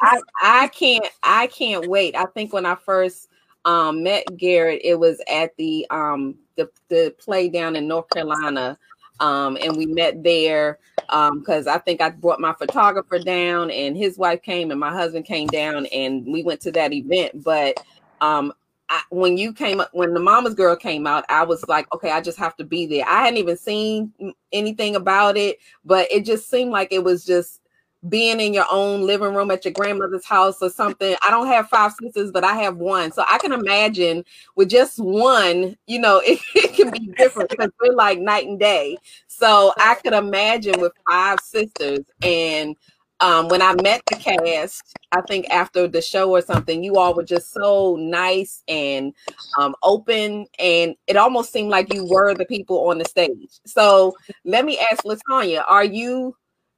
I, 0.02 0.22
I 0.42 0.68
can't 0.68 1.06
I 1.24 1.48
can't 1.48 1.88
wait. 1.88 2.16
I 2.16 2.26
think 2.26 2.54
when 2.54 2.66
I 2.66 2.76
first 2.76 3.30
um, 3.66 4.04
met 4.04 4.26
Garrett, 4.38 4.82
it 4.84 5.00
was 5.00 5.22
at 5.28 5.56
the 5.58 5.86
um, 5.90 6.36
the 6.56 6.70
the 6.90 7.14
play 7.20 7.50
down 7.50 7.76
in 7.76 7.88
North 7.88 8.10
Carolina, 8.10 8.78
um, 9.20 9.58
and 9.62 9.76
we 9.76 9.86
met 9.86 10.24
there 10.24 10.80
because 11.08 11.68
I 11.68 11.78
think 11.80 12.02
I 12.02 12.10
brought 12.10 12.40
my 12.40 12.54
photographer 12.54 13.20
down, 13.20 13.72
and 13.72 13.98
his 13.98 14.18
wife 14.18 14.42
came, 14.42 14.72
and 14.72 14.80
my 14.80 14.92
husband 14.92 15.26
came 15.26 15.48
down, 15.48 15.86
and 15.88 16.26
we 16.26 16.44
went 16.44 16.62
to 16.62 16.72
that 16.74 16.94
event. 16.94 17.44
But 17.44 17.84
um, 18.22 18.54
I, 18.90 19.02
when 19.10 19.38
you 19.38 19.54
came 19.54 19.80
up, 19.80 19.90
when 19.94 20.14
the 20.14 20.20
Mama's 20.20 20.54
Girl 20.54 20.76
came 20.76 21.08
out, 21.08 21.26
I 21.30 21.44
was 21.44 21.66
like, 21.68 21.92
okay, 21.94 22.12
I 22.12 22.22
just 22.22 22.38
have 22.38 22.56
to 22.58 22.64
be 22.64 22.86
there. 22.86 23.06
I 23.08 23.24
hadn't 23.24 23.38
even 23.38 23.58
seen 23.58 24.14
anything 24.52 24.96
about 24.96 25.38
it, 25.38 25.58
but 25.84 26.12
it 26.12 26.26
just 26.26 26.50
seemed 26.50 26.72
like 26.72 26.90
it 26.92 27.04
was 27.04 27.26
just 27.26 27.62
being 28.10 28.40
in 28.40 28.54
your 28.54 28.66
own 28.72 29.02
living 29.02 29.34
room 29.34 29.52
at 29.52 29.66
your 29.66 29.74
grandmother's 29.74 30.26
house 30.26 30.62
or 30.62 30.70
something. 30.70 31.16
I 31.26 31.32
don't 31.32 31.48
have 31.48 31.70
five 31.70 31.94
sisters, 31.94 32.32
but 32.32 32.44
I 32.44 32.56
have 32.56 32.78
one. 32.78 33.12
So 33.12 33.24
I 33.28 33.38
can 33.38 33.52
imagine 33.52 34.24
with 34.56 34.70
just 34.70 35.00
one, 35.00 35.76
you 35.88 36.00
know, 36.00 36.22
it, 36.26 36.40
it 36.56 36.74
can 36.76 36.92
be 36.92 37.08
different 37.18 37.50
because 37.50 37.72
we're 37.82 37.94
like 37.94 38.20
night 38.20 38.48
and 38.48 38.60
day. 38.60 38.98
So 39.28 39.74
I 39.78 39.96
could 39.96 40.14
imagine 40.14 40.80
with 40.80 40.94
five 41.10 41.40
sisters 41.40 42.00
and 42.24 42.76
um, 43.22 43.48
when 43.48 43.62
I 43.62 43.74
met 43.82 44.02
the 44.08 44.18
cast, 44.18 44.98
I 45.14 45.22
think 45.22 45.50
after 45.50 45.88
the 45.88 46.02
show 46.02 46.32
or 46.32 46.42
something, 46.42 46.84
you 46.84 46.98
all 46.98 47.14
were 47.14 47.24
just 47.24 47.54
so 47.54 47.96
nice 47.96 48.62
and 48.68 49.14
um, 49.58 49.74
open, 49.84 50.46
and 50.60 50.96
it 51.08 51.16
almost 51.16 51.54
seemed 51.54 51.70
like 51.70 51.94
you 51.94 52.06
were 52.06 52.34
the 52.34 52.46
people 52.46 52.90
on 52.90 52.98
the 52.98 53.06
stage. 53.06 53.62
So 53.66 54.16
let 54.44 54.66
me 54.66 54.78
ask 54.92 55.06
Latanya: 55.06 55.64
Are 55.66 55.86
you 55.86 56.36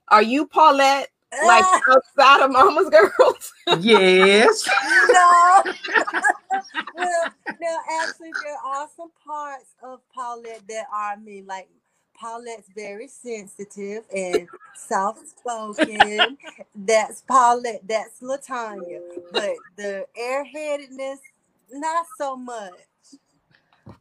are 0.10 0.22
you 0.22 0.46
Paulette 0.46 1.10
like 1.46 1.66
outside 1.90 2.46
of 2.46 2.52
Mama's 2.52 2.90
Girls? 2.90 3.54
Yes. 3.80 4.68
no. 5.10 5.64
well, 6.96 7.34
no, 7.60 7.78
actually, 8.02 8.32
there 8.44 8.58
are 8.66 8.88
some 8.96 9.12
parts 9.26 9.76
of 9.84 10.00
Paulette 10.14 10.64
that 10.70 10.86
are 10.94 11.18
me. 11.18 11.44
Like 11.46 11.70
Paulette's 12.20 12.70
very 12.76 13.08
sensitive 13.08 14.04
and 14.16 14.48
soft 14.76 15.28
spoken. 15.28 16.38
that's 16.76 17.22
Paulette. 17.22 17.82
That's 17.88 18.22
Latanya. 18.22 19.02
But 19.32 19.56
the 19.76 20.06
airheadedness, 20.20 21.18
not 21.72 22.06
so 22.18 22.36
much. 22.36 22.74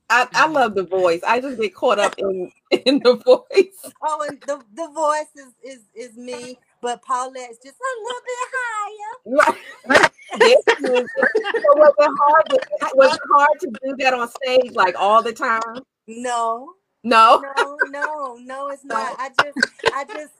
I, 0.09 0.29
I 0.35 0.47
mm. 0.47 0.53
love 0.53 0.75
the 0.75 0.85
voice. 0.85 1.21
I 1.27 1.41
just 1.41 1.61
get 1.61 1.75
caught 1.75 1.99
up 1.99 2.15
in 2.19 2.51
in 2.71 3.01
the 3.01 3.15
voice. 3.17 3.93
Oh, 4.03 4.27
and 4.29 4.41
the, 4.43 4.62
the 4.75 4.89
voice 4.89 5.27
is, 5.37 5.53
is 5.62 5.81
is 5.95 6.17
me, 6.17 6.59
but 6.87 7.03
Paulette's 7.03 7.59
just 7.64 7.77
a 7.81 7.92
little 8.05 8.22
bit 8.25 8.49
higher. 8.55 9.59
Right. 9.88 10.11
Yes, 10.40 10.62
you- 10.79 11.09
so 11.16 11.75
was 11.75 11.94
it 11.99 12.11
hard? 12.20 12.44
To, 12.51 12.61
was 12.94 13.12
it 13.12 13.20
hard 13.29 13.49
to 13.62 13.66
do 13.83 13.96
that 14.05 14.14
on 14.14 14.29
stage 14.29 14.72
like 14.75 14.94
all 14.96 15.20
the 15.20 15.33
time? 15.33 15.83
No, 16.07 16.75
No. 17.03 17.42
no, 17.57 17.77
no, 17.90 18.37
no, 18.40 18.68
it's 18.68 18.85
not. 18.85 19.16
I 19.18 19.31
just, 19.31 19.59
I 19.92 20.05
just, 20.05 20.35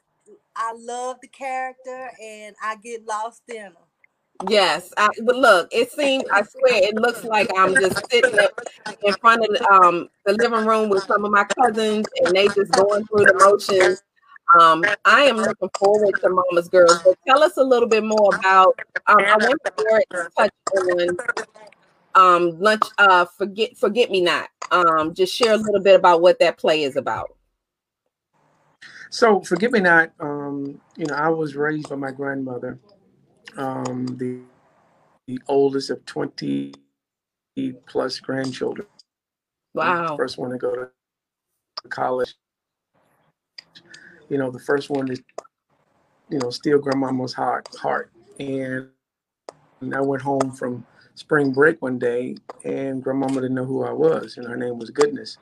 I 0.55 0.73
love 0.79 1.17
the 1.21 1.27
character, 1.29 2.13
and 2.23 2.55
I 2.63 2.77
get 2.77 3.05
lost 3.07 3.43
in 3.49 3.57
them. 3.57 3.73
Yes, 4.49 4.93
I, 4.97 5.09
but 5.25 5.35
look, 5.35 5.69
it 5.73 5.91
seems. 5.91 6.25
I 6.31 6.43
swear, 6.43 6.75
it 6.85 6.95
looks 6.95 7.25
like 7.25 7.51
I'm 7.57 7.75
just 7.75 8.09
sitting 8.09 8.39
in 9.03 9.15
front 9.15 9.43
of 9.43 9.49
the, 9.49 9.69
um 9.73 10.09
the 10.27 10.35
living 10.35 10.65
room 10.65 10.91
with 10.91 11.03
some 11.05 11.25
of 11.25 11.33
my 11.33 11.45
cousins, 11.45 12.07
and 12.23 12.37
they 12.37 12.47
just 12.47 12.71
going 12.73 13.05
through 13.07 13.25
the 13.25 13.35
motions. 13.35 14.03
Um, 14.55 14.85
I 15.05 15.23
am 15.23 15.37
looking 15.37 15.71
forward 15.79 16.15
to 16.21 16.29
Mama's 16.29 16.69
Girls. 16.69 17.03
But 17.03 17.19
tell 17.27 17.43
us 17.43 17.57
a 17.57 17.65
little 17.65 17.89
bit 17.89 18.05
more 18.05 18.35
about. 18.35 18.79
Um, 19.07 19.19
I 19.19 19.37
want 19.37 19.61
to 19.65 20.31
touch 20.37 20.51
on 20.77 21.17
um 22.15 22.61
lunch. 22.61 22.83
Uh, 22.99 23.25
forget 23.25 23.77
forget 23.77 24.11
me 24.11 24.21
not. 24.21 24.49
Um, 24.71 25.15
just 25.15 25.35
share 25.35 25.55
a 25.55 25.57
little 25.57 25.81
bit 25.81 25.95
about 25.95 26.21
what 26.21 26.39
that 26.41 26.59
play 26.59 26.83
is 26.83 26.97
about. 26.97 27.37
So 29.11 29.41
Forget 29.41 29.73
me 29.73 29.81
not. 29.81 30.13
Um, 30.21 30.81
you 30.97 31.07
know, 31.07 31.15
I 31.15 31.29
was 31.29 31.57
raised 31.57 31.89
by 31.89 31.97
my 31.97 32.11
grandmother, 32.11 32.79
um, 33.57 34.07
the 34.17 34.41
the 35.27 35.41
oldest 35.49 35.91
of 35.91 36.05
twenty 36.07 36.73
plus 37.87 38.21
grandchildren. 38.21 38.87
Wow. 39.75 40.17
First 40.17 40.39
one 40.39 40.51
to 40.51 40.59
go 40.59 40.75
to 40.75 40.91
college. 41.89 42.35
You 44.29 44.39
know, 44.39 44.51
the 44.51 44.59
first 44.59 44.91
one 44.91 45.07
to, 45.07 45.17
you 46.31 46.39
know, 46.39 46.51
steal 46.51 46.79
grandmama's 46.79 47.35
heart 47.35 47.69
heart. 47.81 48.11
And, 48.39 48.89
and 49.81 49.95
I 49.95 50.01
went 50.01 50.23
home 50.23 50.53
from 50.53 50.85
spring 51.15 51.53
break 51.53 51.81
one 51.81 51.99
day 51.99 52.37
and 52.65 53.03
grandmama 53.03 53.41
didn't 53.41 53.55
know 53.55 53.65
who 53.65 53.85
I 53.85 53.93
was, 53.93 54.37
and 54.37 54.47
her 54.47 54.57
name 54.57 54.79
was 54.79 54.91
Goodness. 54.91 55.39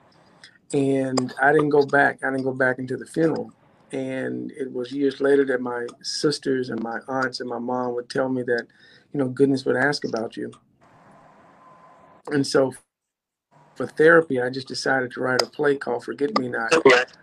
And 0.72 1.32
I 1.40 1.52
didn't 1.52 1.70
go 1.70 1.86
back. 1.86 2.18
I 2.22 2.30
didn't 2.30 2.44
go 2.44 2.52
back 2.52 2.78
into 2.78 2.96
the 2.96 3.06
funeral. 3.06 3.52
And 3.92 4.50
it 4.52 4.72
was 4.72 4.92
years 4.92 5.20
later 5.20 5.44
that 5.46 5.60
my 5.60 5.86
sisters 6.02 6.70
and 6.70 6.82
my 6.82 6.98
aunts 7.06 7.40
and 7.40 7.48
my 7.48 7.58
mom 7.60 7.94
would 7.94 8.10
tell 8.10 8.28
me 8.28 8.42
that, 8.42 8.66
you 9.12 9.20
know, 9.20 9.28
goodness 9.28 9.64
would 9.64 9.76
ask 9.76 10.04
about 10.04 10.36
you. 10.36 10.50
And 12.28 12.44
so 12.46 12.72
for 13.74 13.86
therapy, 13.86 14.40
I 14.40 14.50
just 14.50 14.68
decided 14.68 15.10
to 15.12 15.20
write 15.20 15.42
a 15.42 15.46
play 15.46 15.76
called 15.76 16.04
Forget 16.04 16.38
Me 16.38 16.48
Not. 16.48 16.72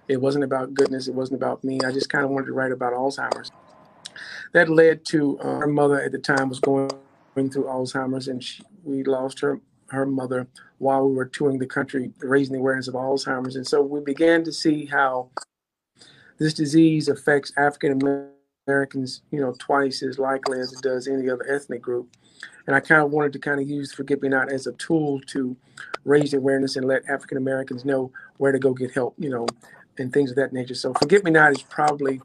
It 0.07 0.19
wasn't 0.19 0.43
about 0.43 0.73
goodness, 0.73 1.07
it 1.07 1.15
wasn't 1.15 1.41
about 1.41 1.63
me. 1.63 1.79
I 1.85 1.91
just 1.91 2.09
kind 2.09 2.25
of 2.25 2.31
wanted 2.31 2.47
to 2.47 2.53
write 2.53 2.71
about 2.71 2.93
Alzheimer's. 2.93 3.51
That 4.53 4.69
led 4.69 5.05
to 5.05 5.39
uh, 5.39 5.59
her 5.59 5.67
mother 5.67 6.01
at 6.01 6.11
the 6.11 6.19
time 6.19 6.49
was 6.49 6.59
going 6.59 6.89
through 7.35 7.63
Alzheimer's, 7.63 8.27
and 8.27 8.43
she, 8.43 8.63
we 8.83 9.03
lost 9.03 9.39
her 9.39 9.61
her 9.91 10.05
mother 10.05 10.47
while 10.77 11.07
we 11.07 11.15
were 11.15 11.25
touring 11.25 11.59
the 11.59 11.65
country, 11.65 12.11
raising 12.19 12.53
the 12.53 12.59
awareness 12.59 12.87
of 12.87 12.95
Alzheimer's. 12.95 13.55
And 13.55 13.67
so 13.67 13.81
we 13.81 13.99
began 13.99 14.43
to 14.45 14.51
see 14.51 14.85
how 14.85 15.29
this 16.39 16.53
disease 16.53 17.07
affects 17.07 17.51
African 17.57 18.31
Americans, 18.67 19.21
you 19.31 19.41
know, 19.41 19.53
twice 19.59 20.01
as 20.01 20.17
likely 20.17 20.59
as 20.59 20.73
it 20.73 20.81
does 20.81 21.07
any 21.07 21.29
other 21.29 21.45
ethnic 21.47 21.81
group. 21.81 22.09
And 22.67 22.75
I 22.75 22.79
kind 22.79 23.01
of 23.01 23.11
wanted 23.11 23.33
to 23.33 23.39
kind 23.39 23.59
of 23.59 23.67
use 23.67 23.93
Forget 23.93 24.21
Me 24.21 24.29
Not 24.29 24.51
as 24.51 24.67
a 24.67 24.73
tool 24.73 25.19
to 25.27 25.55
raise 26.05 26.33
awareness 26.33 26.75
and 26.75 26.85
let 26.85 27.07
African 27.09 27.37
Americans 27.37 27.85
know 27.85 28.11
where 28.37 28.51
to 28.51 28.59
go 28.59 28.73
get 28.73 28.91
help, 28.91 29.15
you 29.17 29.29
know, 29.29 29.47
and 29.97 30.11
things 30.13 30.29
of 30.31 30.35
that 30.37 30.53
nature. 30.53 30.75
So 30.75 30.93
Forget 30.93 31.23
Me 31.23 31.31
Not 31.31 31.51
is 31.51 31.61
probably 31.63 32.21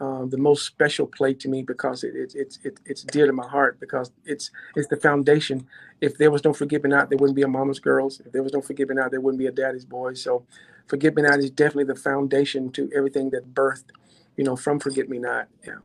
um, 0.00 0.30
the 0.30 0.38
most 0.38 0.64
special 0.64 1.06
play 1.06 1.34
to 1.34 1.48
me 1.48 1.62
because 1.62 2.02
it, 2.04 2.14
it, 2.14 2.32
it's 2.34 2.58
it, 2.64 2.80
it's 2.86 3.02
dear 3.02 3.26
to 3.26 3.32
my 3.32 3.46
heart 3.46 3.78
because 3.80 4.10
it's 4.24 4.50
it's 4.74 4.88
the 4.88 4.96
foundation. 4.96 5.66
If 6.00 6.16
there 6.16 6.30
was 6.30 6.42
no 6.42 6.54
Forget 6.54 6.82
Me 6.82 6.90
Not, 6.90 7.10
there 7.10 7.18
wouldn't 7.18 7.36
be 7.36 7.42
a 7.42 7.48
Mama's 7.48 7.80
Girls. 7.80 8.20
If 8.24 8.32
there 8.32 8.42
was 8.42 8.52
no 8.52 8.62
Forget 8.62 8.88
Me 8.88 8.94
Not, 8.94 9.10
there 9.10 9.20
wouldn't 9.20 9.38
be 9.38 9.46
a 9.46 9.52
Daddy's 9.52 9.84
Boys. 9.84 10.22
So 10.22 10.44
Forget 10.86 11.14
Me 11.14 11.22
Not 11.22 11.38
is 11.38 11.50
definitely 11.50 11.84
the 11.84 11.96
foundation 11.96 12.72
to 12.72 12.90
everything 12.94 13.30
that 13.30 13.54
birthed, 13.54 13.90
you 14.36 14.44
know, 14.44 14.56
from 14.56 14.80
Forget 14.80 15.08
Me 15.08 15.18
Not. 15.18 15.48
Yeah. 15.66 15.80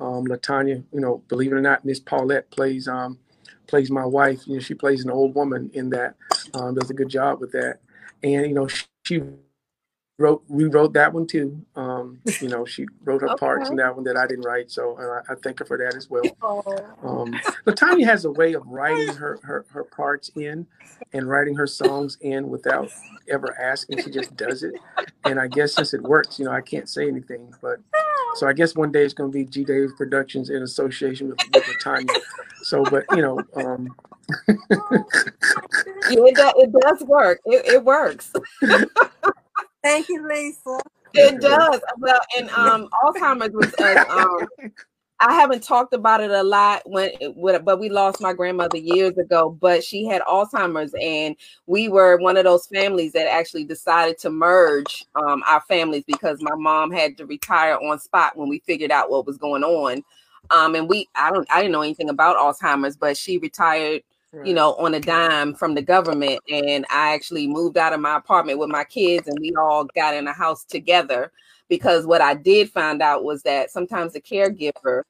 Um, 0.00 0.26
Latanya, 0.26 0.82
you 0.92 1.00
know, 1.00 1.22
believe 1.28 1.52
it 1.52 1.56
or 1.56 1.60
not, 1.60 1.84
Miss 1.84 2.00
Paulette 2.00 2.50
plays 2.50 2.88
um, 2.88 3.18
plays 3.66 3.90
my 3.90 4.04
wife. 4.04 4.46
You 4.46 4.54
know, 4.54 4.60
she 4.60 4.74
plays 4.74 5.04
an 5.04 5.10
old 5.10 5.34
woman 5.34 5.70
in 5.74 5.90
that. 5.90 6.16
Um, 6.54 6.74
does 6.74 6.90
a 6.90 6.94
good 6.94 7.08
job 7.08 7.40
with 7.40 7.52
that, 7.52 7.78
and 8.22 8.46
you 8.46 8.54
know, 8.54 8.66
she, 8.66 8.86
she 9.04 9.22
wrote 10.20 10.44
rewrote 10.48 10.92
that 10.92 11.12
one 11.12 11.26
too. 11.26 11.64
Um, 11.74 12.20
you 12.40 12.48
know, 12.48 12.66
she 12.66 12.86
wrote 13.04 13.22
her 13.22 13.34
parts 13.36 13.70
in 13.70 13.76
that 13.76 13.94
one 13.94 14.04
that 14.04 14.16
I 14.16 14.26
didn't 14.26 14.44
write, 14.44 14.70
so 14.70 14.96
uh, 14.98 15.22
I 15.32 15.34
thank 15.36 15.58
her 15.60 15.64
for 15.64 15.78
that 15.78 15.96
as 15.96 16.10
well. 16.10 16.22
Um, 17.02 17.32
Latanya 17.66 18.04
has 18.04 18.26
a 18.26 18.30
way 18.30 18.52
of 18.52 18.62
writing 18.66 19.14
her, 19.16 19.38
her 19.42 19.64
her 19.70 19.84
parts 19.84 20.30
in 20.36 20.66
and 21.14 21.28
writing 21.28 21.56
her 21.56 21.66
songs 21.66 22.18
in 22.20 22.50
without 22.50 22.90
ever 23.30 23.58
asking. 23.58 24.02
She 24.02 24.10
just 24.10 24.36
does 24.36 24.62
it, 24.62 24.74
and 25.24 25.40
I 25.40 25.48
guess 25.48 25.74
since 25.74 25.94
it 25.94 26.02
works, 26.02 26.38
you 26.38 26.44
know, 26.44 26.52
I 26.52 26.60
can't 26.60 26.88
say 26.88 27.08
anything. 27.08 27.52
But 27.62 27.80
so 28.36 28.46
I 28.46 28.52
guess 28.52 28.76
one 28.76 28.92
day 28.92 29.04
it's 29.04 29.14
going 29.14 29.32
to 29.32 29.36
be 29.36 29.46
G 29.46 29.64
Dave 29.64 29.96
Productions 29.96 30.50
in 30.50 30.62
association 30.62 31.30
with, 31.30 31.38
with 31.54 31.64
Latanya. 31.64 32.14
So, 32.62 32.84
but 32.84 33.04
you 33.12 33.22
know, 33.22 33.40
um, 33.56 33.88
it, 34.48 36.34
does, 36.34 36.52
it 36.56 36.72
does 36.82 37.02
work. 37.04 37.40
It, 37.46 37.64
it 37.74 37.84
works. 37.84 38.32
thank 39.82 40.08
you, 40.08 40.26
Lisa. 40.26 40.78
It 41.14 41.40
does. 41.40 41.80
Well, 41.98 42.20
and 42.38 42.50
um, 42.50 42.88
Alzheimer's 43.04 43.52
was. 43.52 43.74
Uh, 43.74 44.04
um, 44.62 44.72
I 45.22 45.34
haven't 45.34 45.62
talked 45.62 45.92
about 45.92 46.22
it 46.22 46.30
a 46.30 46.42
lot 46.42 46.82
when, 46.86 47.10
but 47.62 47.78
we 47.78 47.90
lost 47.90 48.22
my 48.22 48.32
grandmother 48.32 48.78
years 48.78 49.18
ago. 49.18 49.50
But 49.60 49.84
she 49.84 50.06
had 50.06 50.22
Alzheimer's, 50.22 50.94
and 51.00 51.36
we 51.66 51.88
were 51.88 52.16
one 52.16 52.38
of 52.38 52.44
those 52.44 52.66
families 52.66 53.12
that 53.12 53.30
actually 53.30 53.64
decided 53.64 54.16
to 54.18 54.30
merge 54.30 55.04
um, 55.16 55.42
our 55.46 55.60
families 55.62 56.04
because 56.06 56.40
my 56.40 56.54
mom 56.54 56.90
had 56.90 57.18
to 57.18 57.26
retire 57.26 57.76
on 57.76 57.98
spot 57.98 58.36
when 58.36 58.48
we 58.48 58.60
figured 58.60 58.90
out 58.90 59.10
what 59.10 59.26
was 59.26 59.36
going 59.36 59.62
on. 59.62 60.02
Um, 60.50 60.74
and 60.74 60.88
we, 60.88 61.06
I 61.14 61.30
don't, 61.30 61.46
I 61.50 61.60
didn't 61.60 61.72
know 61.72 61.82
anything 61.82 62.08
about 62.08 62.36
Alzheimer's, 62.36 62.96
but 62.96 63.16
she 63.16 63.36
retired 63.38 64.02
you 64.44 64.54
know, 64.54 64.74
on 64.74 64.94
a 64.94 65.00
dime 65.00 65.54
from 65.54 65.74
the 65.74 65.82
government. 65.82 66.40
And 66.50 66.86
I 66.90 67.14
actually 67.14 67.46
moved 67.46 67.76
out 67.76 67.92
of 67.92 68.00
my 68.00 68.16
apartment 68.16 68.58
with 68.58 68.70
my 68.70 68.84
kids 68.84 69.28
and 69.28 69.38
we 69.40 69.52
all 69.58 69.84
got 69.94 70.14
in 70.14 70.26
a 70.28 70.32
house 70.32 70.64
together 70.64 71.32
because 71.68 72.06
what 72.06 72.20
I 72.20 72.34
did 72.34 72.70
find 72.70 73.02
out 73.02 73.24
was 73.24 73.42
that 73.42 73.70
sometimes 73.70 74.12
the 74.12 74.20
caregiver 74.20 75.02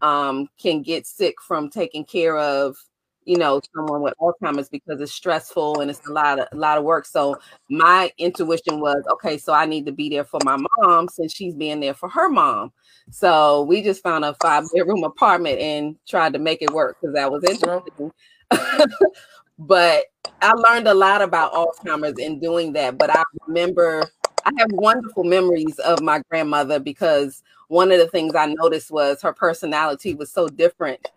um, 0.00 0.48
can 0.60 0.82
get 0.82 1.06
sick 1.06 1.40
from 1.40 1.70
taking 1.70 2.04
care 2.04 2.36
of, 2.36 2.76
you 3.24 3.36
know, 3.36 3.60
someone 3.74 4.00
with 4.00 4.14
Alzheimer's 4.20 4.68
because 4.68 5.00
it's 5.00 5.12
stressful 5.12 5.80
and 5.80 5.90
it's 5.90 6.06
a 6.06 6.12
lot 6.12 6.38
of 6.38 6.46
a 6.52 6.56
lot 6.56 6.78
of 6.78 6.84
work. 6.84 7.04
So 7.04 7.36
my 7.68 8.10
intuition 8.16 8.80
was, 8.80 9.02
okay, 9.12 9.38
so 9.38 9.52
I 9.52 9.66
need 9.66 9.86
to 9.86 9.92
be 9.92 10.08
there 10.08 10.24
for 10.24 10.40
my 10.44 10.56
mom 10.78 11.08
since 11.08 11.34
she's 11.34 11.54
being 11.54 11.80
there 11.80 11.94
for 11.94 12.08
her 12.08 12.28
mom. 12.28 12.72
So 13.10 13.62
we 13.62 13.82
just 13.82 14.02
found 14.02 14.24
a 14.24 14.34
five 14.40 14.64
bedroom 14.72 15.04
apartment 15.04 15.58
and 15.58 15.96
tried 16.06 16.32
to 16.34 16.38
make 16.38 16.62
it 16.62 16.72
work 16.72 16.96
because 17.00 17.14
that 17.14 17.30
was 17.30 17.44
interesting. 17.44 18.12
but 19.58 20.04
I 20.40 20.52
learned 20.52 20.88
a 20.88 20.94
lot 20.94 21.22
about 21.22 21.52
Alzheimer's 21.52 22.18
in 22.18 22.40
doing 22.40 22.72
that. 22.74 22.98
But 22.98 23.10
I 23.14 23.22
remember 23.46 24.04
I 24.44 24.50
have 24.58 24.70
wonderful 24.72 25.24
memories 25.24 25.78
of 25.80 26.00
my 26.00 26.22
grandmother 26.30 26.78
because 26.78 27.42
one 27.68 27.92
of 27.92 27.98
the 27.98 28.08
things 28.08 28.34
I 28.34 28.46
noticed 28.46 28.90
was 28.90 29.20
her 29.22 29.32
personality 29.32 30.14
was 30.14 30.30
so 30.30 30.48
different. 30.48 31.10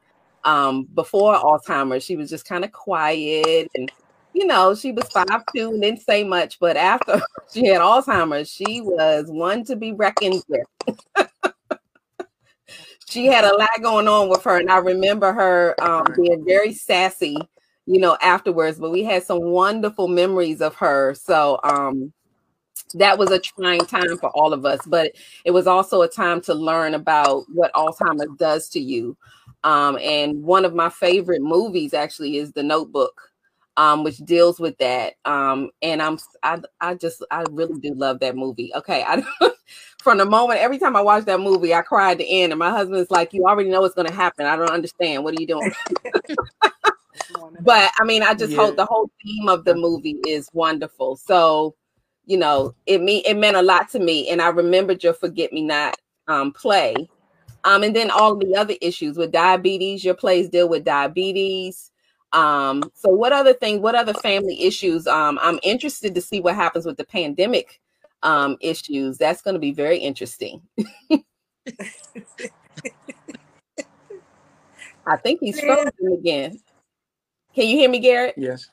Um, 0.44 0.86
before 0.96 1.36
Alzheimer's, 1.36 2.04
she 2.04 2.16
was 2.18 2.30
just 2.30 2.46
kind 2.46 2.66
of 2.66 2.72
quiet 2.72 3.70
and 3.76 3.92
you 4.34 4.48
know, 4.48 4.74
she 4.74 4.92
was 4.94 5.08
five 5.10 5.44
two 5.56 5.70
and 5.72 5.82
didn't 5.82 6.02
say 6.02 6.24
much, 6.24 6.58
but 6.60 6.78
after 6.78 7.22
she 7.54 7.68
had 7.68 7.82
Alzheimer's, 7.82 8.50
she 8.50 8.82
was 8.82 9.26
one 9.28 9.64
to 9.66 9.76
be 9.76 9.92
reckoned 9.92 10.44
with. 10.48 11.00
she 13.12 13.26
had 13.26 13.44
a 13.44 13.56
lot 13.58 13.70
going 13.82 14.08
on 14.08 14.30
with 14.30 14.44
her, 14.44 14.58
and 14.58 14.72
I 14.72 14.78
remember 14.78 15.34
her 15.34 15.76
um, 15.84 16.06
being 16.16 16.46
very 16.46 16.74
sassy, 16.74 17.38
you 17.86 18.00
know, 18.00 18.18
afterwards. 18.22 18.80
But 18.80 18.92
we 18.92 19.04
had 19.04 19.24
some 19.24 19.42
wonderful 19.42 20.08
memories 20.08 20.62
of 20.62 20.76
her. 20.76 21.14
So 21.14 21.60
um, 21.64 22.14
that 22.94 23.18
was 23.18 23.30
a 23.32 23.40
trying 23.40 23.86
time 23.86 24.18
for 24.18 24.30
all 24.30 24.54
of 24.54 24.66
us, 24.66 24.80
but 24.88 25.12
it 25.44 25.52
was 25.52 25.68
also 25.68 26.02
a 26.02 26.08
time 26.08 26.40
to 26.42 26.54
learn 26.54 26.94
about 26.94 27.44
what 27.54 27.74
Alzheimer's 27.74 28.38
does 28.38 28.70
to 28.70 28.80
you. 28.80 29.18
Um, 29.66 29.98
and 29.98 30.42
one 30.42 30.64
of 30.64 30.74
my 30.74 30.90
favorite 30.90 31.42
movies 31.42 31.94
actually 31.94 32.38
is 32.38 32.54
The 32.54 32.64
Notebook. 32.64 33.30
Um, 33.78 34.04
which 34.04 34.18
deals 34.18 34.60
with 34.60 34.78
that. 34.80 35.14
Um, 35.24 35.70
and 35.82 36.02
I'm 36.02 36.20
I, 36.44 36.60
I 36.82 36.94
just 36.94 37.24
I 37.32 37.46
really 37.52 37.80
do 37.80 37.94
love 37.94 38.20
that 38.20 38.36
movie. 38.36 38.70
Okay, 38.76 39.02
I 39.08 39.24
from 40.02 40.18
the 40.18 40.26
moment 40.26 40.60
every 40.60 40.80
time 40.80 40.96
I 40.96 41.02
watch 41.02 41.26
that 41.26 41.40
movie, 41.40 41.74
I 41.74 41.82
cry 41.82 42.12
at 42.12 42.18
the 42.18 42.42
end, 42.42 42.52
and 42.52 42.60
my 42.60 42.72
husband's 42.72 43.12
like, 43.12 43.34
"You 43.34 43.46
already 43.46 43.70
know 43.70 43.82
what's 43.82 43.96
going 43.96 44.08
to 44.08 44.14
happen. 44.14 44.46
I 44.46 44.56
don't 44.56 44.72
understand. 44.72 45.24
What 45.24 45.34
are 45.34 45.38
you 45.38 45.48
doing?" 45.48 45.72
but 47.62 47.92
I 48.00 48.04
mean, 48.04 48.24
I 48.24 48.34
just 48.34 48.54
Yeah. 48.54 48.58
hope 48.58 48.78
the 48.78 48.86
whole 48.86 49.10
theme 49.24 49.50
of 49.50 49.66
the 49.66 49.76
movie 49.76 50.18
is 50.28 50.50
wonderful. 50.54 51.18
So, 51.18 51.76
you 52.26 52.38
know, 52.38 52.74
it 52.86 53.02
me 53.02 53.20
it 53.26 53.38
meant 53.38 53.58
a 53.58 53.62
lot 53.62 53.90
to 53.92 54.00
me, 54.00 54.30
and 54.30 54.42
I 54.42 54.50
remembered 54.50 55.04
your 55.04 55.14
"Forget 55.14 55.54
Me 55.54 55.62
Not" 55.62 55.98
um, 56.28 56.52
play, 56.52 56.96
um, 57.64 57.84
and 57.84 57.96
then 57.96 58.10
all 58.12 58.36
the 58.36 58.56
other 58.56 58.76
issues 58.82 59.18
with 59.18 59.32
diabetes. 59.32 60.04
Your 60.04 60.16
plays 60.16 60.50
deal 60.50 60.70
with 60.70 60.84
diabetes. 60.84 61.92
Um, 62.34 62.92
so 62.96 63.10
what 63.10 63.34
other 63.34 63.54
thing? 63.54 63.82
What 63.82 63.96
other 63.96 64.14
family 64.14 64.64
issues? 64.64 65.06
Um, 65.06 65.38
I'm 65.42 65.60
interested 65.64 66.16
to 66.16 66.22
see 66.22 66.40
what 66.40 66.56
happens 66.56 66.86
with 66.86 66.98
the 66.98 67.06
pandemic 67.06 67.81
um, 68.24 68.58
issues. 68.62 69.18
That's 69.18 69.42
going 69.42 69.54
to 69.56 69.60
be 69.60 69.72
very 69.72 69.98
interesting. 69.98 70.62
I 75.06 75.18
think 75.18 75.40
he's 75.42 75.58
Yeah. 75.62 75.76
frozen 75.76 76.14
again. 76.14 76.60
Can 77.56 77.68
you 77.68 77.78
hear 77.78 77.90
me, 77.90 78.00
Garrett? 78.00 78.36
Yes. 78.38 78.70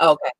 Okay. 0.00 0.30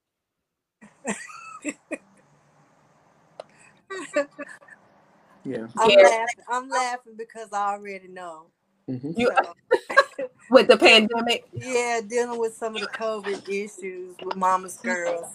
Yeah. 5.45 5.67
I'm 5.77 5.91
Yeah. 5.91 6.03
laughing. 6.03 6.45
I'm 6.49 6.69
laughing 6.69 7.15
because 7.17 7.53
I 7.53 7.73
already 7.73 8.09
know. 8.09 8.47
Mhm. 8.89 9.17
You 9.17 9.31
So, 9.31 9.55
with 10.51 10.69
the 10.69 10.77
pandemic. 10.77 11.45
yeah, 11.53 12.01
dealing 12.07 12.39
with 12.39 12.55
some 12.55 12.75
of 12.75 12.81
the 12.81 12.89
COVID 12.89 13.49
issues 13.49 14.17
with 14.25 14.37
mama's 14.37 14.79
girls. 14.79 15.27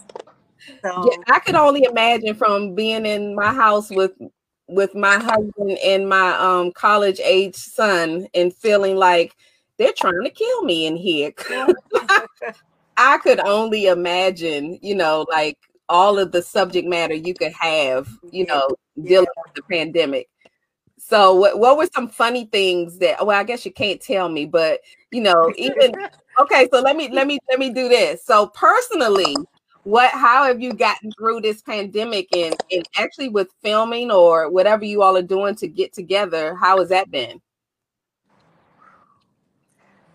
So 0.83 1.03
Yeah, 1.03 1.13
I 1.27 1.39
could 1.39 1.55
only 1.55 1.83
imagine 1.83 2.35
from 2.35 2.75
being 2.75 3.05
in 3.05 3.35
my 3.35 3.53
house 3.53 3.89
with 3.91 4.11
with 4.67 4.93
my 4.95 5.17
husband 5.17 5.77
and 5.83 6.09
my 6.09 6.31
um 6.37 6.71
college 6.73 7.19
age 7.23 7.55
son 7.55 8.27
and 8.33 8.53
feeling 8.53 8.95
like 8.97 9.33
they're 9.77 9.93
trying 9.95 10.23
to 10.23 10.29
kill 10.31 10.63
me 10.63 10.85
in 10.87 10.95
here. 10.97 11.31
I 12.97 13.17
could 13.19 13.39
only 13.39 13.85
imagine, 13.87 14.79
you 14.81 14.95
know, 14.95 15.25
like 15.31 15.57
all 15.89 16.19
of 16.19 16.31
the 16.31 16.41
subject 16.41 16.87
matter 16.87 17.13
you 17.13 17.35
could 17.35 17.53
have, 17.59 18.07
you 18.31 18.45
Yeah. 18.45 18.55
know, 18.55 18.67
dealing 19.03 19.27
with 19.45 19.53
the 19.55 19.63
pandemic. 19.75 20.27
So 20.99 21.35
what 21.35 21.59
what 21.59 21.77
were 21.77 21.87
some 21.93 22.07
funny 22.09 22.45
things 22.45 22.99
that 22.99 23.25
well 23.25 23.37
I 23.39 23.43
guess 23.43 23.65
you 23.65 23.71
can't 23.73 24.01
tell 24.01 24.29
me, 24.29 24.45
but 24.45 24.81
you 25.11 25.21
know, 25.21 25.53
even 25.57 25.93
okay, 26.41 26.67
so 26.73 26.81
let 26.81 26.95
me 26.95 27.09
let 27.11 27.27
me 27.27 27.39
let 27.49 27.59
me 27.59 27.71
do 27.71 27.87
this. 27.89 28.25
So 28.25 28.47
personally, 28.47 29.35
what 29.87 30.11
how 30.11 30.43
have 30.43 30.59
you 30.59 30.73
gotten 30.73 31.09
through 31.13 31.39
this 31.39 31.61
pandemic 31.61 32.27
and, 32.35 32.53
and 32.73 32.85
actually 32.97 33.29
with 33.29 33.47
filming 33.61 34.11
or 34.11 34.49
whatever 34.49 34.83
you 34.83 35.01
all 35.01 35.15
are 35.15 35.21
doing 35.21 35.55
to 35.55 35.65
get 35.65 35.93
together, 35.93 36.55
how 36.55 36.77
has 36.79 36.89
that 36.89 37.09
been? 37.09 37.39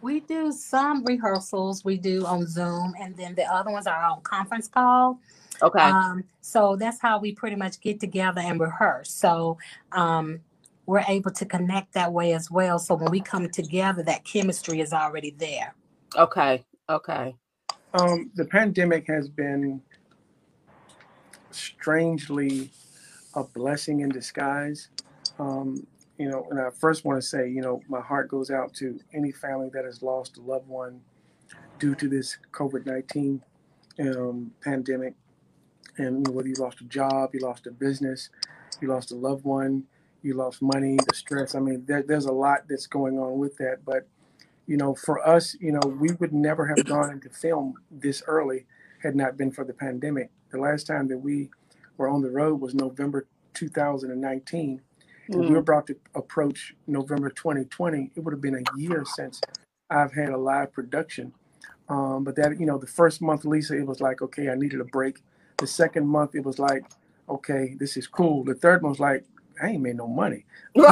We 0.03 0.21
do 0.21 0.53
some 0.53 1.03
rehearsals 1.07 1.87
we 1.87 1.97
do 1.97 2.27
on 2.27 2.47
Zoom, 2.47 2.93
and 3.01 3.17
then 3.17 3.35
the 3.35 3.45
other 3.45 3.71
ones 3.71 3.87
are 3.87 4.03
on 4.03 4.21
conference 4.21 4.69
call. 4.69 5.19
Okay. 5.63 5.81
Um, 5.81 6.25
so 6.43 6.77
that's 6.77 7.01
how 7.01 7.19
we 7.19 7.33
pretty 7.33 7.57
much 7.57 7.81
get 7.81 7.99
together 7.99 8.43
and 8.43 8.61
rehearse. 8.61 9.11
So 9.11 9.57
um, 9.93 10.41
we're 10.85 11.05
able 11.09 11.31
to 11.31 11.47
connect 11.47 11.95
that 11.95 12.13
way 12.13 12.35
as 12.35 12.51
well. 12.51 12.79
So 12.79 12.95
when 12.95 13.11
we 13.11 13.21
come 13.21 13.49
together, 13.49 14.03
that 14.03 14.25
chemistry 14.25 14.81
is 14.81 14.93
already 14.93 15.31
there. 15.39 15.75
okay. 16.15 16.63
Okay. 16.91 17.35
Um, 17.95 18.31
the 18.35 18.47
pandemic 18.47 19.07
has 19.09 19.29
been 19.29 19.83
strangely 21.51 22.71
a 23.35 23.45
blessing 23.45 24.01
in 24.01 24.09
disguise. 24.09 24.89
Um, 25.39 25.87
you 26.19 26.29
know, 26.29 26.47
and 26.51 26.61
I 26.61 26.71
first 26.71 27.05
want 27.05 27.21
to 27.21 27.27
say, 27.27 27.49
you 27.49 27.61
know, 27.61 27.83
my 27.89 28.01
heart 28.01 28.29
goes 28.29 28.51
out 28.51 28.75
to 28.75 28.99
any 29.13 29.33
family 29.33 29.71
that 29.75 29.85
has 29.85 30.03
lost 30.03 30.39
a 30.39 30.41
loved 30.41 30.69
one 30.69 31.01
due 31.79 31.95
to 31.97 32.09
this 32.09 32.39
COVID 32.53 32.87
19 32.87 33.43
um, 34.01 34.53
pandemic. 34.63 35.15
And 35.99 36.27
whether 36.29 36.49
you 36.49 36.55
lost 36.55 36.81
a 36.81 36.85
job, 36.85 37.31
you 37.35 37.41
lost 37.41 37.67
a 37.67 37.71
business, 37.71 38.31
you 38.81 38.89
lost 38.89 39.13
a 39.13 39.17
loved 39.17 39.45
one, 39.45 39.85
you 40.23 40.35
lost 40.35 40.63
money, 40.63 40.97
the 40.97 41.15
stress. 41.15 41.55
I 41.55 41.59
mean, 41.59 41.85
there, 41.87 42.03
there's 42.03 42.25
a 42.25 42.33
lot 42.33 42.65
that's 42.69 42.87
going 42.87 43.19
on 43.19 43.39
with 43.39 43.57
that. 43.59 43.85
But 43.85 44.07
you 44.73 44.79
know, 44.79 44.97
for 44.97 45.27
us, 45.29 45.57
you 45.61 45.73
know, 45.73 45.81
we 45.87 46.13
would 46.21 46.35
never 46.35 46.67
have 46.69 46.87
gone 46.87 47.13
into 47.13 47.31
film 47.31 47.77
this 47.93 48.25
early 48.27 48.67
had 49.03 49.17
not 49.17 49.39
been 49.39 49.53
for 49.53 49.65
the 49.65 49.75
pandemic. 49.75 50.31
The 50.53 50.59
last 50.59 50.89
time 50.89 51.09
that 51.11 51.19
we 51.19 51.51
were 51.99 52.09
on 52.09 52.23
the 52.23 52.31
road 52.31 52.61
was 52.63 52.75
November 52.75 53.29
2019. 53.55 54.83
If 55.33 55.39
we 55.39 55.47
Mm, 55.51 55.55
were 55.55 55.61
about 55.61 55.89
to 55.89 55.97
approach 56.17 56.75
November 56.89 57.31
2020, 57.31 58.13
it 58.17 58.21
would 58.23 58.35
have 58.35 58.43
been 58.43 58.57
a 58.57 58.63
year 58.75 59.05
since 59.07 59.45
I've 59.91 60.15
had 60.15 60.31
a 60.31 60.39
live 60.39 60.73
production. 60.73 61.35
Um, 61.89 62.25
but 62.25 62.37
that, 62.37 62.61
you 62.61 62.67
know, 62.67 62.79
the 62.79 62.89
first 62.89 63.23
month, 63.23 63.47
Lisa, 63.47 63.79
it 63.79 63.87
was 63.87 64.03
like, 64.03 64.23
okay, 64.23 64.51
I 64.51 64.57
needed 64.57 64.81
a 64.83 64.87
break. 64.87 65.23
The 65.61 65.69
second 65.69 66.09
month, 66.09 66.37
it 66.37 66.45
was 66.45 66.61
like, 66.61 66.87
okay, 67.31 67.77
this 67.81 67.97
is 67.99 68.09
cool. 68.09 68.45
The 68.45 68.55
third 68.57 68.83
month 68.83 68.95
was 68.99 69.01
like, 69.01 69.27
I 69.61 69.69
ain't 69.69 69.83
made 69.83 69.97
no 69.97 70.07
money. 70.07 70.45
then 70.75 70.89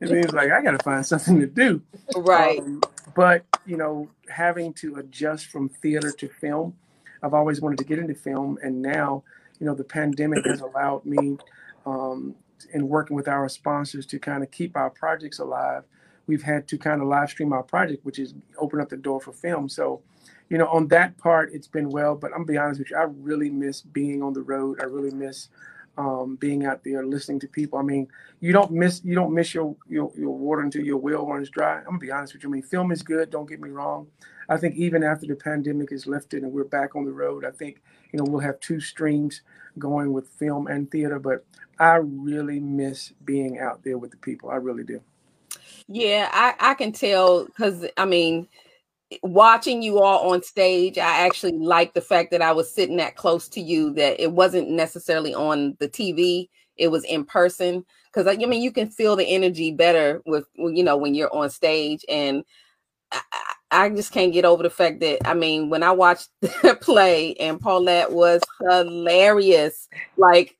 it's 0.00 0.32
like, 0.32 0.50
I 0.50 0.62
got 0.62 0.72
to 0.72 0.82
find 0.82 1.04
something 1.04 1.40
to 1.40 1.46
do. 1.46 1.82
right. 2.16 2.60
Um, 2.60 2.82
but 3.14 3.44
you 3.64 3.76
know, 3.76 4.08
having 4.28 4.72
to 4.74 4.96
adjust 4.96 5.46
from 5.46 5.68
theater 5.68 6.12
to 6.12 6.28
film, 6.28 6.74
I've 7.22 7.34
always 7.34 7.60
wanted 7.60 7.78
to 7.78 7.84
get 7.84 7.98
into 7.98 8.14
film, 8.14 8.58
and 8.62 8.82
now, 8.82 9.24
you 9.58 9.66
know, 9.66 9.74
the 9.74 9.84
pandemic 9.84 10.44
has 10.44 10.60
allowed 10.60 11.04
me, 11.06 11.38
um, 11.86 12.34
in 12.72 12.88
working 12.88 13.16
with 13.16 13.28
our 13.28 13.48
sponsors 13.48 14.06
to 14.06 14.18
kind 14.18 14.42
of 14.42 14.50
keep 14.50 14.76
our 14.76 14.90
projects 14.90 15.38
alive. 15.38 15.84
We've 16.26 16.42
had 16.42 16.66
to 16.68 16.78
kind 16.78 17.00
of 17.00 17.08
live 17.08 17.30
stream 17.30 17.52
our 17.52 17.62
project, 17.62 18.04
which 18.04 18.18
is 18.18 18.34
open 18.58 18.80
up 18.80 18.88
the 18.88 18.96
door 18.96 19.20
for 19.20 19.32
film. 19.32 19.68
So, 19.68 20.02
you 20.48 20.58
know, 20.58 20.66
on 20.68 20.88
that 20.88 21.16
part, 21.18 21.52
it's 21.52 21.68
been 21.68 21.88
well. 21.90 22.16
But 22.16 22.32
I'm 22.32 22.38
gonna 22.38 22.52
be 22.52 22.58
honest 22.58 22.80
with 22.80 22.90
you, 22.90 22.96
I 22.96 23.06
really 23.20 23.50
miss 23.50 23.80
being 23.80 24.22
on 24.22 24.32
the 24.32 24.42
road. 24.42 24.80
I 24.80 24.84
really 24.84 25.12
miss 25.12 25.48
um, 25.98 26.36
being 26.36 26.66
out 26.66 26.84
there 26.84 27.04
listening 27.04 27.40
to 27.40 27.48
people. 27.48 27.78
I 27.78 27.82
mean, 27.82 28.08
you 28.40 28.52
don't 28.52 28.70
miss 28.70 29.02
you 29.04 29.14
don't 29.14 29.32
miss 29.32 29.54
your 29.54 29.76
your, 29.88 30.12
your 30.16 30.36
water 30.36 30.62
until 30.62 30.84
your 30.84 30.98
well 30.98 31.26
runs 31.26 31.50
dry. 31.50 31.78
I'm 31.78 31.84
gonna 31.84 31.98
be 31.98 32.10
honest 32.10 32.34
with 32.34 32.42
you. 32.42 32.50
I 32.50 32.52
mean, 32.52 32.62
film 32.62 32.92
is 32.92 33.02
good. 33.02 33.30
Don't 33.30 33.48
get 33.48 33.60
me 33.60 33.70
wrong. 33.70 34.06
I 34.48 34.56
think 34.56 34.76
even 34.76 35.02
after 35.02 35.26
the 35.26 35.34
pandemic 35.34 35.90
is 35.92 36.06
lifted 36.06 36.42
and 36.42 36.52
we're 36.52 36.64
back 36.64 36.94
on 36.94 37.04
the 37.04 37.12
road, 37.12 37.44
I 37.44 37.50
think 37.50 37.82
you 38.12 38.18
know 38.18 38.24
we'll 38.24 38.40
have 38.40 38.60
two 38.60 38.80
streams 38.80 39.42
going 39.78 40.12
with 40.12 40.28
film 40.28 40.66
and 40.66 40.90
theater. 40.90 41.18
But 41.18 41.44
I 41.78 41.96
really 41.96 42.60
miss 42.60 43.12
being 43.24 43.58
out 43.58 43.82
there 43.82 43.98
with 43.98 44.10
the 44.10 44.16
people. 44.18 44.50
I 44.50 44.56
really 44.56 44.84
do. 44.84 45.00
Yeah, 45.88 46.28
I, 46.32 46.54
I 46.58 46.74
can 46.74 46.92
tell 46.92 47.44
because 47.44 47.86
I 47.96 48.04
mean, 48.04 48.48
watching 49.22 49.82
you 49.82 50.00
all 50.00 50.32
on 50.32 50.42
stage, 50.42 50.98
I 50.98 51.26
actually 51.26 51.52
like 51.52 51.94
the 51.94 52.00
fact 52.00 52.30
that 52.32 52.42
I 52.42 52.52
was 52.52 52.72
sitting 52.72 52.96
that 52.96 53.16
close 53.16 53.48
to 53.50 53.60
you, 53.60 53.92
that 53.94 54.20
it 54.20 54.32
wasn't 54.32 54.70
necessarily 54.70 55.34
on 55.34 55.76
the 55.78 55.88
TV, 55.88 56.48
it 56.76 56.88
was 56.88 57.04
in 57.04 57.24
person. 57.24 57.84
Because 58.12 58.26
I, 58.26 58.36
mean, 58.36 58.62
you 58.62 58.72
can 58.72 58.88
feel 58.88 59.14
the 59.16 59.26
energy 59.26 59.72
better 59.72 60.22
with, 60.26 60.46
you 60.56 60.82
know, 60.82 60.96
when 60.96 61.14
you're 61.14 61.34
on 61.34 61.50
stage. 61.50 62.04
And 62.08 62.44
I, 63.12 63.20
I 63.70 63.88
just 63.90 64.12
can't 64.12 64.32
get 64.32 64.44
over 64.44 64.62
the 64.62 64.70
fact 64.70 65.00
that, 65.00 65.26
I 65.28 65.34
mean, 65.34 65.68
when 65.68 65.82
I 65.82 65.92
watched 65.92 66.28
the 66.40 66.78
play 66.80 67.34
and 67.34 67.60
Paulette 67.60 68.12
was 68.12 68.40
hilarious, 68.60 69.88
like, 70.16 70.56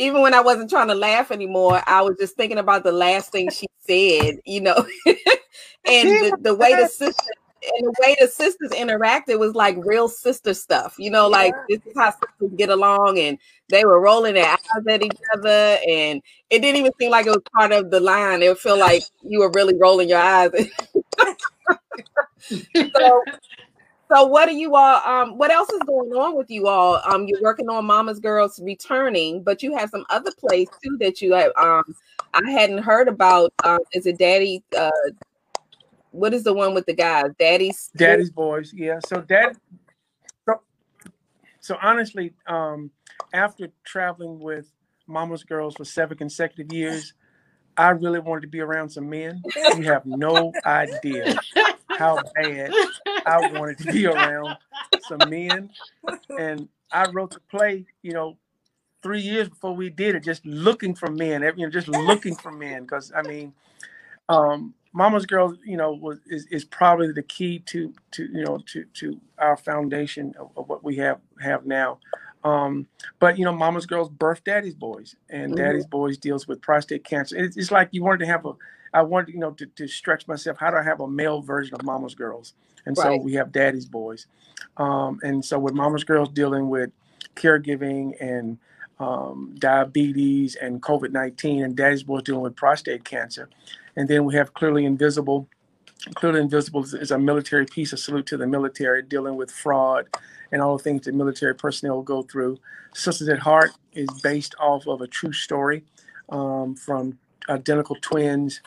even 0.00 0.22
when 0.22 0.34
I 0.34 0.40
wasn't 0.40 0.70
trying 0.70 0.86
to 0.88 0.94
laugh 0.94 1.32
anymore, 1.32 1.82
I 1.84 2.02
was 2.02 2.16
just 2.20 2.36
thinking 2.36 2.58
about 2.58 2.84
the 2.84 2.92
last 2.92 3.32
thing 3.32 3.50
she 3.50 3.66
said, 3.80 4.38
you 4.44 4.60
know, 4.60 4.76
and 5.06 6.08
the, 6.08 6.38
the 6.40 6.54
way 6.54 6.72
the 6.76 6.86
sisters 6.86 7.26
and 7.62 7.86
the 7.86 7.94
way 8.00 8.16
the 8.20 8.28
sisters 8.28 8.70
interacted 8.70 9.38
was 9.38 9.54
like 9.54 9.76
real 9.84 10.08
sister 10.08 10.54
stuff, 10.54 10.94
you 10.98 11.10
know, 11.10 11.28
like 11.28 11.54
this 11.68 11.80
is 11.86 11.92
how 11.96 12.10
sisters 12.10 12.56
get 12.56 12.70
along, 12.70 13.18
and 13.18 13.38
they 13.68 13.84
were 13.84 14.00
rolling 14.00 14.34
their 14.34 14.46
eyes 14.46 14.86
at 14.88 15.02
each 15.02 15.18
other, 15.34 15.78
and 15.88 16.22
it 16.50 16.60
didn't 16.60 16.76
even 16.76 16.92
seem 16.98 17.10
like 17.10 17.26
it 17.26 17.30
was 17.30 17.42
part 17.56 17.72
of 17.72 17.90
the 17.90 18.00
line. 18.00 18.42
It 18.42 18.48
would 18.48 18.58
feel 18.58 18.78
like 18.78 19.02
you 19.22 19.40
were 19.40 19.50
really 19.54 19.74
rolling 19.76 20.08
your 20.08 20.20
eyes. 20.20 20.50
so 22.96 23.22
So 24.10 24.24
what 24.24 24.48
are 24.48 24.52
you 24.52 24.74
all? 24.74 25.02
Um, 25.04 25.36
what 25.36 25.50
else 25.50 25.68
is 25.68 25.82
going 25.86 26.10
on 26.12 26.34
with 26.34 26.50
you 26.50 26.66
all? 26.66 27.02
Um, 27.04 27.26
you're 27.26 27.42
working 27.42 27.68
on 27.68 27.84
Mama's 27.84 28.18
Girls 28.18 28.58
returning, 28.62 29.42
but 29.42 29.62
you 29.62 29.76
have 29.76 29.90
some 29.90 30.06
other 30.08 30.30
plays 30.38 30.68
too 30.82 30.96
that 31.00 31.20
you 31.20 31.34
have. 31.34 31.52
Um, 31.58 31.84
I 32.32 32.50
hadn't 32.50 32.78
heard 32.78 33.08
about. 33.08 33.52
Um, 33.64 33.80
is 33.92 34.06
it 34.06 34.18
Daddy? 34.18 34.62
Uh, 34.76 34.90
what 36.10 36.34
is 36.34 36.44
the 36.44 36.54
one 36.54 36.74
with 36.74 36.86
the 36.86 36.94
guys? 36.94 37.30
Daddy's. 37.38 37.90
Daddy's 37.96 38.30
boys, 38.30 38.72
yeah. 38.74 38.98
So 39.06 39.20
dad. 39.20 39.56
So, 40.46 40.60
so 41.60 41.76
honestly, 41.82 42.32
um, 42.46 42.90
after 43.32 43.68
traveling 43.84 44.38
with 44.40 44.70
Mama's 45.06 45.44
Girls 45.44 45.74
for 45.76 45.84
seven 45.84 46.16
consecutive 46.16 46.72
years, 46.72 47.14
I 47.76 47.90
really 47.90 48.18
wanted 48.18 48.42
to 48.42 48.48
be 48.48 48.60
around 48.60 48.90
some 48.90 49.08
men. 49.08 49.42
You 49.76 49.84
have 49.84 50.04
no 50.04 50.52
idea 50.66 51.36
how 51.90 52.20
bad 52.34 52.72
I 53.24 53.50
wanted 53.52 53.78
to 53.78 53.92
be 53.92 54.06
around 54.06 54.56
some 55.02 55.30
men. 55.30 55.70
And 56.38 56.68
I 56.90 57.08
wrote 57.10 57.34
the 57.34 57.40
play, 57.50 57.86
you 58.02 58.12
know, 58.12 58.36
three 59.02 59.20
years 59.20 59.48
before 59.48 59.76
we 59.76 59.90
did 59.90 60.16
it, 60.16 60.24
just 60.24 60.44
looking 60.44 60.94
for 60.94 61.08
men, 61.08 61.42
you 61.56 61.66
know, 61.66 61.70
just 61.70 61.86
looking 61.88 62.34
for 62.34 62.50
men. 62.50 62.82
Because 62.82 63.12
I 63.14 63.22
mean, 63.22 63.52
um, 64.28 64.74
Mama's 64.92 65.26
Girls, 65.26 65.56
you 65.64 65.76
know, 65.76 65.92
was 65.92 66.18
is, 66.26 66.46
is 66.50 66.64
probably 66.64 67.12
the 67.12 67.22
key 67.22 67.60
to 67.66 67.92
to 68.12 68.24
you 68.24 68.44
know 68.44 68.58
to 68.72 68.84
to 68.94 69.20
our 69.38 69.56
foundation 69.56 70.34
of, 70.38 70.50
of 70.56 70.68
what 70.68 70.82
we 70.84 70.96
have 70.96 71.20
have 71.40 71.66
now. 71.66 71.98
Um, 72.44 72.86
but 73.18 73.38
you 73.38 73.44
know, 73.44 73.52
Mama's 73.52 73.86
Girls 73.86 74.08
birth 74.08 74.44
Daddy's 74.44 74.74
Boys, 74.74 75.16
and 75.28 75.52
Mhm. 75.52 75.56
Daddy's 75.56 75.86
Boys 75.86 76.18
deals 76.18 76.48
with 76.48 76.62
prostate 76.62 77.04
cancer. 77.04 77.36
It's, 77.36 77.56
it's 77.56 77.70
like 77.70 77.88
you 77.92 78.02
wanted 78.02 78.20
to 78.20 78.26
have 78.26 78.46
a, 78.46 78.52
I 78.94 79.02
wanted 79.02 79.34
you 79.34 79.40
know 79.40 79.50
to, 79.52 79.66
to 79.66 79.88
stretch 79.88 80.26
myself. 80.28 80.58
How 80.58 80.70
do 80.70 80.76
I 80.76 80.82
have 80.82 81.00
a 81.00 81.08
male 81.08 81.42
version 81.42 81.74
of 81.74 81.84
Mama's 81.84 82.14
Girls? 82.14 82.54
And 82.86 82.96
so 82.96 83.16
we 83.24 83.34
have 83.34 83.52
Daddy's 83.52 83.84
Boys, 83.86 84.26
um, 84.78 85.20
and 85.22 85.44
so 85.44 85.58
with 85.58 85.74
Mama's 85.74 86.04
Girls 86.04 86.30
dealing 86.30 86.70
with 86.70 86.90
caregiving 87.36 88.14
and 88.20 88.58
um, 88.98 89.54
diabetes 89.58 90.56
and 90.56 90.80
COVID 90.82 91.10
nineteen, 91.10 91.62
and 91.64 91.76
Daddy's 91.76 92.02
Boys 92.04 92.22
dealing 92.22 92.40
with 92.42 92.56
prostate 92.56 93.04
cancer, 93.04 93.48
and 93.98 94.08
then 94.08 94.24
we 94.24 94.36
have 94.36 94.54
Clearly 94.54 94.84
Invisible. 94.84 95.48
Clearly 96.14 96.40
Invisible 96.40 96.84
is, 96.84 96.94
is 96.94 97.10
a 97.10 97.18
military 97.18 97.66
piece, 97.66 97.92
a 97.92 97.96
salute 97.96 98.26
to 98.26 98.36
the 98.36 98.46
military, 98.46 99.02
dealing 99.02 99.34
with 99.34 99.50
fraud 99.50 100.06
and 100.52 100.62
all 100.62 100.76
the 100.76 100.84
things 100.84 101.04
that 101.04 101.16
military 101.16 101.52
personnel 101.52 102.00
go 102.02 102.22
through. 102.22 102.58
Sisters 102.94 103.28
at 103.28 103.40
Heart 103.40 103.72
is 103.94 104.08
based 104.22 104.54
off 104.60 104.86
of 104.86 105.00
a 105.00 105.08
true 105.08 105.32
story 105.32 105.82
um, 106.28 106.76
from 106.76 107.18
identical 107.48 107.96
twins, 108.00 108.60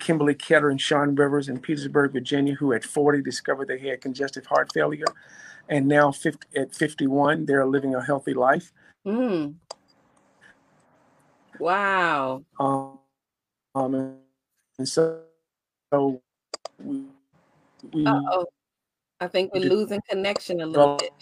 Kimberly 0.00 0.34
Ketter 0.34 0.68
and 0.68 0.80
Sean 0.80 1.14
Rivers 1.14 1.48
in 1.48 1.60
Petersburg, 1.60 2.12
Virginia, 2.12 2.56
who 2.56 2.72
at 2.72 2.82
40 2.82 3.22
discovered 3.22 3.68
they 3.68 3.78
had 3.78 4.00
congestive 4.00 4.46
heart 4.46 4.72
failure. 4.72 5.06
And 5.68 5.86
now 5.86 6.10
50, 6.10 6.58
at 6.58 6.74
51, 6.74 7.46
they're 7.46 7.64
living 7.66 7.94
a 7.94 8.04
healthy 8.04 8.34
life. 8.34 8.72
Mm. 9.06 9.54
Wow. 11.60 12.42
Um, 12.58 12.98
um, 13.76 14.16
and 14.78 14.88
so, 14.88 15.20
so 15.92 16.20
we, 16.82 17.04
we 17.92 18.06
Uh 18.06 18.20
oh. 18.32 18.46
I 19.20 19.28
think 19.28 19.54
we're 19.54 19.60
losing 19.60 20.00
connection 20.08 20.60
a 20.60 20.66
little 20.66 20.96
bit. 20.96 21.12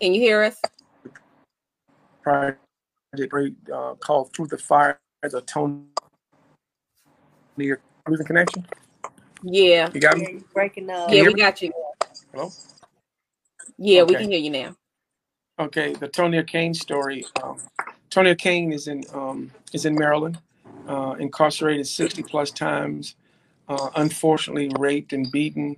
Can 0.00 0.14
you 0.14 0.20
hear 0.20 0.42
us? 0.42 0.60
project 2.24 3.70
uh, 3.72 3.94
called 3.94 4.32
Through 4.34 4.48
the 4.48 4.58
Fire 4.58 4.98
as 5.22 5.34
a 5.34 5.42
tone 5.42 5.86
near 7.56 7.80
losing 8.08 8.26
connection. 8.26 8.66
Yeah. 9.42 9.90
You 9.92 10.00
got 10.00 10.16
me? 10.16 10.40
breaking 10.52 10.90
up. 10.90 11.12
Yeah, 11.12 11.22
we 11.22 11.34
me? 11.34 11.40
got 11.40 11.60
you. 11.62 11.72
Hello? 12.32 12.50
Yeah, 13.76 14.02
we 14.04 14.14
can 14.14 14.30
hear 14.30 14.38
you 14.38 14.50
now. 14.50 14.76
Okay, 15.58 15.92
the 15.92 16.08
Tonya 16.08 16.46
Kane 16.46 16.74
story. 16.74 17.24
Um, 17.42 17.58
Tonya 18.10 18.36
Kane 18.36 18.72
is 18.72 18.88
in 18.88 19.04
um, 19.12 19.50
is 19.72 19.84
in 19.84 19.94
Maryland, 19.94 20.38
uh, 20.88 21.14
incarcerated 21.18 21.86
60 21.86 22.22
plus 22.24 22.50
times, 22.50 23.14
uh, 23.68 23.90
unfortunately 23.96 24.70
raped 24.78 25.12
and 25.12 25.30
beaten, 25.30 25.76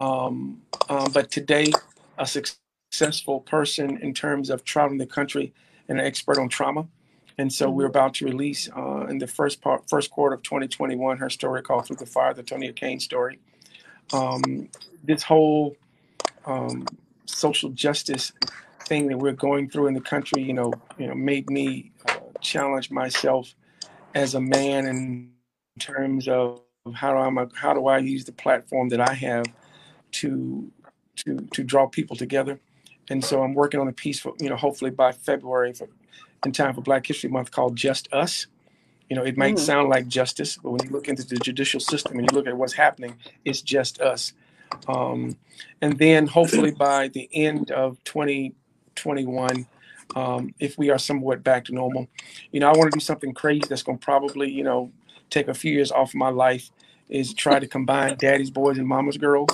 um, 0.00 0.62
um, 0.88 1.10
but 1.12 1.30
today 1.30 1.72
a 2.18 2.26
successful 2.26 3.40
person 3.40 3.98
in 3.98 4.14
terms 4.14 4.50
of 4.50 4.64
traveling 4.64 4.98
the 4.98 5.06
country 5.06 5.52
and 5.88 6.00
an 6.00 6.06
expert 6.06 6.38
on 6.38 6.48
trauma. 6.48 6.86
And 7.36 7.52
so 7.52 7.68
we're 7.68 7.86
about 7.86 8.14
to 8.14 8.24
release 8.26 8.68
uh, 8.76 9.06
in 9.08 9.18
the 9.18 9.26
first 9.26 9.60
part, 9.60 9.88
first 9.88 10.10
quarter 10.10 10.36
of 10.36 10.42
2021, 10.42 11.18
her 11.18 11.30
story 11.30 11.62
called 11.62 11.86
"Through 11.86 11.96
the 11.96 12.06
Fire," 12.06 12.32
the 12.32 12.44
Tonya 12.44 12.74
Kane 12.74 13.00
story. 13.00 13.40
Um, 14.12 14.68
this 15.02 15.24
whole 15.24 15.76
um, 16.46 16.86
social 17.26 17.70
justice 17.70 18.32
thing 18.86 19.08
that 19.08 19.18
we're 19.18 19.32
going 19.32 19.68
through 19.68 19.88
in 19.88 19.94
the 19.94 20.00
country, 20.00 20.42
you 20.42 20.52
know, 20.52 20.72
you 20.98 21.08
know, 21.08 21.14
made 21.14 21.50
me 21.50 21.90
uh, 22.08 22.16
challenge 22.40 22.90
myself 22.90 23.54
as 24.14 24.34
a 24.34 24.40
man 24.40 24.86
in 24.86 25.32
terms 25.78 26.28
of 26.28 26.62
how 26.94 27.12
do 27.12 27.40
I 27.40 27.46
how 27.54 27.74
do 27.74 27.86
I 27.86 27.98
use 27.98 28.24
the 28.24 28.32
platform 28.32 28.88
that 28.90 29.00
I 29.00 29.14
have 29.14 29.46
to 30.12 30.70
to 31.16 31.38
to 31.52 31.64
draw 31.64 31.86
people 31.86 32.16
together. 32.16 32.60
And 33.10 33.24
so 33.24 33.42
I'm 33.42 33.54
working 33.54 33.80
on 33.80 33.88
a 33.88 33.92
piece 33.92 34.20
for 34.20 34.34
you 34.40 34.48
know 34.50 34.56
hopefully 34.56 34.90
by 34.92 35.12
February 35.12 35.72
for 35.74 35.88
in 36.44 36.52
time 36.52 36.74
for 36.74 36.82
Black 36.82 37.06
History 37.06 37.30
Month 37.30 37.50
called 37.52 37.76
Just 37.76 38.08
Us. 38.12 38.46
You 39.10 39.16
know, 39.16 39.24
it 39.24 39.36
might 39.36 39.56
Mhm. 39.56 39.60
sound 39.60 39.88
like 39.90 40.08
justice, 40.08 40.58
but 40.62 40.70
when 40.70 40.82
you 40.84 40.90
look 40.90 41.08
into 41.08 41.24
the 41.26 41.36
judicial 41.36 41.80
system 41.80 42.18
and 42.18 42.30
you 42.30 42.36
look 42.36 42.46
at 42.46 42.56
what's 42.56 42.74
happening, 42.74 43.16
it's 43.44 43.62
just 43.62 44.00
us. 44.00 44.32
Um, 44.88 45.36
and 45.82 45.98
then 45.98 46.26
hopefully 46.26 46.72
by 46.72 47.08
the 47.08 47.28
end 47.32 47.70
of 47.70 48.02
2021, 48.04 49.66
um, 50.16 50.54
if 50.60 50.78
we 50.78 50.90
are 50.90 50.98
somewhat 50.98 51.42
back 51.44 51.64
to 51.66 51.74
normal, 51.74 52.08
you 52.52 52.60
know, 52.60 52.68
I 52.70 52.76
want 52.76 52.92
to 52.92 52.98
do 52.98 53.04
something 53.04 53.34
crazy 53.34 53.66
that's 53.68 53.82
going 53.82 53.98
to 53.98 54.04
probably, 54.04 54.50
you 54.50 54.64
know, 54.64 54.92
take 55.30 55.48
a 55.48 55.54
few 55.54 55.72
years 55.72 55.92
off 55.92 56.14
my 56.14 56.30
life 56.30 56.70
is 57.08 57.34
try 57.34 57.58
to 57.58 57.66
combine 57.66 58.16
daddy's 58.16 58.50
boys 58.50 58.78
and 58.78 58.88
mama's 58.88 59.16
girls. 59.18 59.48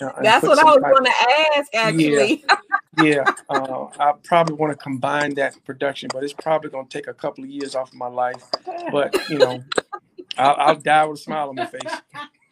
uh, 0.00 0.12
That's 0.20 0.46
what 0.46 0.58
I 0.58 0.64
was 0.64 0.84
going 0.90 1.04
to 1.04 1.56
ask, 1.56 1.74
actually. 1.74 2.44
yeah, 2.96 3.26
uh, 3.48 3.86
I 3.98 4.12
probably 4.24 4.54
want 4.56 4.72
to 4.72 4.76
combine 4.82 5.34
that 5.36 5.62
production, 5.64 6.10
but 6.12 6.24
it's 6.24 6.34
probably 6.34 6.70
going 6.70 6.86
to 6.86 6.98
take 6.98 7.08
a 7.08 7.14
couple 7.14 7.44
of 7.44 7.50
years 7.50 7.74
off 7.74 7.88
of 7.88 7.94
my 7.94 8.08
life. 8.08 8.44
But 8.90 9.16
you 9.28 9.38
know, 9.38 9.64
I'll, 10.38 10.56
I'll 10.58 10.76
die 10.76 11.04
with 11.06 11.20
a 11.20 11.22
smile 11.22 11.50
on 11.50 11.56
my 11.56 11.66
face. 11.66 12.02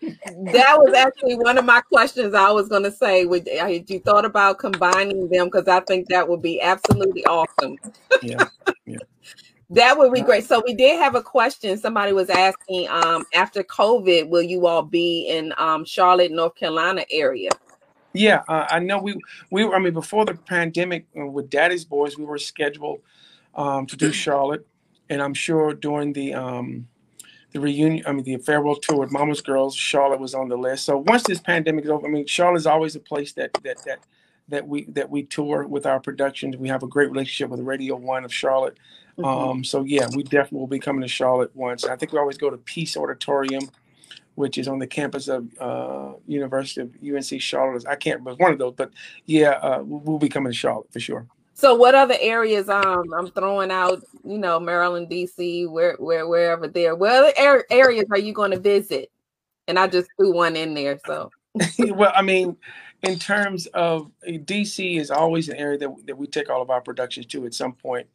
That 0.00 0.78
was 0.78 0.94
actually 0.94 1.36
one 1.36 1.58
of 1.58 1.64
my 1.64 1.80
questions 1.80 2.34
I 2.34 2.50
was 2.50 2.68
going 2.68 2.84
to 2.84 2.92
say. 2.92 3.26
Would 3.26 3.48
had 3.48 3.88
you 3.90 4.00
thought 4.00 4.24
about 4.24 4.58
combining 4.58 5.28
them? 5.28 5.46
Because 5.46 5.68
I 5.68 5.80
think 5.80 6.08
that 6.08 6.28
would 6.28 6.42
be 6.42 6.60
absolutely 6.60 7.24
awesome. 7.26 7.76
Yeah, 8.22 8.44
That 9.70 9.96
would 9.96 10.12
be 10.12 10.20
great. 10.20 10.44
So 10.44 10.62
we 10.66 10.74
did 10.74 10.98
have 10.98 11.14
a 11.14 11.22
question. 11.22 11.78
Somebody 11.78 12.12
was 12.12 12.28
asking, 12.28 12.88
um, 12.88 13.24
after 13.34 13.62
COVID, 13.62 14.28
will 14.28 14.42
you 14.42 14.66
all 14.66 14.82
be 14.82 15.28
in 15.28 15.54
um, 15.58 15.84
Charlotte, 15.84 16.32
North 16.32 16.56
Carolina 16.56 17.04
area? 17.10 17.50
yeah. 18.12 18.42
Uh, 18.48 18.66
I 18.68 18.80
know 18.80 18.98
we 18.98 19.14
we 19.50 19.64
were. 19.64 19.76
I 19.76 19.78
mean, 19.78 19.94
before 19.94 20.24
the 20.24 20.34
pandemic, 20.34 21.06
uh, 21.18 21.26
with 21.26 21.50
Daddy's 21.50 21.84
Boys, 21.84 22.18
we 22.18 22.24
were 22.24 22.38
scheduled 22.38 23.00
um, 23.54 23.86
to 23.86 23.96
do 23.96 24.12
Charlotte, 24.24 24.66
and 25.08 25.22
I'm 25.22 25.34
sure 25.34 25.72
during 25.72 26.12
the 26.12 26.34
um, 26.34 26.88
the 27.52 27.60
reunion, 27.60 28.04
I 28.06 28.12
mean, 28.12 28.24
the 28.24 28.36
farewell 28.38 28.76
tour 28.76 28.98
with 28.98 29.10
Mama's 29.12 29.40
Girls, 29.40 29.74
Charlotte 29.74 30.20
was 30.20 30.34
on 30.34 30.48
the 30.48 30.56
list. 30.56 30.84
So 30.84 30.98
once 30.98 31.24
this 31.24 31.40
pandemic 31.40 31.84
is 31.84 31.90
over, 31.90 32.06
I 32.06 32.10
mean, 32.10 32.26
Charlotte's 32.26 32.66
always 32.66 32.96
a 32.96 33.00
place 33.00 33.32
that 33.34 33.52
that 33.64 33.78
that 33.84 34.00
that 34.48 34.68
we 34.68 34.84
that 34.86 35.10
we 35.10 35.24
tour 35.24 35.66
with 35.66 35.86
our 35.86 36.00
productions. 36.00 36.56
We 36.56 36.68
have 36.68 36.82
a 36.82 36.86
great 36.88 37.10
relationship 37.10 37.50
with 37.50 37.60
Radio 37.60 37.96
One 37.96 38.24
of 38.24 38.32
Charlotte. 38.32 38.76
Mhm. 39.18 39.24
Um, 39.24 39.64
so 39.64 39.82
yeah, 39.84 40.08
we 40.14 40.22
definitely 40.22 40.58
will 40.58 40.66
be 40.66 40.78
coming 40.78 41.02
to 41.02 41.08
Charlotte 41.08 41.54
once. 41.54 41.84
I 41.84 41.96
think 41.96 42.12
we 42.12 42.18
always 42.18 42.38
go 42.38 42.50
to 42.50 42.56
Peace 42.56 42.96
Auditorium, 42.96 43.68
which 44.34 44.56
is 44.56 44.68
on 44.68 44.78
the 44.78 44.86
campus 44.86 45.28
of 45.28 45.48
uh, 45.60 46.12
University 46.26 46.80
of 46.82 46.94
UNC 47.02 47.40
Charlotte. 47.40 47.84
I 47.88 47.96
can't 47.96 48.20
remember 48.20 48.42
one 48.42 48.52
of 48.52 48.58
those, 48.58 48.74
but 48.76 48.90
yeah, 49.26 49.50
uh, 49.50 49.82
we'll 49.84 50.18
be 50.18 50.28
coming 50.28 50.52
to 50.52 50.56
Charlotte 50.56 50.92
for 50.92 51.00
sure. 51.00 51.26
So 51.60 51.74
what 51.74 51.94
other 51.94 52.16
areas? 52.20 52.70
Um, 52.70 53.12
I'm 53.12 53.30
throwing 53.32 53.70
out, 53.70 54.02
you 54.24 54.38
know, 54.38 54.58
Maryland, 54.58 55.08
DC, 55.10 55.70
where, 55.70 55.94
where, 55.98 56.26
wherever 56.26 56.66
there. 56.66 56.96
What 56.96 57.12
other 57.12 57.32
ar- 57.38 57.66
areas 57.70 58.06
are 58.10 58.18
you 58.18 58.32
going 58.32 58.52
to 58.52 58.58
visit? 58.58 59.10
And 59.68 59.78
I 59.78 59.86
just 59.86 60.08
threw 60.16 60.32
one 60.32 60.56
in 60.56 60.72
there. 60.72 60.98
So 61.06 61.30
well, 61.78 62.12
I 62.16 62.22
mean, 62.22 62.56
in 63.02 63.18
terms 63.18 63.66
of 63.68 64.10
uh, 64.26 64.32
DC 64.32 64.98
is 64.98 65.10
always 65.10 65.50
an 65.50 65.56
area 65.56 65.76
that, 65.78 65.94
that 66.06 66.16
we 66.16 66.26
take 66.26 66.48
all 66.48 66.62
of 66.62 66.70
our 66.70 66.80
productions 66.80 67.26
to 67.26 67.44
at 67.44 67.52
some 67.52 67.74
point. 67.74 68.06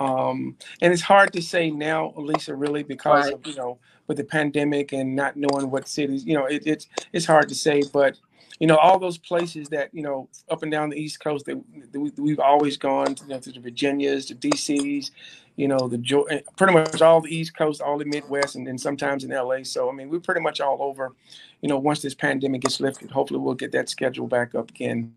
Um, 0.00 0.56
and 0.80 0.92
it's 0.92 1.02
hard 1.02 1.32
to 1.34 1.42
say 1.42 1.70
now, 1.70 2.14
Lisa, 2.16 2.54
really, 2.54 2.82
because 2.84 3.26
Right. 3.26 3.34
of, 3.34 3.46
you 3.46 3.54
know, 3.54 3.78
with 4.06 4.16
the 4.16 4.24
pandemic 4.24 4.92
and 4.92 5.14
not 5.14 5.36
knowing 5.36 5.70
what 5.70 5.88
cities, 5.88 6.24
you 6.24 6.34
know, 6.34 6.46
it, 6.46 6.62
it's, 6.66 6.88
it's 7.12 7.26
hard 7.26 7.50
to 7.50 7.54
say, 7.54 7.82
but 7.92 8.16
you 8.60 8.66
know, 8.66 8.76
all 8.76 8.98
those 8.98 9.18
places 9.18 9.68
that 9.68 9.90
you 9.92 10.02
know 10.02 10.28
up 10.50 10.62
and 10.62 10.70
down 10.70 10.90
the 10.90 10.96
East 10.96 11.20
Coast 11.20 11.46
that, 11.46 11.60
we, 11.92 12.10
we've 12.16 12.40
always 12.40 12.76
gone 12.76 13.14
to, 13.14 13.24
you 13.24 13.30
know, 13.30 13.40
to 13.40 13.52
the 13.52 13.60
Virginias, 13.60 14.26
the 14.26 14.34
DCs, 14.34 15.10
you 15.56 15.68
know, 15.68 15.88
the 15.88 16.26
eh, 16.30 16.40
pretty 16.56 16.72
much 16.72 17.02
all 17.02 17.20
the 17.20 17.34
East 17.34 17.56
Coast, 17.56 17.80
all 17.80 17.98
the 17.98 18.04
Midwest, 18.04 18.56
and 18.56 18.66
then 18.66 18.78
sometimes 18.78 19.24
in 19.24 19.30
LA. 19.30 19.62
So 19.62 19.88
I 19.88 19.92
mean, 19.92 20.08
we're 20.08 20.20
pretty 20.20 20.40
much 20.40 20.60
all 20.60 20.78
over. 20.80 21.12
You 21.60 21.68
know, 21.68 21.78
once 21.78 22.02
this 22.02 22.14
pandemic 22.14 22.62
gets 22.62 22.80
lifted, 22.80 23.10
hopefully 23.10 23.40
we'll 23.40 23.54
get 23.54 23.72
that 23.72 23.88
schedule 23.88 24.26
back 24.26 24.54
up 24.54 24.70
again 24.70 25.14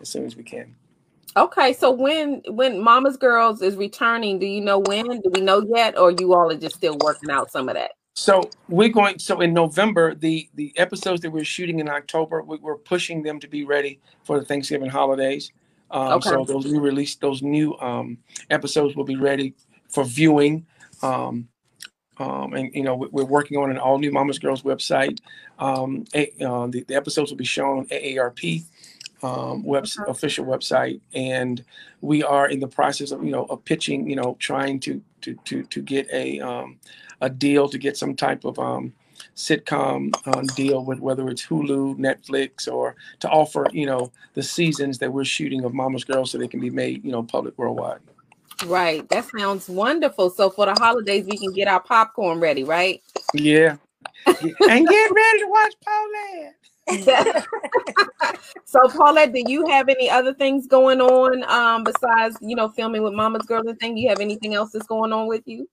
as 0.00 0.08
soon 0.08 0.24
as 0.24 0.36
we 0.36 0.42
can. 0.42 0.74
Okay, 1.36 1.72
so 1.72 1.92
when 1.92 2.42
when 2.48 2.82
Mama's 2.82 3.16
Girls 3.16 3.62
is 3.62 3.76
returning, 3.76 4.40
do 4.40 4.46
you 4.46 4.60
know 4.60 4.80
when? 4.80 5.06
Do 5.20 5.30
we 5.32 5.40
know 5.40 5.64
yet, 5.74 5.96
or 5.96 6.10
you 6.10 6.34
all 6.34 6.50
are 6.50 6.56
just 6.56 6.74
still 6.74 6.96
working 7.04 7.30
out 7.30 7.52
some 7.52 7.68
of 7.68 7.76
that? 7.76 7.92
So 8.20 8.42
we're 8.68 8.90
going. 8.90 9.18
So 9.18 9.40
in 9.40 9.54
November, 9.54 10.14
the 10.14 10.48
the 10.54 10.72
episodes 10.76 11.22
that 11.22 11.30
we're 11.30 11.42
shooting 11.44 11.78
in 11.78 11.88
October, 11.88 12.42
we, 12.42 12.58
we're 12.58 12.76
pushing 12.76 13.22
them 13.22 13.40
to 13.40 13.48
be 13.48 13.64
ready 13.64 13.98
for 14.24 14.38
the 14.38 14.44
Thanksgiving 14.44 14.90
holidays. 14.90 15.52
Um, 15.90 16.12
Okay. 16.18 16.28
So 16.28 16.44
those 16.44 16.66
new 16.66 16.80
release, 16.80 17.16
those 17.16 17.40
new 17.42 17.78
um, 17.78 18.18
episodes 18.50 18.94
will 18.94 19.04
be 19.04 19.16
ready 19.16 19.54
for 19.88 20.04
viewing. 20.04 20.66
Um, 21.02 21.48
um, 22.18 22.52
and 22.52 22.70
you 22.74 22.82
know 22.82 22.94
we- 22.94 23.08
we're 23.08 23.24
working 23.24 23.56
on 23.56 23.70
an 23.70 23.78
all 23.78 23.98
new 23.98 24.12
Mama's 24.12 24.38
Girls 24.38 24.62
website. 24.62 25.18
Um, 25.58 26.04
a, 26.14 26.30
uh, 26.44 26.66
the, 26.66 26.84
the 26.88 26.94
episodes 26.94 27.30
will 27.30 27.38
be 27.38 27.46
shown 27.46 27.78
on 27.78 27.86
AARP 27.86 28.64
um, 29.22 29.62
web 29.64 29.86
official 30.08 30.44
website, 30.44 31.00
and 31.14 31.64
we 32.02 32.22
are 32.22 32.50
in 32.50 32.60
the 32.60 32.68
process 32.68 33.12
of 33.12 33.24
you 33.24 33.32
know 33.32 33.46
of 33.46 33.64
pitching. 33.64 34.08
You 34.10 34.16
know, 34.16 34.36
trying 34.38 34.78
to 34.80 35.00
to 35.22 35.34
to 35.44 35.62
to 35.64 35.82
get 35.82 36.08
a 36.12 36.40
um, 36.40 36.78
a 37.20 37.30
deal 37.30 37.68
to 37.68 37.78
get 37.78 37.96
some 37.96 38.14
type 38.14 38.44
of 38.44 38.58
um, 38.58 38.92
sitcom 39.36 40.12
um, 40.34 40.46
deal 40.56 40.84
with 40.84 41.00
whether 41.00 41.28
it's 41.28 41.46
Hulu, 41.46 41.96
Netflix, 41.96 42.70
or 42.70 42.96
to 43.20 43.28
offer 43.28 43.66
you 43.72 43.86
know 43.86 44.12
the 44.34 44.42
seasons 44.42 44.98
that 44.98 45.12
we're 45.12 45.24
shooting 45.24 45.64
of 45.64 45.74
Mama's 45.74 46.04
Girls 46.04 46.30
so 46.30 46.38
they 46.38 46.48
can 46.48 46.60
be 46.60 46.70
made 46.70 47.04
you 47.04 47.12
know 47.12 47.22
public 47.22 47.56
worldwide. 47.58 48.00
Right, 48.66 49.08
that 49.08 49.26
sounds 49.36 49.68
wonderful. 49.68 50.30
So 50.30 50.50
for 50.50 50.66
the 50.66 50.74
holidays, 50.78 51.24
we 51.26 51.38
can 51.38 51.52
get 51.52 51.66
our 51.66 51.80
popcorn 51.80 52.40
ready, 52.40 52.64
right? 52.64 53.02
Yeah, 53.32 53.76
and 54.26 54.86
get 54.86 55.10
ready 55.10 55.38
to 55.38 55.46
watch 55.48 55.74
So 58.64 58.78
Paulette, 58.88 59.32
do 59.32 59.42
you 59.48 59.66
have 59.66 59.88
any 59.88 60.08
other 60.08 60.32
things 60.32 60.68
going 60.68 61.00
on 61.00 61.42
um 61.50 61.82
besides 61.82 62.36
you 62.40 62.54
know 62.54 62.68
filming 62.68 63.02
with 63.02 63.12
Mama's 63.12 63.44
Girls 63.44 63.66
and 63.66 63.78
thing? 63.80 63.96
Do 63.96 64.00
you 64.00 64.08
have 64.08 64.20
anything 64.20 64.54
else 64.54 64.70
that's 64.70 64.86
going 64.86 65.12
on 65.12 65.26
with 65.26 65.42
you? 65.46 65.68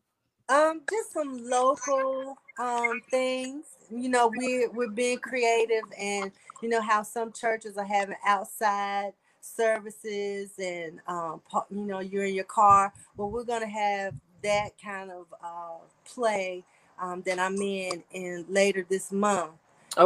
Um, 0.50 0.82
just 0.90 1.14
some 1.14 1.48
local 1.48 2.38
um 2.58 3.02
things. 3.12 3.66
You 3.92 4.10
know, 4.10 4.32
we're 4.36 4.72
we're 4.72 4.90
being 4.90 5.20
creative, 5.20 5.84
and 6.00 6.32
you 6.62 6.70
know 6.70 6.82
how 6.82 7.04
some 7.04 7.32
churches 7.32 7.78
are 7.78 7.86
having 7.86 8.16
outside 8.26 9.14
services, 9.42 10.52
and 10.58 11.00
um, 11.08 11.42
you 11.70 11.86
know, 11.86 12.00
you're 12.00 12.26
in 12.26 12.34
your 12.34 12.46
car. 12.46 12.92
Well, 13.16 13.30
we're 13.30 13.44
gonna 13.44 13.68
have 13.68 14.16
that 14.44 14.72
kind 14.84 15.12
of 15.12 15.28
uh 15.44 15.86
play 16.06 16.64
um 17.00 17.22
that 17.28 17.38
I'm 17.38 17.62
in 17.62 18.04
in 18.12 18.46
later 18.50 18.86
this 18.90 19.12
month. 19.12 19.52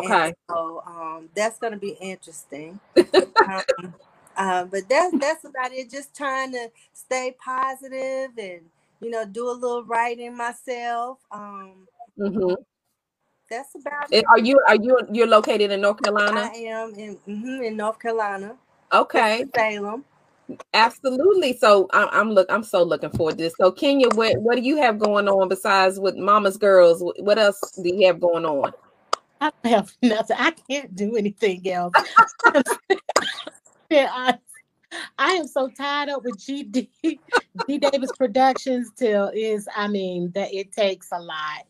And 0.01 0.17
Okay. 0.17 0.33
so 0.49 0.83
um, 0.85 1.29
that's 1.35 1.59
going 1.59 1.73
to 1.73 1.79
be 1.79 1.97
interesting. 2.01 2.79
um, 3.47 3.63
uh, 4.37 4.65
but 4.65 4.89
that's 4.89 5.15
that's 5.19 5.45
about 5.45 5.73
it. 5.73 5.91
Just 5.91 6.15
trying 6.15 6.51
to 6.53 6.69
stay 6.93 7.35
positive 7.43 8.31
and 8.37 8.61
you 9.01 9.09
know 9.11 9.25
do 9.25 9.49
a 9.49 9.53
little 9.53 9.83
writing 9.85 10.37
myself. 10.37 11.19
Um, 11.31 11.87
hmm 12.17 12.53
that's 13.49 13.75
about 13.75 14.13
it. 14.13 14.25
Are 14.29 14.39
you 14.39 14.59
are 14.67 14.75
you 14.77 14.97
you're 15.11 15.27
located 15.27 15.71
in 15.71 15.81
North 15.81 16.01
Carolina? 16.03 16.51
I 16.51 16.65
am 16.67 16.95
in 16.95 17.17
mhm, 17.27 17.65
in 17.67 17.77
North 17.77 17.99
Carolina, 17.99 18.57
Okay, 18.93 19.45
Salem. 19.55 20.05
absolutely. 20.73 21.57
So 21.57 21.87
I'm, 21.93 22.09
I'm 22.11 22.31
look 22.31 22.47
I'm 22.51 22.63
so 22.63 22.83
looking 22.83 23.11
forward 23.11 23.37
to 23.37 23.45
this. 23.45 23.55
So 23.59 23.71
Kenya, 23.71 24.09
what 24.09 24.37
what 24.41 24.55
do 24.57 24.61
you 24.63 24.77
have 24.77 24.99
going 24.99 25.27
on 25.29 25.49
besides 25.49 25.99
with 25.99 26.15
Mama's 26.17 26.57
Girls? 26.57 27.03
What 27.19 27.39
else 27.39 27.71
do 27.83 27.89
you 27.95 28.07
have 28.07 28.19
going 28.21 28.45
on? 28.45 28.73
I 29.41 29.51
have 29.65 29.91
nothing. 30.01 30.37
I 30.39 30.51
can't 30.51 30.95
do 30.95 31.15
anything 31.15 31.69
else. 31.69 31.93
Yeah, 33.89 34.09
I, 34.13 34.37
I 35.17 35.31
am 35.31 35.47
so 35.47 35.67
tied 35.69 36.09
up 36.09 36.23
with 36.23 36.37
GD 36.37 36.89
D 37.01 37.77
Davis 37.77 38.11
Productions 38.17 38.91
till 38.95 39.31
is 39.33 39.67
I 39.75 39.87
mean 39.87 40.31
that 40.35 40.53
it 40.53 40.71
takes 40.71 41.09
a 41.11 41.19
lot. 41.19 41.65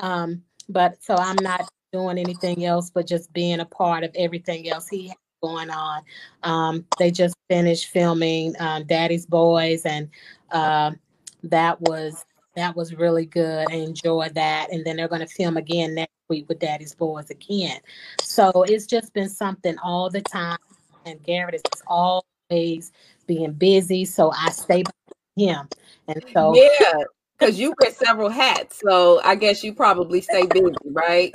Um, 0.00 0.42
but 0.68 1.02
so 1.02 1.16
I'm 1.16 1.36
not 1.42 1.68
doing 1.92 2.18
anything 2.18 2.64
else 2.64 2.90
but 2.90 3.06
just 3.06 3.32
being 3.32 3.60
a 3.60 3.64
part 3.64 4.04
of 4.04 4.10
everything 4.16 4.68
else 4.68 4.88
he 4.88 5.08
has 5.08 5.16
going 5.42 5.70
on. 5.70 6.02
Um, 6.42 6.86
they 6.98 7.10
just 7.10 7.34
finished 7.48 7.86
filming 7.90 8.54
um, 8.58 8.84
Daddy's 8.84 9.26
Boys 9.26 9.84
and 9.84 10.08
um 10.52 10.98
that 11.42 11.80
was 11.80 12.24
that 12.56 12.74
was 12.74 12.94
really 12.94 13.26
good. 13.26 13.66
I 13.70 13.74
enjoyed 13.74 14.34
that. 14.34 14.72
And 14.72 14.84
then 14.84 14.96
they're 14.96 15.08
going 15.08 15.20
to 15.20 15.26
film 15.26 15.56
again 15.56 15.94
next 15.94 16.12
week 16.28 16.48
with 16.48 16.58
Daddy's 16.58 16.94
Boys 16.94 17.30
again. 17.30 17.78
So 18.20 18.50
it's 18.66 18.86
just 18.86 19.12
been 19.12 19.28
something 19.28 19.76
all 19.84 20.10
the 20.10 20.22
time. 20.22 20.58
And 21.04 21.22
Garrett 21.22 21.54
is 21.54 21.82
always 21.86 22.92
being 23.26 23.52
busy. 23.52 24.04
So 24.04 24.32
I 24.32 24.50
stay 24.50 24.82
by 24.82 24.90
him. 25.36 25.68
And 26.08 26.24
so 26.34 26.54
Yeah, 26.56 27.04
because 27.38 27.58
you 27.58 27.74
wear 27.80 27.92
several 27.92 28.30
hats, 28.30 28.80
so 28.80 29.20
I 29.22 29.34
guess 29.34 29.62
you 29.62 29.74
probably 29.74 30.20
stay 30.20 30.46
busy, 30.46 30.74
right? 30.86 31.34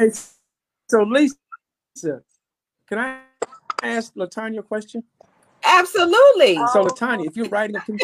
So 0.89 1.03
Lisa, 1.03 1.35
can 2.87 2.97
I 2.97 3.19
ask 3.83 4.13
Latanya 4.15 4.59
a 4.59 4.63
question? 4.63 5.03
Absolutely. 5.63 6.55
So 6.73 6.85
Latanya, 6.85 7.27
if 7.27 7.37
you're 7.37 7.49
writing 7.49 7.75
a 7.75 7.81
piece, 7.81 8.01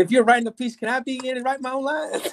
if 0.00 0.10
you're 0.10 0.24
writing 0.24 0.46
a 0.46 0.50
piece, 0.52 0.76
can 0.76 0.88
I 0.88 1.00
be 1.00 1.20
in 1.28 1.36
and 1.36 1.44
write 1.44 1.60
my 1.60 1.72
own 1.72 1.84
lines? 1.84 2.28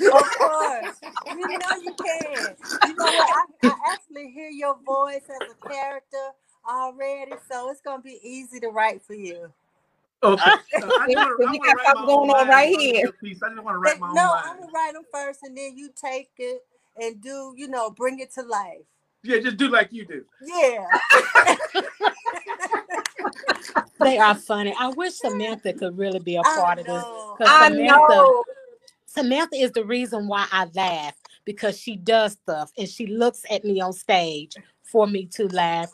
Of 0.00 0.22
course, 0.38 0.96
you 1.26 1.46
know 1.46 1.76
you 1.82 1.94
can. 1.94 2.56
You 2.86 2.94
know 2.94 3.04
what? 3.04 3.46
I, 3.62 3.68
I 3.68 3.92
actually 3.92 4.30
hear 4.30 4.48
your 4.48 4.76
voice 4.84 5.22
as 5.28 5.50
a 5.50 5.68
character 5.68 6.16
already, 6.68 7.32
so 7.50 7.70
it's 7.70 7.80
gonna 7.82 8.02
be 8.02 8.18
easy 8.22 8.60
to 8.60 8.68
write 8.68 9.02
for 9.02 9.14
you. 9.14 9.52
Oh, 10.22 10.32
okay. 10.34 10.42
I 10.46 10.56
just 10.56 10.76
wanna- 10.76 11.06
I 11.06 11.34
wanna 11.38 11.58
got 11.58 11.76
write 11.76 11.94
my 11.94 12.06
going 12.06 12.30
own 12.30 12.36
on 12.36 12.48
right 12.48 12.76
here. 12.78 13.12
Piece. 13.12 13.42
I 13.42 13.50
just 13.50 13.62
want 13.62 13.76
to 13.84 13.98
But 14.00 14.14
no, 14.14 14.32
I'm 14.34 14.58
gonna 14.60 14.72
write 14.72 14.94
them 14.94 15.04
first, 15.12 15.42
and 15.42 15.56
then 15.56 15.76
you 15.76 15.90
take 15.94 16.30
it 16.38 16.64
and 16.96 17.20
do, 17.20 17.54
you 17.56 17.68
know, 17.68 17.90
bring 17.90 18.18
it 18.20 18.32
to 18.34 18.42
life. 18.42 18.78
Yeah, 19.22 19.38
just 19.40 19.56
do 19.58 19.68
like 19.68 19.92
you 19.92 20.06
do. 20.06 20.24
Yeah. 20.42 20.86
they 24.00 24.18
are 24.18 24.34
funny. 24.34 24.74
I 24.78 24.88
wish 24.88 25.14
Samantha 25.14 25.72
could 25.74 25.96
really 25.98 26.20
be 26.20 26.36
a 26.36 26.42
part 26.42 26.78
of 26.78 26.86
this. 26.86 27.04
know. 27.04 27.34
'cause 27.38 27.48
I 27.50 27.68
Samantha, 27.68 28.08
know. 28.08 28.44
Samantha 29.06 29.56
is 29.56 29.72
the 29.72 29.84
reason 29.84 30.26
why 30.28 30.46
I 30.52 30.66
laugh 30.74 31.14
because 31.44 31.78
she 31.78 31.96
does 31.96 32.32
stuff 32.32 32.70
and 32.78 32.88
she 32.88 33.06
looks 33.06 33.44
at 33.50 33.64
me 33.64 33.80
on 33.80 33.92
stage 33.92 34.54
for 34.84 35.06
me 35.06 35.26
to 35.26 35.48
laugh. 35.48 35.90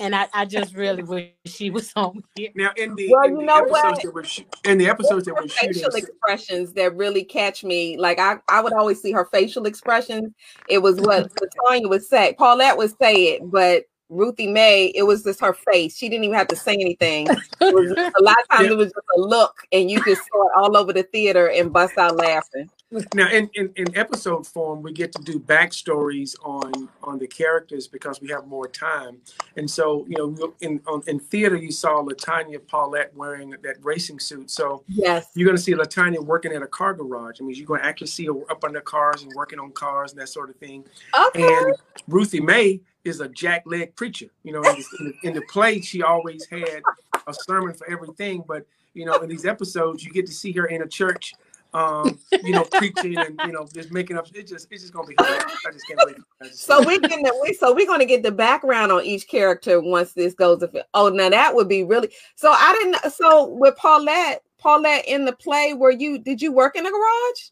And 0.00 0.14
I, 0.14 0.28
I 0.32 0.44
just 0.44 0.74
really 0.74 1.02
wish 1.02 1.30
she 1.46 1.70
was 1.70 1.92
on 1.96 2.22
here. 2.36 2.50
Now 2.54 2.70
in 2.76 2.94
the, 2.94 3.08
Well, 3.10 3.24
in 3.24 3.32
you 3.32 3.38
the 3.40 3.44
know 3.46 3.56
episodes 3.58 3.70
what? 3.82 4.02
that 4.02 4.14
we're 4.14 4.24
shoo- 4.24 4.44
in 4.64 4.78
the 4.78 4.86
episodes 4.88 5.24
that 5.26 5.34
we're 5.34 5.48
shooting, 5.48 5.72
facial 5.74 5.94
expressions 5.94 6.72
that 6.74 6.94
really 6.96 7.24
catch 7.24 7.64
me. 7.64 7.96
Like 7.96 8.18
I, 8.18 8.36
I 8.48 8.60
would 8.60 8.72
always 8.72 9.00
see 9.02 9.12
her 9.12 9.24
facial 9.26 9.66
expressions. 9.66 10.32
It 10.68 10.78
was 10.78 11.00
what 11.00 11.30
Latonya 11.68 11.88
would 11.88 12.04
say. 12.04 12.34
Paulette 12.38 12.76
would 12.76 12.96
say 13.00 13.14
it, 13.34 13.50
but 13.50 13.84
Ruthie 14.10 14.46
Mae, 14.46 14.86
it 14.94 15.02
was 15.02 15.22
just 15.22 15.40
her 15.40 15.52
face. 15.52 15.94
She 15.96 16.08
didn't 16.08 16.24
even 16.24 16.36
have 16.38 16.48
to 16.48 16.56
say 16.56 16.72
anything. 16.74 17.28
A 17.60 17.64
lot 17.66 18.36
of 18.40 18.48
times 18.50 18.66
Yeah. 18.66 18.70
it 18.72 18.76
was 18.78 18.86
just 18.92 19.06
a 19.16 19.20
look, 19.20 19.54
and 19.70 19.90
you 19.90 20.02
just 20.04 20.22
saw 20.32 20.46
it 20.46 20.52
all 20.56 20.76
over 20.78 20.94
the 20.94 21.02
theater 21.02 21.50
and 21.50 21.70
bust 21.72 21.98
out 21.98 22.16
laughing. 22.16 22.70
Now, 23.14 23.28
in, 23.30 23.50
in, 23.52 23.70
in 23.76 23.94
episode 23.96 24.46
form, 24.46 24.80
we 24.80 24.92
get 24.92 25.12
to 25.12 25.22
do 25.22 25.38
backstories 25.38 26.34
on 26.42 26.88
on 27.02 27.18
the 27.18 27.26
characters 27.26 27.86
because 27.86 28.22
we 28.22 28.28
have 28.28 28.46
more 28.46 28.66
time. 28.66 29.18
And 29.56 29.70
so, 29.70 30.06
you 30.08 30.16
know, 30.16 30.54
in 30.60 30.80
on, 30.86 31.02
in 31.06 31.20
theater, 31.20 31.56
you 31.56 31.70
saw 31.70 32.02
Latanya 32.02 32.66
Paulette 32.66 33.14
wearing 33.14 33.50
that 33.50 33.76
racing 33.82 34.20
suit. 34.20 34.50
So 34.50 34.84
Yes. 34.88 35.28
you're 35.34 35.44
going 35.46 35.56
to 35.56 35.62
see 35.62 35.74
Latanya 35.74 36.24
working 36.24 36.52
at 36.52 36.62
a 36.62 36.66
car 36.66 36.94
garage. 36.94 37.40
I 37.40 37.44
mean, 37.44 37.56
you're 37.56 37.66
going 37.66 37.80
to 37.80 37.86
actually 37.86 38.06
see 38.06 38.24
her 38.26 38.50
up 38.50 38.64
under 38.64 38.80
cars 38.80 39.22
and 39.22 39.32
working 39.34 39.58
on 39.58 39.70
cars 39.72 40.12
and 40.12 40.20
that 40.22 40.30
sort 40.30 40.48
of 40.48 40.56
thing. 40.56 40.84
Okay. 41.28 41.42
And 41.42 41.74
Ruthie 42.06 42.40
Mae 42.40 42.80
is 43.04 43.20
a 43.20 43.28
jackleg 43.28 43.96
preacher. 43.96 44.28
You 44.44 44.52
know, 44.52 44.62
in 44.62 44.76
the, 44.76 44.84
in 44.98 45.04
the, 45.04 45.28
in 45.28 45.34
the 45.34 45.42
play, 45.42 45.82
she 45.82 46.02
always 46.02 46.46
had 46.46 46.80
a 47.26 47.34
sermon 47.34 47.74
for 47.74 47.90
everything. 47.90 48.44
But 48.48 48.66
you 48.94 49.04
know, 49.04 49.16
in 49.18 49.28
these 49.28 49.44
episodes, 49.44 50.02
you 50.04 50.10
get 50.10 50.26
to 50.26 50.32
see 50.32 50.52
her 50.52 50.66
in 50.66 50.82
a 50.82 50.88
church, 50.88 51.34
um, 51.74 52.18
you 52.44 52.52
know, 52.52 52.64
preaching 52.64 53.16
and 53.18 53.38
you 53.44 53.52
know, 53.52 53.66
just 53.74 53.92
making 53.92 54.16
up. 54.16 54.26
It's 54.34 54.50
just, 54.50 54.68
it's 54.70 54.82
just 54.82 54.92
gonna 54.94 55.06
be. 55.06 55.14
Hilarious. 55.18 55.44
I 55.66 55.70
just 55.70 55.86
can't 55.86 56.00
wait. 56.06 56.16
Just- 56.42 56.62
So 56.62 56.82
we 56.82 56.98
can 56.98 57.22
we 57.42 57.52
so 57.54 57.74
we're 57.74 57.86
gonna 57.86 58.06
get 58.06 58.22
the 58.22 58.32
background 58.32 58.90
on 58.92 59.04
each 59.04 59.28
character 59.28 59.80
once 59.80 60.12
this 60.12 60.34
goes. 60.34 60.62
If 60.62 60.70
oh 60.94 61.08
now 61.08 61.28
that 61.28 61.54
would 61.54 61.68
be 61.68 61.84
really 61.84 62.10
so 62.36 62.50
I 62.50 62.72
didn't 62.80 63.12
so 63.12 63.46
with 63.48 63.76
Paulette 63.76 64.42
Paulette 64.58 65.06
in 65.06 65.24
the 65.24 65.32
play 65.32 65.74
were 65.74 65.90
you 65.90 66.18
did 66.18 66.40
you 66.40 66.52
work 66.52 66.76
in 66.76 66.84
the 66.84 66.90
garage? 66.90 67.50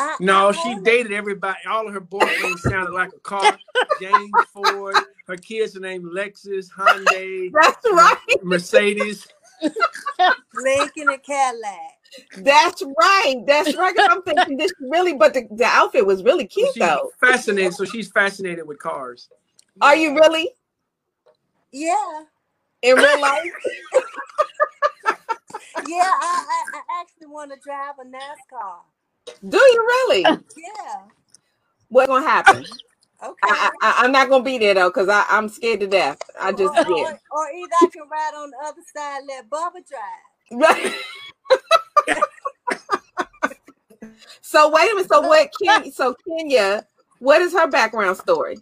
I, 0.00 0.14
No, 0.20 0.48
I 0.48 0.52
she 0.52 0.76
dated 0.82 1.12
everybody. 1.12 1.58
All 1.68 1.86
of 1.88 1.92
her 1.92 2.00
boyfriends 2.00 2.58
sounded 2.60 2.92
like 2.92 3.10
a 3.16 3.20
car. 3.20 3.58
James 4.00 4.30
Ford. 4.52 4.94
Her 5.26 5.36
kids 5.36 5.76
are 5.76 5.80
named 5.80 6.04
Lexus, 6.06 6.70
Hyundai, 6.70 7.50
That's 7.60 7.84
right. 7.84 8.16
Mercedes. 8.42 9.26
Lincoln 10.54 11.08
a 11.10 11.18
Cadillac. 11.18 11.98
That's 12.38 12.82
right. 12.82 13.36
That's 13.46 13.76
right. 13.76 13.94
'Cause 13.94 14.08
I'm 14.10 14.22
thinking 14.22 14.56
this 14.56 14.72
really, 14.80 15.14
but 15.14 15.34
the, 15.34 15.46
the 15.52 15.64
outfit 15.64 16.06
was 16.06 16.22
really 16.24 16.46
cute 16.46 16.70
She's 16.74 16.80
though. 16.82 17.10
fascinated. 17.20 17.74
So 17.74 17.84
she's 17.84 18.08
fascinated 18.10 18.66
with 18.66 18.78
cars. 18.78 19.28
Are 19.80 19.96
you 19.96 20.14
really 20.14 20.50
Yeah. 21.72 22.22
in 22.82 22.96
real 22.96 23.20
life? 23.20 23.52
Yeah, 25.86 25.96
I, 26.02 26.44
I, 26.50 26.78
I 26.78 27.00
actually 27.00 27.28
want 27.28 27.52
to 27.52 27.58
drive 27.64 27.94
a 28.00 28.04
NASCAR. 28.04 28.80
Do 29.48 29.56
you 29.58 29.84
really? 29.86 30.22
Yeah. 30.22 31.02
What's 31.88 32.08
gonna 32.08 32.26
happen? 32.26 32.64
Okay. 33.20 33.36
I, 33.42 33.70
I, 33.82 33.94
I'm 33.98 34.12
not 34.12 34.28
gonna 34.28 34.44
be 34.44 34.58
there 34.58 34.74
though, 34.74 34.90
cause 34.90 35.08
I, 35.08 35.24
I'm 35.28 35.48
scared 35.48 35.80
to 35.80 35.88
death. 35.88 36.18
I 36.40 36.52
just 36.52 36.72
or, 36.72 36.96
yeah. 36.96 37.02
or, 37.02 37.20
or 37.32 37.50
either 37.50 37.72
I 37.82 37.86
can 37.92 38.08
ride 38.08 38.32
on 38.36 38.50
the 38.50 38.58
other 38.64 38.82
side, 38.94 39.22
let 39.26 39.50
Bubba 39.50 39.82
drive. 39.86 40.22
Right. 40.52 40.94
so 44.40 44.70
wait 44.70 44.90
a 44.92 44.94
minute. 44.94 45.08
So 45.08 45.20
what? 45.22 45.50
Ken, 45.60 45.90
so 45.90 46.14
Kenya, 46.26 46.86
what 47.18 47.42
is 47.42 47.52
her 47.54 47.66
background 47.66 48.18
story? 48.18 48.58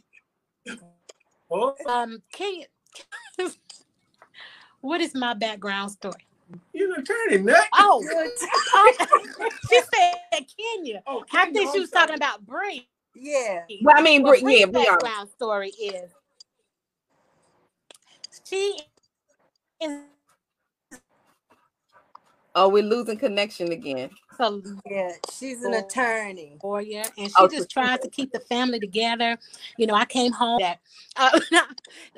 Um, 1.87 2.23
Kenya, 2.33 2.67
what 4.81 5.01
is 5.03 5.15
my 5.15 5.35
background 5.35 5.91
story? 5.91 6.27
you're 6.73 6.95
an 6.95 7.01
attorney, 7.01 7.39
nut. 7.39 7.67
Oh, 7.75 8.05
oh, 8.75 9.51
she 9.69 9.81
said 9.81 10.47
Kenya. 10.57 11.03
Oh, 11.07 11.25
I 11.33 11.51
think 11.51 11.73
she 11.73 11.81
was 11.81 11.91
talking 11.91 12.15
about 12.15 12.47
Bree. 12.47 12.89
Yeah. 13.19 13.65
Well, 13.83 13.95
I 13.97 14.03
mean, 14.03 14.23
Well, 14.23 14.39
Bri- 14.41 14.61
yeah, 14.61 14.67
be 14.67 14.77
honest. 14.77 15.01
background 15.01 15.29
story 15.31 15.71
is 15.71 16.11
she 18.45 18.79
is 19.81 20.01
Oh, 22.55 22.69
we're 22.71 22.83
losing 22.83 23.19
connection 23.19 23.73
again. 23.73 24.11
a 24.41 24.53
Yeah. 24.89 25.13
She's 25.39 25.63
an 25.65 25.75
attorney. 25.75 26.59
lawyer 26.63 27.05
and 27.19 27.31
she 27.31 27.35
Oh, 27.39 27.49
just 27.49 27.71
so 27.71 27.81
tries 27.81 28.01
to 28.01 28.09
keep 28.09 28.33
the 28.33 28.41
family 28.41 28.81
together. 28.81 29.39
You 29.77 29.87
know, 29.87 29.95
I 29.95 30.07
came 30.07 30.33
home 30.33 30.61
that, 30.61 30.81
uh, 31.17 31.39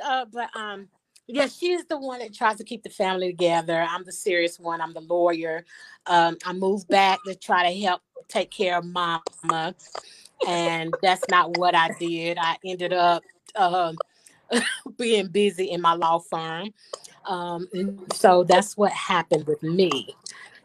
uh, 0.05 0.25
but 0.33 0.55
um, 0.57 0.89
yeah, 1.27 1.49
she's 1.49 1.85
the 1.87 1.99
one 1.99 2.21
that 2.21 2.33
tries 2.35 2.57
to 2.59 2.65
keep 2.65 2.85
the 2.85 2.91
family 2.91 3.29
together. 3.29 3.81
I'm 3.89 4.05
the 4.05 4.13
serious 4.13 4.61
one. 4.61 4.81
I'm 4.81 4.95
the 4.95 5.01
lawyer. 5.01 5.65
Um, 6.07 6.39
I 6.47 6.53
moved 6.53 6.89
back 6.89 7.19
to 7.27 7.35
try 7.35 7.69
to 7.73 7.81
help 7.81 8.03
take 8.29 8.51
care 8.51 8.79
of 8.79 8.85
mama, 8.85 9.75
and 10.47 10.95
that's 11.03 11.29
not 11.29 11.53
what 11.53 11.75
I 11.75 11.91
did. 11.99 12.39
I 12.41 12.57
ended 12.65 12.93
up 12.93 13.25
um, 13.57 13.99
being 14.97 15.29
busy 15.29 15.71
in 15.71 15.81
my 15.81 15.95
law 15.95 16.19
firm. 16.19 16.73
Um, 17.25 17.69
so 18.13 18.45
that's 18.45 18.77
what 18.77 18.93
happened 18.93 19.47
with 19.47 19.63
me. 19.63 20.15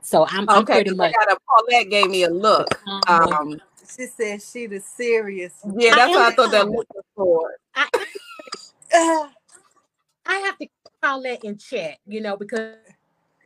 So 0.02 0.26
I'm, 0.30 0.50
I'm 0.50 0.64
Okay, 0.64 0.76
pretty 0.76 0.90
'cause 0.92 0.98
much. 0.98 1.14
I 1.18 1.26
got 1.26 1.34
a 1.34 1.38
Paulette 1.48 1.90
gave 1.90 2.10
me 2.10 2.24
a 2.24 2.30
look. 2.30 2.80
um, 2.88 3.02
Um, 3.08 3.62
She 3.98 4.06
said 4.08 4.42
she 4.42 4.66
the 4.68 4.80
serious. 4.80 5.62
yeah, 5.78 5.96
that's 5.96 6.10
I 6.10 6.14
what 6.18 6.22
I 6.34 6.36
thought 6.36 6.52
that 6.52 6.66
too. 6.66 6.72
look 6.72 6.88
was 6.94 7.04
for. 7.16 7.52
I, 7.76 7.88
Uh, 8.94 9.28
I 10.26 10.36
have 10.40 10.58
to 10.60 10.68
call 11.02 11.22
that 11.24 11.44
in 11.44 11.58
check, 11.58 12.00
you 12.08 12.22
know, 12.22 12.38
because 12.38 12.76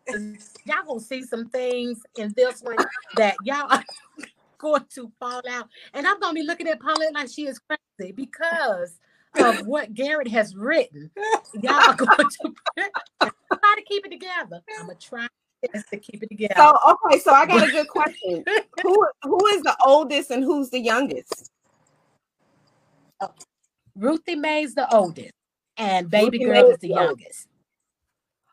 y'all 0.66 0.86
gonna 0.86 1.00
see 1.00 1.24
some 1.24 1.50
things 1.50 2.02
in 2.18 2.34
this 2.36 2.62
one 2.62 2.78
that 3.16 3.38
y'all 3.44 3.72
are 3.72 3.84
going 4.58 4.86
to 4.96 5.12
fall 5.20 5.42
out. 5.50 5.68
And 5.94 6.08
I'm 6.08 6.20
gonna 6.20 6.34
be 6.34 6.44
looking 6.44 6.68
at 6.68 6.80
Paulette 6.80 7.14
like 7.14 7.30
she 7.30 7.48
is 7.48 7.60
crazy 7.60 8.12
because 8.12 9.00
of 9.36 9.56
what 9.66 9.94
Garrett 9.94 10.28
has 10.30 10.56
written. 10.56 11.10
Y'all 11.62 11.88
are 11.88 11.94
going 11.96 12.30
to 12.30 12.54
try 13.22 13.76
to 13.76 13.82
keep 13.88 14.06
it 14.06 14.12
together. 14.12 14.62
I'm 14.80 14.88
gonna 14.88 15.00
try 15.00 15.28
to 15.92 15.98
keep 15.98 16.24
it 16.24 16.30
together. 16.30 16.54
So 16.58 16.78
okay, 17.06 17.20
so 17.20 17.32
I 17.32 17.46
got 17.46 17.68
a 17.68 17.72
good 17.72 17.88
question. 17.88 18.44
who 18.84 19.08
who 19.24 19.46
is 19.48 19.62
the 19.64 19.76
oldest 19.86 20.32
and 20.32 20.44
who's 20.44 20.70
the 20.70 20.80
youngest? 20.80 21.52
Ruthie 23.96 24.36
Mae's 24.36 24.76
the 24.76 24.94
oldest, 24.94 25.34
and 25.78 26.10
baby 26.10 26.38
Ruthie 26.38 26.46
girl 26.46 26.70
is 26.70 26.78
the 26.78 26.88
the 26.88 26.94
youngest. 26.94 27.48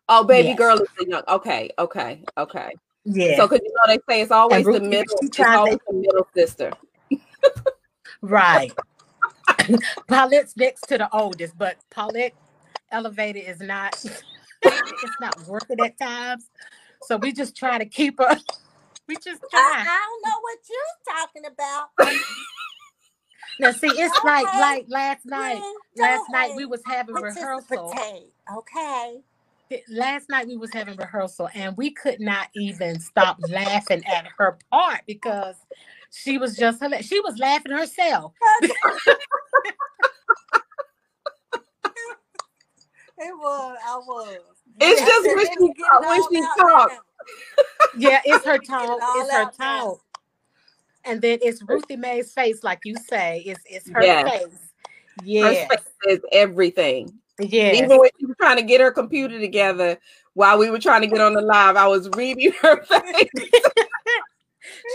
Oh, 0.09 0.24
baby 0.24 0.48
Yes. 0.48 0.59
girl 0.59 0.76
is 0.76 0.88
the 0.98 1.07
young. 1.09 1.22
Okay, 1.28 1.70
okay, 1.78 2.24
okay. 2.36 2.72
Yeah. 3.05 3.36
So, 3.36 3.48
cause 3.48 3.61
you 3.62 3.72
know 3.74 3.94
they 3.94 3.98
say 4.09 4.20
it's 4.22 4.30
always 4.30 4.64
the 4.64 4.80
middle. 4.80 5.16
It's 5.20 5.36
tried 5.36 5.52
to- 5.52 5.59
always 5.59 5.78
the 5.86 5.94
middle 5.94 6.28
sister. 6.34 6.72
Right. 8.20 8.72
Paulette's 10.09 10.57
next 10.57 10.88
to 10.88 10.96
the 10.96 11.14
oldest, 11.14 11.59
but 11.59 11.76
Paulette 11.90 12.32
elevated 12.90 13.44
is 13.46 13.61
not 13.61 14.02
it's 14.62 15.16
not 15.20 15.46
worth 15.46 15.70
it 15.70 15.78
at 15.80 15.98
times. 15.98 16.48
So 17.02 17.18
we 17.18 17.32
just 17.32 17.55
try 17.55 17.76
to 17.76 17.84
keep 17.84 18.18
her. 18.18 18.36
We 19.07 19.16
just 19.16 19.42
I, 19.44 19.48
try. 19.50 19.84
I 19.86 20.07
don't 20.07 20.22
know 20.30 20.40
what 20.40 20.59
you're 20.70 21.14
talking 21.14 21.44
about. 21.46 22.18
Now 23.61 23.72
see, 23.72 23.88
it's 23.88 24.24
like 24.24 24.46
Okay. 24.48 24.61
like 24.61 24.84
last 24.88 25.26
night. 25.26 25.61
Yeah, 25.94 26.02
Last 26.02 26.18
don't 26.20 26.32
night 26.32 26.57
we 26.57 26.64
was 26.64 26.80
having 26.86 27.14
rehearsal. 27.14 27.62
Participate, 27.92 28.32
Okay. 28.57 29.20
Last 29.89 30.29
night 30.29 30.47
we 30.47 30.57
was 30.57 30.73
having 30.73 30.97
rehearsal 30.97 31.49
and 31.55 31.77
we 31.77 31.91
could 31.91 32.21
not 32.21 32.49
even 32.55 33.01
stop 33.01 33.39
laughing 33.49 34.05
at 34.07 34.27
her 34.39 34.59
part 34.71 35.01
because 35.07 35.57
she 36.11 36.39
was 36.39 36.57
just 36.57 36.81
hilarious. 36.83 37.07
She 37.07 37.21
was 37.21 37.39
laughing 37.39 37.73
herself. 37.73 38.33
It 43.17 43.33
was. 43.39 43.79
I 43.87 43.97
was. 43.97 44.39
It's 44.81 45.01
Yeah, 45.01 45.07
just 45.07 45.27
when 45.29 45.47
she 45.47 45.53
you 45.61 45.75
talk- 45.85 46.03
it 46.03 46.07
when 46.09 46.23
she 46.33 46.43
out 46.43 46.57
talk. 46.59 46.91
now. 46.91 46.99
Yeah, 47.97 48.21
it's 48.25 48.45
her 48.45 48.59
Get 48.59 48.65
it 48.65 48.67
tone. 48.69 48.99
It's 49.01 49.31
her 49.33 49.43
out 49.43 49.57
tone. 49.57 49.97
And 51.05 51.23
then 51.23 51.39
it's 51.43 51.62
Ruthie 51.62 51.97
Mae's 51.97 52.33
face, 52.33 52.65
like 52.65 52.81
you 52.85 52.97
say. 53.09 53.43
It's 53.47 53.62
it's 53.67 53.89
her 53.91 54.03
Yes. 54.03 54.31
face. 54.43 54.59
Her 55.21 55.53
Yeah. 55.53 55.69
face 55.69 55.79
is 56.09 56.21
everything. 56.33 57.17
Yes. 57.41 57.76
Even 57.76 57.99
when 57.99 58.11
she 58.18 58.26
was 58.26 58.37
trying 58.41 58.57
to 58.57 58.62
get 58.62 58.80
her 58.80 58.91
computer 58.93 59.41
together 59.41 59.99
while 60.35 60.59
we 60.59 60.70
were 60.70 60.78
trying 60.78 61.01
to 61.01 61.07
get 61.07 61.20
on 61.20 61.35
the 61.35 61.41
live, 61.41 61.76
I 61.76 61.89
was 61.89 62.09
reading 62.11 62.53
her 62.62 62.82
face. 62.85 63.28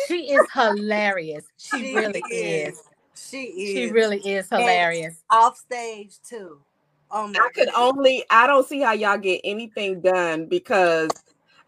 She 0.08 0.32
is 0.32 0.48
hilarious. 0.54 1.46
She, 1.58 1.78
She 1.78 1.96
really 1.96 2.24
is. 2.32 2.74
is. 2.74 2.84
She 3.16 3.44
is. 3.44 3.74
She 3.74 3.92
really 3.92 4.18
is 4.18 4.50
hilarious. 4.50 5.22
off 5.30 5.58
stage 5.58 6.16
too. 6.28 6.60
Oh 7.12 7.28
my 7.28 7.36
I 7.40 7.50
could 7.54 7.68
goodness. 7.68 7.76
only 7.78 8.26
I 8.30 8.48
don't 8.48 8.68
see 8.68 8.82
how 8.82 8.94
y'all 8.94 9.18
get 9.18 9.42
anything 9.44 10.02
done 10.02 10.48
because 10.48 11.10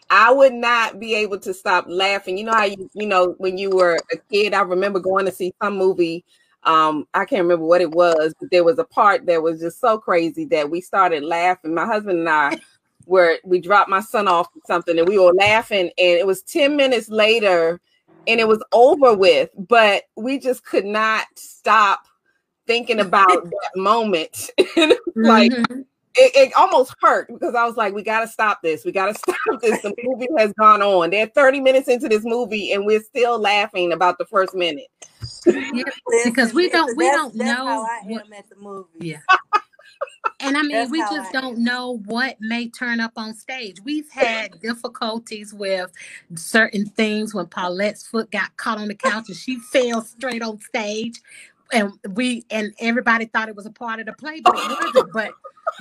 I 0.09 0.32
would 0.32 0.53
not 0.53 0.99
be 0.99 1.15
able 1.15 1.39
to 1.39 1.53
stop 1.53 1.86
laughing. 1.88 2.38
You 2.38 2.45
know 2.45 2.53
how 2.53 2.65
you 2.65 2.89
you 2.93 3.05
know 3.05 3.36
when 3.38 3.57
you 3.57 3.69
were 3.69 3.97
a 4.11 4.17
kid, 4.32 4.53
I 4.53 4.61
remember 4.61 4.99
going 4.99 5.26
to 5.26 5.32
see 5.32 5.53
some 5.61 5.78
movie. 5.78 6.26
Um, 6.64 7.07
I 7.14 7.26
can't 7.26 7.41
remember 7.41 7.66
what 7.66 7.82
it 7.82 7.91
was, 7.91 8.34
but 8.39 8.51
there 8.51 8.64
was 8.64 8.80
a 8.80 8.84
part 8.84 9.26
that 9.26 9.41
was 9.41 9.59
just 9.59 9.80
so 9.80 9.97
crazy 9.97 10.45
that 10.45 10.70
we 10.70 10.82
started 10.82 11.24
laughing. 11.24 11.74
My 11.74 11.86
husband 11.86 12.20
and 12.20 12.30
I 12.30 12.59
were 13.05 13.38
we 13.43 13.59
dropped 13.59 13.89
my 13.89 14.01
son 14.01 14.28
off 14.28 14.47
something 14.66 14.97
and 14.99 15.07
we 15.07 15.18
were 15.18 15.34
laughing, 15.34 15.86
and 15.97 16.18
it 16.20 16.28
was 16.28 16.43
10 16.43 16.76
minutes 16.76 17.09
later 17.09 17.80
and 18.28 18.39
it 18.39 18.47
was 18.47 18.64
over 18.72 19.16
with, 19.16 19.49
but 19.57 20.03
we 20.16 20.38
just 20.38 20.64
could 20.66 20.86
not 20.86 21.26
stop 21.36 22.01
thinking 22.68 22.99
about 22.99 23.43
that 23.49 23.72
moment. 23.76 24.51
And 24.78 24.91
it 24.91 24.99
was 25.05 25.28
like 25.28 25.51
Mhm. 25.51 25.86
it, 26.16 26.32
it 26.36 26.53
almost 26.55 26.93
hurt 27.01 27.28
because 27.28 27.55
I 27.55 27.66
was 27.66 27.78
like, 27.78 27.93
we 27.93 28.03
got 28.03 28.22
to 28.22 28.28
stop 28.28 28.62
this. 28.62 28.86
We 28.86 28.91
got 28.91 29.07
to 29.07 29.14
stop 29.18 29.62
this. 29.62 29.82
The 29.82 29.93
movie 30.03 30.28
has 30.38 30.53
gone 30.53 30.82
on. 30.82 31.09
They're 31.09 31.28
30 31.28 31.59
minutes 31.62 31.88
into 31.88 32.07
this 32.09 32.24
movie 32.24 32.74
and 32.74 32.86
we're 32.86 33.01
still 33.01 33.39
laughing 33.39 33.93
about 33.93 34.18
the 34.18 34.26
first 34.26 34.53
minute. 34.53 34.88
Because 36.25 36.53
we 36.53 36.69
don't- 36.69 36.97
we 36.97 37.05
don't 37.05 37.35
know 37.35 37.87
what- 38.05 38.31
at 38.33 38.49
the 38.49 38.55
movie. 38.57 38.89
Yeah. 38.99 39.17
And 40.39 40.57
I 40.57 40.61
mean, 40.61 40.71
That's 40.71 40.91
we 40.91 40.99
just 40.99 41.31
don't 41.33 41.59
know 41.59 41.99
what 42.05 42.37
may 42.41 42.69
turn 42.69 42.99
up 42.99 43.13
on 43.17 43.33
stage. 43.35 43.77
We've 43.83 44.09
had 44.11 44.59
difficulties 44.61 45.53
with 45.53 45.91
certain 46.35 46.85
things 46.87 47.33
when 47.33 47.47
Paulette's 47.47 48.07
foot 48.07 48.31
got 48.31 48.55
caught 48.57 48.79
on 48.79 48.89
the 48.89 48.95
couch 48.95 49.25
and 49.29 49.37
she 49.37 49.57
fell 49.59 50.01
straight 50.03 50.43
on 50.43 50.59
stage. 50.59 51.21
And 51.73 51.93
we 52.11 52.45
and 52.51 52.73
everybody 52.79 53.25
thought 53.25 53.49
it 53.49 53.55
was 53.55 53.65
a 53.65 53.71
part 53.71 53.99
of 53.99 54.07
the 54.07 54.13
play, 54.13 54.41
but 54.41 54.53
it 54.57 54.69
wasn't. 54.69 55.13
But 55.13 55.31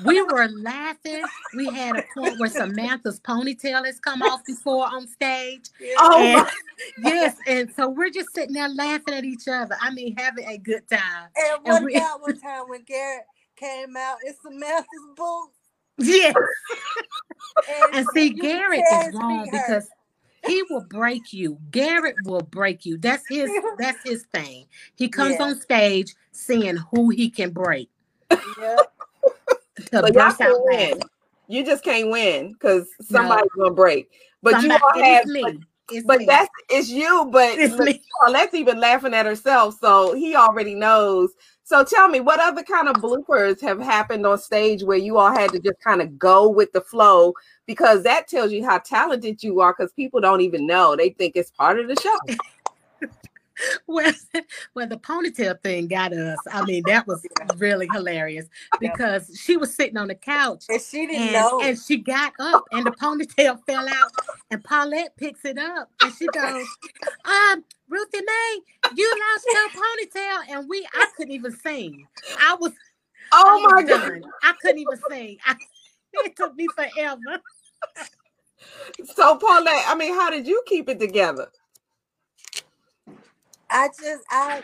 we 0.05 0.23
were 0.23 0.49
laughing. 0.49 1.23
We 1.57 1.67
had 1.71 1.97
a 1.97 2.05
point 2.15 2.39
where 2.39 2.49
Samantha's 2.49 3.21
ponytail 3.21 3.85
has 3.85 3.99
come 4.01 4.23
off 4.23 4.45
before 4.45 4.87
on 4.87 5.07
stage. 5.09 5.67
Oh, 5.99 6.19
And- 6.23 7.05
yes, 7.05 7.37
and 7.47 7.71
so 7.75 7.89
we're 7.89 8.11
just 8.11 8.33
sitting 8.35 8.55
there 8.55 8.69
laughing 8.71 9.15
at 9.15 9.25
each 9.25 9.47
other. 9.49 9.77
I 9.81 9.91
mean, 9.91 10.15
having 10.17 10.47
a 10.49 10.57
good 10.59 10.89
time. 10.89 11.29
And 11.37 11.55
and 11.57 11.65
what 11.65 11.85
we- 11.85 11.95
about 11.97 12.23
one 12.23 12.39
time 12.39 12.63
when 12.69 12.83
Garrett 12.83 13.25
came 13.57 13.97
out 13.97 14.17
in 14.27 14.35
Samantha's 14.43 14.87
boots? 15.17 15.57
Yes. 15.99 16.35
And, 17.69 17.95
And 17.97 18.07
see, 18.15 18.31
Garrett 18.31 18.81
is 18.81 19.15
wrong 19.15 19.41
hurt. 19.41 19.51
because 19.51 19.89
he 20.47 20.63
will 20.71 20.87
break 20.89 21.33
you. 21.35 21.59
Garrett 21.71 22.17
will 22.25 22.41
break 22.41 22.87
you. 22.87 22.97
That's 22.97 23.25
his 23.29 23.51
that's 23.79 23.99
his 24.09 24.25
thing. 24.33 24.67
He 24.97 25.09
comes 25.09 25.37
Yeah. 25.39 25.43
on 25.45 25.61
stage 25.61 26.15
seeing 26.33 26.77
who 26.95 27.11
he 27.11 27.29
can 27.29 27.51
break. 27.51 27.91
Yeah. 28.31 28.77
To 29.93 30.03
But 30.03 30.15
y'all 30.15 30.27
burst 30.27 30.39
can 30.39 30.51
out 30.53 30.65
win. 30.65 30.79
laughing. 30.91 31.03
You 31.49 31.65
just 31.65 31.83
can't 31.83 32.11
win 32.11 32.53
because 32.53 32.89
somebody's 33.03 33.51
gonna 33.59 33.73
break. 33.75 34.09
But 34.43 34.53
Somebody- 34.61 34.81
you 34.81 34.89
all 35.03 35.05
have 35.05 35.25
is 35.25 35.31
me. 35.33 35.43
but, 35.43 35.55
It's 35.93 36.07
but 36.07 36.19
me. 36.21 36.27
that's 36.27 36.49
it's 36.69 36.89
you, 36.89 37.29
but 37.33 37.59
It's 37.59 37.77
me. 37.77 38.01
Paulette's 38.23 38.55
even 38.55 38.79
laughing 38.79 39.15
at 39.15 39.27
herself, 39.27 39.77
so 39.81 40.15
he 40.15 40.37
already 40.37 40.75
knows. 40.75 41.31
So 41.65 41.83
tell 41.85 42.09
me, 42.09 42.21
what 42.21 42.41
other 42.41 42.63
kind 42.63 42.89
of 42.89 42.97
bloopers 42.97 43.61
have 43.61 43.81
happened 43.81 44.27
on 44.27 44.39
stage 44.39 44.83
where 44.83 44.97
you 44.97 45.19
all 45.19 45.31
had 45.33 45.51
to 45.53 45.59
just 45.61 45.81
kind 45.81 46.01
of 46.01 46.19
go 46.19 46.49
with 46.49 46.73
the 46.73 46.81
flow? 46.81 47.35
Because 47.67 48.03
that 48.05 48.29
tells 48.29 48.53
you 48.53 48.65
how 48.65 48.79
talented 48.79 49.43
you 49.43 49.61
are. 49.61 49.73
Because 49.73 49.93
people 49.93 50.21
don't 50.21 50.41
even 50.41 50.67
know; 50.67 50.95
they 50.97 51.11
think 51.11 51.35
it's 51.37 51.51
part 51.51 51.79
of 51.81 51.89
the 51.89 51.97
show. 51.97 52.17
well, 53.87 54.13
well, 54.75 54.87
the 54.87 54.97
ponytail 54.97 55.61
thing 55.63 55.89
got 55.89 56.13
us. 56.13 56.39
I 56.53 56.65
mean, 56.65 56.83
that 56.87 57.07
was 57.07 57.25
really 57.57 57.89
hilarious 57.93 58.47
because 58.81 59.39
she 59.43 59.57
was 59.57 59.75
sitting 59.75 59.97
on 59.97 60.09
the 60.09 60.15
couch 60.15 60.65
And 60.69 60.81
she 60.81 61.07
didn't 61.07 61.23
and, 61.23 61.33
know. 61.33 61.61
and 61.63 61.79
she 61.79 61.99
got 61.99 62.33
up 62.39 62.65
and 62.73 62.87
the 62.87 62.93
ponytail 62.93 63.59
fell 63.67 63.89
out 63.89 64.11
and 64.51 64.63
Paulette 64.65 65.17
picks 65.17 65.45
it 65.45 65.59
up 65.59 65.91
and 66.03 66.15
she 66.15 66.27
goes, 66.29 66.67
um, 67.25 67.65
Ruthie 67.89 68.21
Mae, 68.25 68.59
you 68.97 69.15
lost 69.35 69.47
your 69.53 69.83
ponytail. 69.83 70.57
And 70.59 70.69
we 70.69 70.87
I 70.95 71.07
couldn't 71.17 71.33
even 71.33 71.53
sing. 71.53 72.07
I 72.41 72.55
was 72.55 72.73
Oh 73.33 73.45
I 73.47 73.55
was 73.55 73.73
my 73.73 73.83
god! 73.89 74.21
I 74.43 74.55
couldn't 74.61 74.79
even 74.81 74.99
sing. 75.09 75.39
I, 75.47 75.55
it 76.13 76.37
took 76.37 76.55
me 76.57 76.67
forever. 76.75 77.41
So 79.15 79.37
Paulette, 79.37 79.85
I 79.87 79.95
mean, 79.95 80.15
how 80.15 80.31
did 80.31 80.47
you 80.47 80.63
keep 80.67 80.89
it 80.89 80.99
together? 80.99 81.49
I 83.71 83.89
just 83.89 84.25
I, 84.31 84.63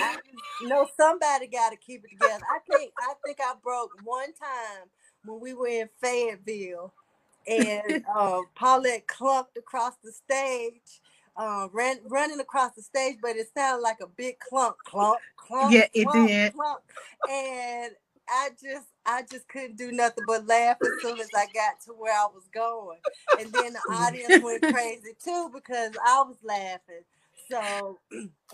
I 0.00 0.16
know 0.60 0.88
somebody 0.98 1.46
got 1.48 1.70
to 1.70 1.76
keep 1.76 2.04
it 2.04 2.10
together. 2.10 2.44
I 2.50 2.58
think 2.70 2.92
I 3.00 3.14
think 3.24 3.38
I 3.40 3.54
broke 3.62 3.92
one 4.04 4.32
time 4.34 4.88
when 5.24 5.40
we 5.40 5.54
were 5.54 5.68
in 5.68 5.88
Fayetteville, 6.02 6.92
and 7.46 8.02
uh, 8.14 8.42
Paulette 8.56 9.06
clunked 9.06 9.56
across 9.58 9.94
the 10.02 10.12
stage, 10.12 11.00
uh, 11.36 11.68
ran 11.72 11.98
running 12.08 12.40
across 12.40 12.72
the 12.74 12.82
stage, 12.82 13.18
but 13.22 13.36
it 13.36 13.48
sounded 13.56 13.82
like 13.82 13.98
a 14.02 14.08
big 14.08 14.38
clunk, 14.40 14.76
clunk, 14.86 15.20
clunk. 15.36 15.72
Yeah, 15.72 15.86
it 15.94 16.04
clunk, 16.04 16.28
did. 16.28 16.52
Clunk. 16.54 16.80
And 17.30 17.92
I 18.28 18.50
just 18.62 18.88
I 19.06 19.22
just 19.30 19.48
couldn't 19.48 19.76
do 19.78 19.92
nothing 19.92 20.24
but 20.26 20.46
laugh 20.46 20.78
as 20.84 20.94
soon 21.00 21.20
as 21.20 21.30
I 21.34 21.46
got 21.54 21.80
to 21.86 21.92
where 21.92 22.12
I 22.14 22.26
was 22.34 22.44
going, 22.52 22.98
and 23.38 23.52
then 23.52 23.74
the 23.74 23.80
audience 23.94 24.34
went 24.40 24.62
crazy 24.66 25.14
too 25.24 25.50
because 25.54 25.92
I 26.06 26.22
was 26.22 26.36
laughing. 26.42 27.04
So 27.50 27.98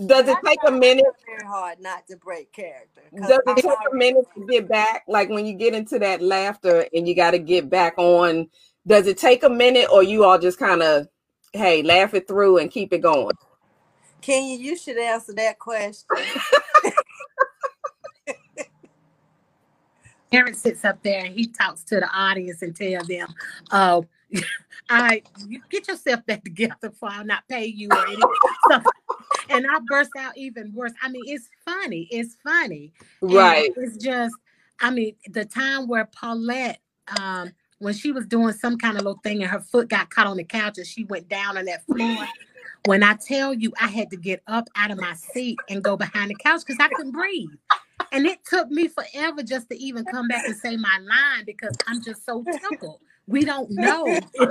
Does 0.06 0.28
it 0.28 0.38
take 0.44 0.58
a 0.66 0.70
tried 0.70 0.78
minute? 0.78 1.06
very 1.26 1.46
hard 1.46 1.80
not 1.80 2.06
to 2.08 2.16
break 2.16 2.52
character. 2.52 3.02
Does 3.16 3.30
it 3.30 3.40
I'm 3.46 3.56
take 3.56 3.66
a 3.92 3.94
minute 3.94 4.26
to 4.36 4.46
get 4.46 4.68
back? 4.68 5.04
Like 5.08 5.28
when 5.30 5.46
you 5.46 5.54
get 5.54 5.74
into 5.74 5.98
that 6.00 6.22
laughter 6.22 6.86
and 6.94 7.08
you 7.08 7.14
got 7.14 7.32
to 7.32 7.38
get 7.38 7.70
back 7.70 7.94
on, 7.98 8.48
does 8.86 9.06
it 9.06 9.18
take 9.18 9.42
a 9.44 9.48
minute 9.50 9.88
or 9.92 10.02
you 10.02 10.24
all 10.24 10.38
just 10.38 10.58
kind 10.58 10.82
of, 10.82 11.08
hey, 11.52 11.82
laugh 11.82 12.14
it 12.14 12.28
through 12.28 12.58
and 12.58 12.70
keep 12.70 12.92
it 12.92 13.00
going? 13.02 13.36
Kenya, 14.20 14.56
you 14.58 14.76
should 14.76 14.98
answer 14.98 15.34
that 15.34 15.58
question. 15.58 16.08
Aaron 20.32 20.54
sits 20.54 20.84
up 20.84 21.02
there 21.02 21.24
and 21.24 21.34
he 21.34 21.46
talks 21.46 21.84
to 21.84 22.00
the 22.00 22.08
audience 22.08 22.62
and 22.62 22.74
tell 22.74 23.04
them, 23.04 23.28
"Oh, 23.70 24.04
I 24.90 25.22
you 25.46 25.60
get 25.70 25.88
yourself 25.88 26.24
back 26.26 26.44
together 26.44 26.92
for 26.98 27.08
I'll 27.10 27.24
not 27.24 27.46
pay 27.48 27.66
you 27.66 27.88
or 27.90 28.06
anything." 28.06 28.22
So, 28.70 28.80
and 29.50 29.66
I 29.66 29.78
burst 29.86 30.10
out 30.18 30.36
even 30.38 30.72
worse. 30.72 30.92
I 31.02 31.10
mean, 31.10 31.24
it's 31.26 31.50
funny. 31.66 32.08
It's 32.10 32.36
funny. 32.42 32.92
And 33.20 33.30
Right. 33.32 33.70
It's 33.76 34.02
just, 34.02 34.34
I 34.80 34.90
mean, 34.90 35.16
the 35.28 35.44
time 35.44 35.86
where 35.86 36.06
Paulette, 36.06 36.80
um, 37.20 37.52
when 37.78 37.92
she 37.92 38.10
was 38.10 38.26
doing 38.26 38.54
some 38.54 38.78
kind 38.78 38.96
of 38.96 39.02
little 39.02 39.20
thing 39.22 39.42
and 39.42 39.50
her 39.50 39.60
foot 39.60 39.88
got 39.90 40.08
caught 40.08 40.26
on 40.26 40.38
the 40.38 40.44
couch 40.44 40.78
and 40.78 40.86
she 40.86 41.04
went 41.04 41.28
down 41.28 41.58
on 41.58 41.66
that 41.66 41.84
floor. 41.84 42.26
When 42.86 43.02
I 43.02 43.14
tell 43.14 43.52
you, 43.54 43.72
I 43.80 43.88
had 43.88 44.10
to 44.10 44.16
get 44.16 44.42
up 44.46 44.68
out 44.76 44.90
of 44.90 44.98
my 44.98 45.14
seat 45.14 45.58
and 45.68 45.82
go 45.82 45.96
behind 45.96 46.30
the 46.30 46.34
couch 46.36 46.62
because 46.66 46.80
I 46.80 46.88
couldn't 46.88 47.12
breathe. 47.12 47.50
And 48.12 48.26
it 48.26 48.44
took 48.44 48.70
me 48.70 48.88
forever 48.88 49.42
just 49.42 49.68
to 49.70 49.76
even 49.76 50.04
come 50.04 50.28
back 50.28 50.46
and 50.46 50.56
say 50.56 50.76
my 50.76 50.98
line 50.98 51.44
because 51.44 51.76
I'm 51.86 52.02
just 52.02 52.24
so 52.24 52.44
tickled. 52.70 53.00
We 53.26 53.44
don't 53.44 53.70
know. 53.70 54.20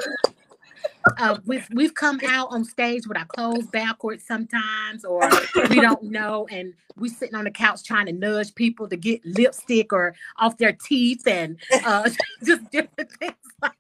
Uh, 1.18 1.38
we've 1.46 1.68
we've 1.74 1.94
come 1.94 2.20
out 2.28 2.48
on 2.52 2.64
stage 2.64 3.06
with 3.08 3.18
our 3.18 3.26
clothes 3.26 3.68
backwards 3.68 4.26
sometimes, 4.26 5.04
or 5.04 5.30
we 5.70 5.82
don't 5.82 6.04
know, 6.04 6.48
and 6.50 6.74
we're 6.98 7.14
sitting 7.14 7.36
on 7.36 7.44
the 7.44 7.52
couch 7.52 7.84
trying 7.84 8.06
to 8.06 8.14
nudge 8.14 8.56
people 8.56 8.88
to 8.88 8.96
get 8.96 9.24
lipstick 9.26 9.92
or 9.92 10.16
off 10.38 10.58
their 10.58 10.72
teeth, 10.72 11.28
and 11.28 11.58
uh, 11.86 12.10
just 12.44 12.70
different 12.72 13.12
things 13.20 13.36
like 13.62 13.74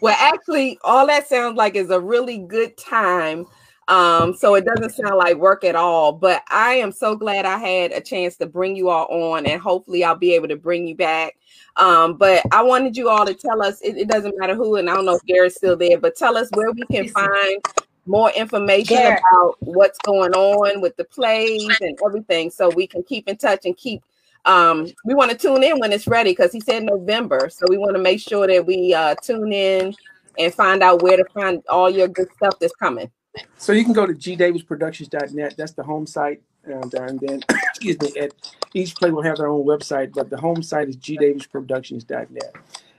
Well, 0.00 0.16
actually, 0.18 0.78
all 0.82 1.06
that 1.06 1.28
sounds 1.28 1.56
like 1.56 1.76
is 1.76 1.90
a 1.90 2.00
really 2.00 2.38
good 2.38 2.76
time. 2.78 3.46
Um, 3.90 4.34
so 4.34 4.54
it 4.54 4.64
doesn't 4.64 4.92
sound 4.92 5.16
like 5.16 5.36
work 5.36 5.64
at 5.64 5.74
all. 5.74 6.12
But 6.12 6.44
I 6.48 6.74
am 6.74 6.92
so 6.92 7.16
glad 7.16 7.44
I 7.44 7.58
had 7.58 7.90
a 7.90 8.00
chance 8.00 8.36
to 8.36 8.46
bring 8.46 8.76
you 8.76 8.88
all 8.88 9.06
on, 9.32 9.46
and 9.46 9.60
hopefully, 9.60 10.04
I'll 10.04 10.14
be 10.14 10.32
able 10.34 10.48
to 10.48 10.56
bring 10.56 10.86
you 10.86 10.94
back. 10.94 11.36
Um, 11.76 12.16
but 12.16 12.42
I 12.52 12.62
wanted 12.62 12.96
you 12.96 13.08
all 13.08 13.26
to 13.26 13.34
tell 13.34 13.62
us. 13.62 13.80
It, 13.82 13.96
it 13.96 14.08
doesn't 14.08 14.38
matter 14.38 14.54
who, 14.54 14.76
and 14.76 14.88
I 14.88 14.94
don't 14.94 15.06
know 15.06 15.16
if 15.16 15.24
Gary's 15.26 15.56
still 15.56 15.76
there, 15.76 15.98
but 15.98 16.16
tell 16.16 16.36
us 16.36 16.48
where 16.52 16.70
we 16.70 16.82
can 16.86 17.08
find 17.08 17.60
more 18.06 18.30
information 18.30 18.96
about 19.06 19.56
what's 19.60 19.98
going 19.98 20.32
on 20.34 20.80
with 20.80 20.96
the 20.96 21.04
plays 21.04 21.76
and 21.80 21.98
everything, 22.06 22.50
so 22.50 22.70
we 22.70 22.86
can 22.86 23.02
keep 23.02 23.28
in 23.28 23.36
touch 23.36 23.66
and 23.66 23.76
keep. 23.76 24.02
Um, 24.44 24.86
we 25.04 25.14
want 25.14 25.32
to 25.32 25.36
tune 25.36 25.64
in 25.64 25.80
when 25.80 25.92
it's 25.92 26.06
ready 26.06 26.30
because 26.30 26.52
he 26.52 26.60
said 26.60 26.84
November, 26.84 27.50
so 27.50 27.66
we 27.68 27.76
want 27.76 27.96
to 27.96 28.02
make 28.02 28.20
sure 28.20 28.46
that 28.46 28.64
we 28.64 28.94
uh, 28.94 29.16
tune 29.16 29.52
in 29.52 29.94
and 30.38 30.54
find 30.54 30.82
out 30.82 31.02
where 31.02 31.16
to 31.16 31.24
find 31.34 31.60
all 31.68 31.90
your 31.90 32.06
good 32.06 32.28
stuff 32.36 32.54
that's 32.60 32.74
coming. 32.76 33.10
So 33.56 33.72
you 33.72 33.84
can 33.84 33.92
go 33.92 34.06
to 34.06 34.14
gdavisproductions.net. 34.14 35.54
That's 35.56 35.72
the 35.72 35.82
home 35.82 36.06
site. 36.06 36.42
And, 36.64 36.94
uh, 36.94 37.02
and 37.02 37.20
then, 37.20 37.42
excuse 37.50 38.00
me, 38.00 38.12
at 38.20 38.32
each 38.74 38.94
play 38.96 39.10
will 39.10 39.22
have 39.22 39.36
their 39.36 39.48
own 39.48 39.64
website, 39.64 40.12
but 40.12 40.30
the 40.30 40.36
home 40.36 40.62
site 40.62 40.88
is 40.88 40.96
gdavisproductions.net. 40.96 42.54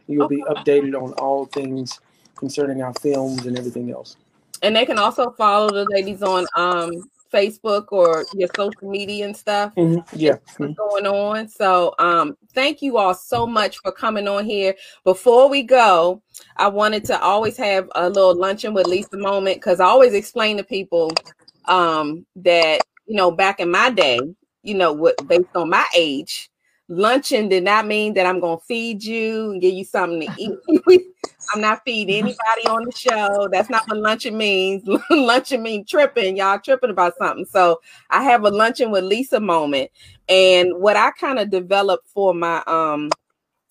You'll 0.08 0.28
be 0.28 0.44
updated 0.44 1.02
on 1.02 1.14
all 1.14 1.46
things 1.46 2.00
concerning 2.36 2.82
our 2.82 2.94
films 2.96 3.46
and 3.46 3.58
everything 3.58 3.92
else. 3.92 4.18
And 4.62 4.76
they 4.76 4.86
can 4.86 5.00
also 5.00 5.32
follow 5.32 5.70
the 5.70 5.86
ladies 5.90 6.22
on 6.22 6.46
um, 6.56 6.92
Facebook 7.32 7.88
or 7.92 8.26
your 8.34 8.50
social 8.56 8.90
media 8.90 9.26
and 9.26 9.36
stuff. 9.36 9.74
Mhm, 9.76 10.04
Yeah. 10.14 10.38
what's 10.58 10.76
going 10.76 11.08
on. 11.08 11.48
So 11.48 11.96
um 12.00 12.38
thank 12.54 12.82
you 12.82 12.98
all 12.98 13.16
so 13.16 13.48
much 13.48 13.80
for 13.80 13.92
coming 13.92 14.28
on 14.28 14.46
here. 14.46 14.76
Before 15.04 15.50
we 15.50 15.64
go, 15.64 16.22
I 16.58 16.68
wanted 16.68 17.06
to 17.06 17.20
always 17.22 17.58
have 17.58 17.90
a 17.96 18.10
little 18.10 18.36
luncheon 18.36 18.74
with 18.74 18.88
Lisa 18.88 19.18
moment 19.18 19.58
because 19.58 19.80
I 19.80 19.86
always 19.86 20.14
explain 20.14 20.58
to 20.58 20.64
people 20.64 21.12
um 21.66 22.26
that 22.38 22.82
you 23.08 23.16
know 23.18 23.32
back 23.32 23.60
in 23.60 23.72
my 23.72 23.90
day, 23.90 24.20
you 24.64 24.76
know, 24.76 24.94
what 24.94 25.16
based 25.28 25.56
on 25.56 25.70
my 25.70 25.86
age, 25.96 26.51
luncheon 26.88 27.50
did 27.50 27.64
not 27.64 27.88
mean 27.88 28.14
that 28.14 28.26
I'm 28.26 28.40
gonna 28.40 28.60
feed 28.60 29.04
you 29.04 29.52
and 29.52 29.62
give 29.62 29.74
you 29.74 29.86
something 29.86 30.22
to 30.22 30.30
eat. 30.38 31.06
I'm 31.54 31.62
not 31.62 31.82
feeding 31.86 32.16
anybody 32.16 32.68
on 32.70 32.86
the 32.86 32.92
show. 32.92 33.50
That's 33.52 33.70
not 33.70 33.84
what 33.88 33.98
luncheon 33.98 34.38
means. 34.38 34.88
luncheon 35.10 35.64
means 35.64 35.90
tripping. 35.90 36.38
Y'all 36.38 36.60
tripping 36.60 36.92
about 36.92 37.18
something. 37.18 37.46
So 37.46 37.82
I 38.10 38.24
have 38.24 38.44
a 38.44 38.50
luncheon 38.50 38.92
with 38.92 39.04
Lisa 39.04 39.40
moment. 39.40 39.92
And 40.30 40.72
what 40.76 40.96
I 40.96 41.12
kind 41.12 41.40
of 41.40 41.50
developed 41.50 42.08
for 42.10 42.34
my 42.34 42.64
um 42.68 43.10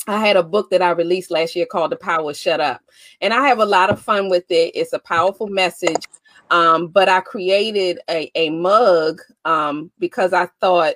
I 0.07 0.19
had 0.19 0.37
a 0.37 0.43
book 0.43 0.71
that 0.71 0.83
I 0.83 0.91
released 0.91 1.31
last 1.31 1.55
year 1.55 1.67
called 1.67 1.93
The 1.93 1.97
Power 1.97 2.35
Shut 2.35 2.61
Up. 2.61 2.81
And 3.21 3.33
I 3.33 3.47
have 3.49 3.61
a 3.61 3.67
lot 3.67 3.91
of 3.91 4.01
fun 4.01 4.29
with 4.29 4.51
it. 4.51 4.73
It's 4.75 4.93
a 4.93 4.99
powerful 4.99 5.47
message. 5.47 6.05
Um, 6.51 6.89
but 6.89 7.09
I 7.09 7.21
created 7.21 8.01
a, 8.11 8.31
a 8.35 8.51
mug 8.51 9.21
um 9.45 9.91
because 9.99 10.33
I 10.33 10.49
thought 10.61 10.95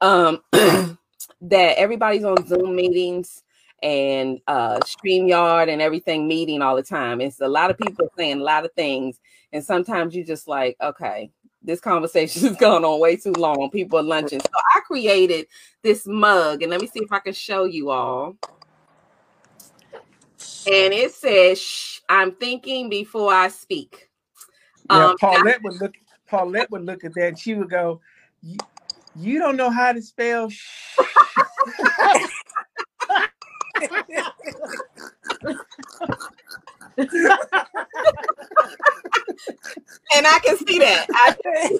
um 0.00 0.40
that 1.44 1.78
everybody's 1.78 2.24
on 2.24 2.46
Zoom 2.46 2.76
meetings 2.76 3.42
and 3.82 4.40
uh 4.48 4.80
StreamYard 4.80 5.68
and 5.68 5.82
everything 5.82 6.28
meeting 6.28 6.62
all 6.62 6.76
the 6.76 6.82
time. 6.82 7.20
It's 7.20 7.40
a 7.40 7.48
lot 7.48 7.70
of 7.70 7.78
people 7.78 8.08
saying 8.18 8.40
a 8.40 8.44
lot 8.44 8.64
of 8.64 8.72
things. 8.74 9.20
And 9.52 9.64
sometimes 9.64 10.14
you 10.14 10.24
just 10.24 10.48
like, 10.48 10.76
okay, 10.82 11.30
this 11.62 11.80
conversation 11.80 12.42
has 12.48 12.56
gone 12.56 12.84
on 12.84 13.00
way 13.00 13.16
too 13.16 13.32
long. 13.32 13.70
People 13.72 13.98
are 14.00 14.04
lunching. 14.04 14.40
So 14.40 14.48
I 14.76 14.80
created 14.80 15.46
this 15.82 16.06
mug, 16.06 16.62
and 16.62 16.70
let 16.70 16.80
me 16.80 16.88
see 16.88 17.00
if 17.00 17.12
I 17.12 17.20
can 17.20 17.34
show 17.34 17.64
you 17.64 17.90
all. 17.90 18.36
And 20.66 20.94
it 20.94 21.12
says, 21.12 21.60
Shh, 21.60 22.00
I'm 22.08 22.32
thinking 22.32 22.88
before 22.90 23.32
I 23.34 23.48
speak. 23.48 24.08
Now, 24.90 25.10
Um, 25.10 25.16
Paulette 25.20 25.62
would 25.62 25.80
look. 25.80 25.94
Paulette 26.28 26.70
would 26.70 26.84
look 26.84 27.04
at 27.04 27.14
that. 27.14 27.28
and 27.28 27.38
She 27.38 27.54
would 27.54 27.70
go, 27.70 28.00
"You, 28.42 28.58
you 29.14 29.38
don't 29.38 29.56
know 29.56 29.70
how 29.70 29.92
to 29.92 30.02
spell." 30.02 30.48
Sh-. 30.50 31.13
And 40.14 40.26
I 40.26 40.38
can 40.44 40.56
see 40.58 40.78
that. 40.78 41.06
I, 41.12 41.78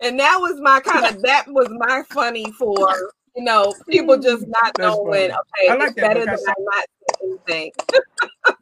and 0.00 0.18
that 0.18 0.38
was 0.40 0.60
my 0.60 0.80
kind 0.80 1.06
of 1.06 1.22
that 1.22 1.46
was 1.48 1.68
my 1.70 2.02
funny 2.10 2.50
for 2.52 2.76
you 3.34 3.44
know 3.44 3.74
people 3.88 4.18
just 4.18 4.46
not 4.48 4.72
That's 4.76 4.96
knowing. 4.96 5.30
funny. 5.30 5.32
Okay, 5.32 5.68
I 5.68 5.74
like 5.76 5.88
it's 5.88 5.96
that 5.96 6.08
better 6.08 6.20
than 6.20 6.36
I 6.46 6.54
not 6.58 6.86
saying 7.20 7.38
anything. 7.48 7.72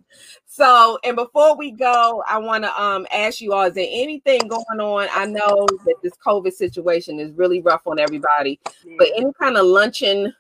so, 0.55 1.01
and 1.03 1.17
before 1.17 1.57
we 1.57 1.73
go, 1.73 2.23
I 2.29 2.39
want 2.39 2.63
to 2.63 2.81
um 2.81 3.09
ask 3.13 3.41
you 3.41 3.53
all: 3.53 3.65
Is 3.65 3.75
there 3.75 3.89
anything 3.91 4.47
going 4.47 4.79
on? 4.79 5.09
I 5.11 5.27
know 5.27 5.67
that 5.85 5.97
this 6.01 6.13
COVID 6.25 6.53
situation 6.53 7.19
is 7.19 7.33
really 7.33 7.61
rough 7.61 7.83
on 7.87 7.99
everybody, 7.99 8.61
but 8.97 9.09
any 9.17 9.33
kind 9.37 9.57
of 9.57 9.67
luncheon 9.67 10.33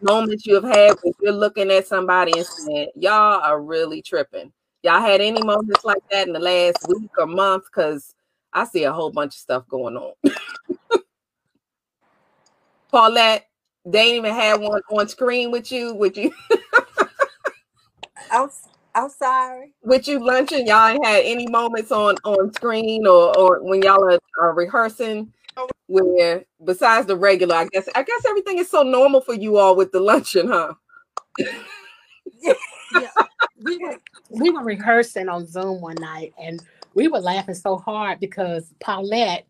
moments 0.00 0.46
you 0.46 0.54
have 0.54 0.64
had 0.64 0.96
when 1.02 1.12
you're 1.20 1.34
looking 1.34 1.70
at 1.70 1.86
somebody 1.86 2.32
and 2.34 2.46
saying, 2.46 2.88
"Y'all 2.94 3.42
are 3.42 3.60
really 3.60 4.00
tripping." 4.00 4.50
Y'all 4.84 5.02
had 5.02 5.20
any 5.20 5.42
moments 5.42 5.84
like 5.84 6.02
that 6.10 6.26
in 6.26 6.32
the 6.32 6.38
last 6.38 6.78
week 6.88 7.10
or 7.18 7.26
month? 7.26 7.64
Because 7.66 8.14
I 8.54 8.64
see 8.64 8.84
a 8.84 8.92
whole 8.92 9.10
bunch 9.10 9.34
of 9.34 9.40
stuff 9.40 9.68
going 9.68 9.98
on. 9.98 10.14
Paulette, 12.90 13.50
they 13.84 14.00
ain't 14.00 14.16
even 14.16 14.34
had 14.34 14.62
one 14.62 14.80
on 14.90 15.08
screen 15.08 15.50
with 15.50 15.70
you, 15.70 15.94
with 15.94 16.16
you, 16.16 16.32
I'm 18.30 18.48
I'm 18.98 19.10
sorry. 19.10 19.74
with 19.82 20.08
you 20.08 20.18
lunching. 20.24 20.66
Y'all 20.66 20.88
ain't 20.88 21.04
had 21.04 21.22
any 21.24 21.46
moments 21.46 21.92
on 21.92 22.16
on 22.24 22.52
screen 22.52 23.06
or 23.06 23.36
or 23.38 23.62
when 23.62 23.82
y'all 23.82 24.02
are, 24.04 24.18
are 24.40 24.54
rehearsing 24.54 25.32
oh. 25.56 25.68
where 25.86 26.44
besides 26.64 27.06
the 27.06 27.16
regular, 27.16 27.54
I 27.54 27.68
guess 27.68 27.88
I 27.94 28.02
guess 28.02 28.24
everything 28.26 28.58
is 28.58 28.68
so 28.70 28.82
normal 28.82 29.20
for 29.20 29.34
you 29.34 29.56
all 29.56 29.76
with 29.76 29.92
the 29.92 30.00
luncheon, 30.00 30.48
huh? 30.48 30.74
we 33.62 33.78
were 33.78 33.98
we 34.30 34.50
were 34.50 34.64
rehearsing 34.64 35.28
on 35.28 35.46
Zoom 35.46 35.80
one 35.80 35.96
night 36.00 36.34
and 36.40 36.60
we 36.94 37.06
were 37.06 37.20
laughing 37.20 37.54
so 37.54 37.76
hard 37.76 38.18
because 38.18 38.74
Paulette 38.80 39.46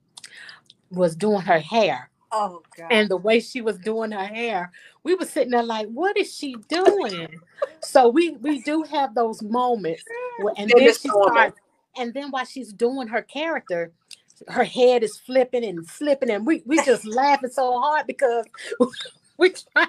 was 0.90 1.16
doing 1.16 1.40
her 1.40 1.58
hair 1.58 2.10
Oh 2.32 2.62
God. 2.76 2.90
and 2.90 3.10
the 3.10 3.16
way 3.16 3.40
she 3.40 3.60
was 3.60 3.78
doing 3.78 4.12
her 4.12 4.26
hair, 4.26 4.72
we 5.04 5.14
were 5.14 5.26
sitting 5.26 5.52
there 5.52 5.62
like, 5.62 5.88
what 5.88 6.16
is 6.16 6.34
she 6.34 6.56
doing? 6.68 7.40
so 7.80 8.08
we 8.08 8.32
we 8.38 8.58
do 8.60 8.84
have 8.84 9.14
those 9.14 9.42
moments 9.42 10.04
where, 10.36 10.54
and 10.56 10.74
They're 10.74 10.76
then 10.76 10.92
she 10.92 11.12
normal. 11.12 11.30
starts 11.30 11.58
and 11.98 12.14
then 12.14 12.30
while 12.30 12.44
she's 12.44 12.72
doing 12.72 13.08
her 13.08 13.22
character, 13.22 13.92
her 14.48 14.64
head 14.64 15.02
is 15.02 15.18
flipping 15.18 15.64
and 15.64 15.88
flipping, 15.88 16.30
and 16.30 16.46
we 16.46 16.62
we 16.66 16.80
just 16.82 17.06
laughing 17.06 17.50
so 17.50 17.80
hard 17.80 18.06
because 18.06 18.46
we 19.40 19.50
tried 19.50 19.88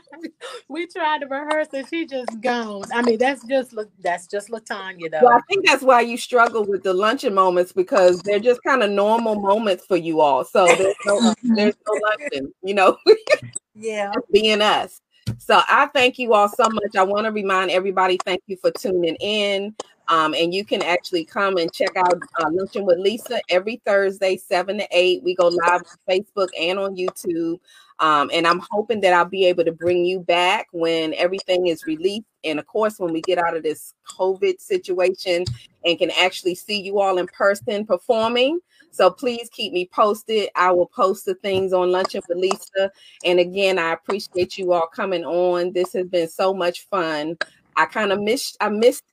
we 0.68 0.86
tried 0.86 1.22
to 1.22 1.26
rehearse 1.26 1.70
and 1.74 1.88
she 1.90 2.06
just 2.06 2.40
gone. 2.40 2.84
I 2.94 3.02
mean, 3.02 3.18
that's 3.18 3.44
just 3.48 3.74
La- 3.74 3.84
that's 4.00 4.28
just 4.28 4.50
Latanya 4.50 5.10
though. 5.10 5.22
Well, 5.24 5.34
I 5.34 5.42
think 5.50 5.66
that's 5.66 5.82
why 5.82 6.02
you 6.02 6.18
struggle 6.18 6.64
with 6.64 6.84
the 6.84 6.94
luncheon 6.94 7.34
moments 7.34 7.72
because 7.72 8.22
they're 8.22 8.40
just 8.40 8.62
kind 8.64 8.84
of 8.84 8.92
normal 8.92 9.36
moments 9.36 9.86
for 9.88 9.98
you 9.98 10.22
all. 10.22 10.46
So 10.46 10.68
there's 10.68 10.96
no 11.04 11.34
there's 11.44 11.76
no 11.88 12.00
luncheon, 12.10 12.54
you 12.62 12.76
know, 12.76 12.98
yeah. 13.76 14.12
being 14.32 14.62
us. 14.62 15.02
So 15.40 15.62
I 15.68 15.88
thank 15.88 16.20
you 16.20 16.34
all 16.34 16.50
so 16.50 16.70
much. 16.70 16.96
I 16.96 17.04
want 17.04 17.26
to 17.26 17.32
remind 17.32 17.72
everybody, 17.72 18.20
thank 18.24 18.44
you 18.46 18.58
for 18.58 18.70
tuning 18.72 19.16
in. 19.16 19.76
Um, 20.10 20.34
and 20.34 20.54
you 20.54 20.66
can 20.66 20.82
actually 20.82 21.24
come 21.24 21.58
and 21.58 21.72
check 21.72 21.96
out 21.96 22.20
uh, 22.40 22.50
Luncheon 22.52 22.84
with 22.84 22.98
Lisa 22.98 23.40
every 23.50 23.80
Thursday, 23.86 24.38
7 24.38 24.80
to 24.80 24.88
8. 24.92 25.22
We 25.24 25.36
go 25.36 25.50
live 25.50 25.84
on 25.84 25.98
Facebook 26.10 26.48
and 26.60 26.80
on 26.80 26.96
YouTube. 26.96 27.60
Um, 28.00 28.30
and 28.34 28.48
I'm 28.48 28.62
hoping 28.72 29.02
that 29.02 29.14
I'll 29.14 29.26
be 29.26 29.46
able 29.46 29.66
to 29.66 29.72
bring 29.72 30.06
you 30.06 30.22
back 30.22 30.68
when 30.72 31.14
everything 31.16 31.68
is 31.68 31.86
released. 31.86 32.26
And 32.44 32.60
of 32.60 32.68
course, 32.68 33.00
when 33.00 33.14
we 33.14 33.22
get 33.22 33.38
out 33.38 33.56
of 33.58 33.64
this 33.64 33.94
COVID 34.18 34.60
situation 34.62 35.46
and 35.86 36.00
can 36.00 36.12
actually 36.12 36.56
see 36.56 36.82
you 36.82 37.00
all 37.00 37.18
in 37.18 37.28
person 37.28 37.86
performing. 37.86 38.60
So 38.92 39.12
please 39.12 39.50
keep 39.52 39.74
me 39.74 39.90
posted. 39.94 40.50
I 40.56 40.72
will 40.72 40.88
post 40.88 41.26
the 41.26 41.36
things 41.36 41.74
on 41.74 41.92
Luncheon 41.92 42.22
with 42.28 42.38
Lisa. 42.38 42.92
And 43.26 43.40
again, 43.40 43.78
I 43.80 43.94
appreciate 43.94 44.58
you 44.58 44.74
all 44.74 44.88
coming 44.88 45.26
on. 45.26 45.74
This 45.74 45.94
has 45.94 46.08
been 46.08 46.28
so 46.28 46.54
much 46.54 46.88
fun. 46.88 47.38
I 47.76 47.86
kind 47.86 48.12
of 48.12 48.22
missed 48.22 48.58
I 48.62 48.70
missed 48.70 49.04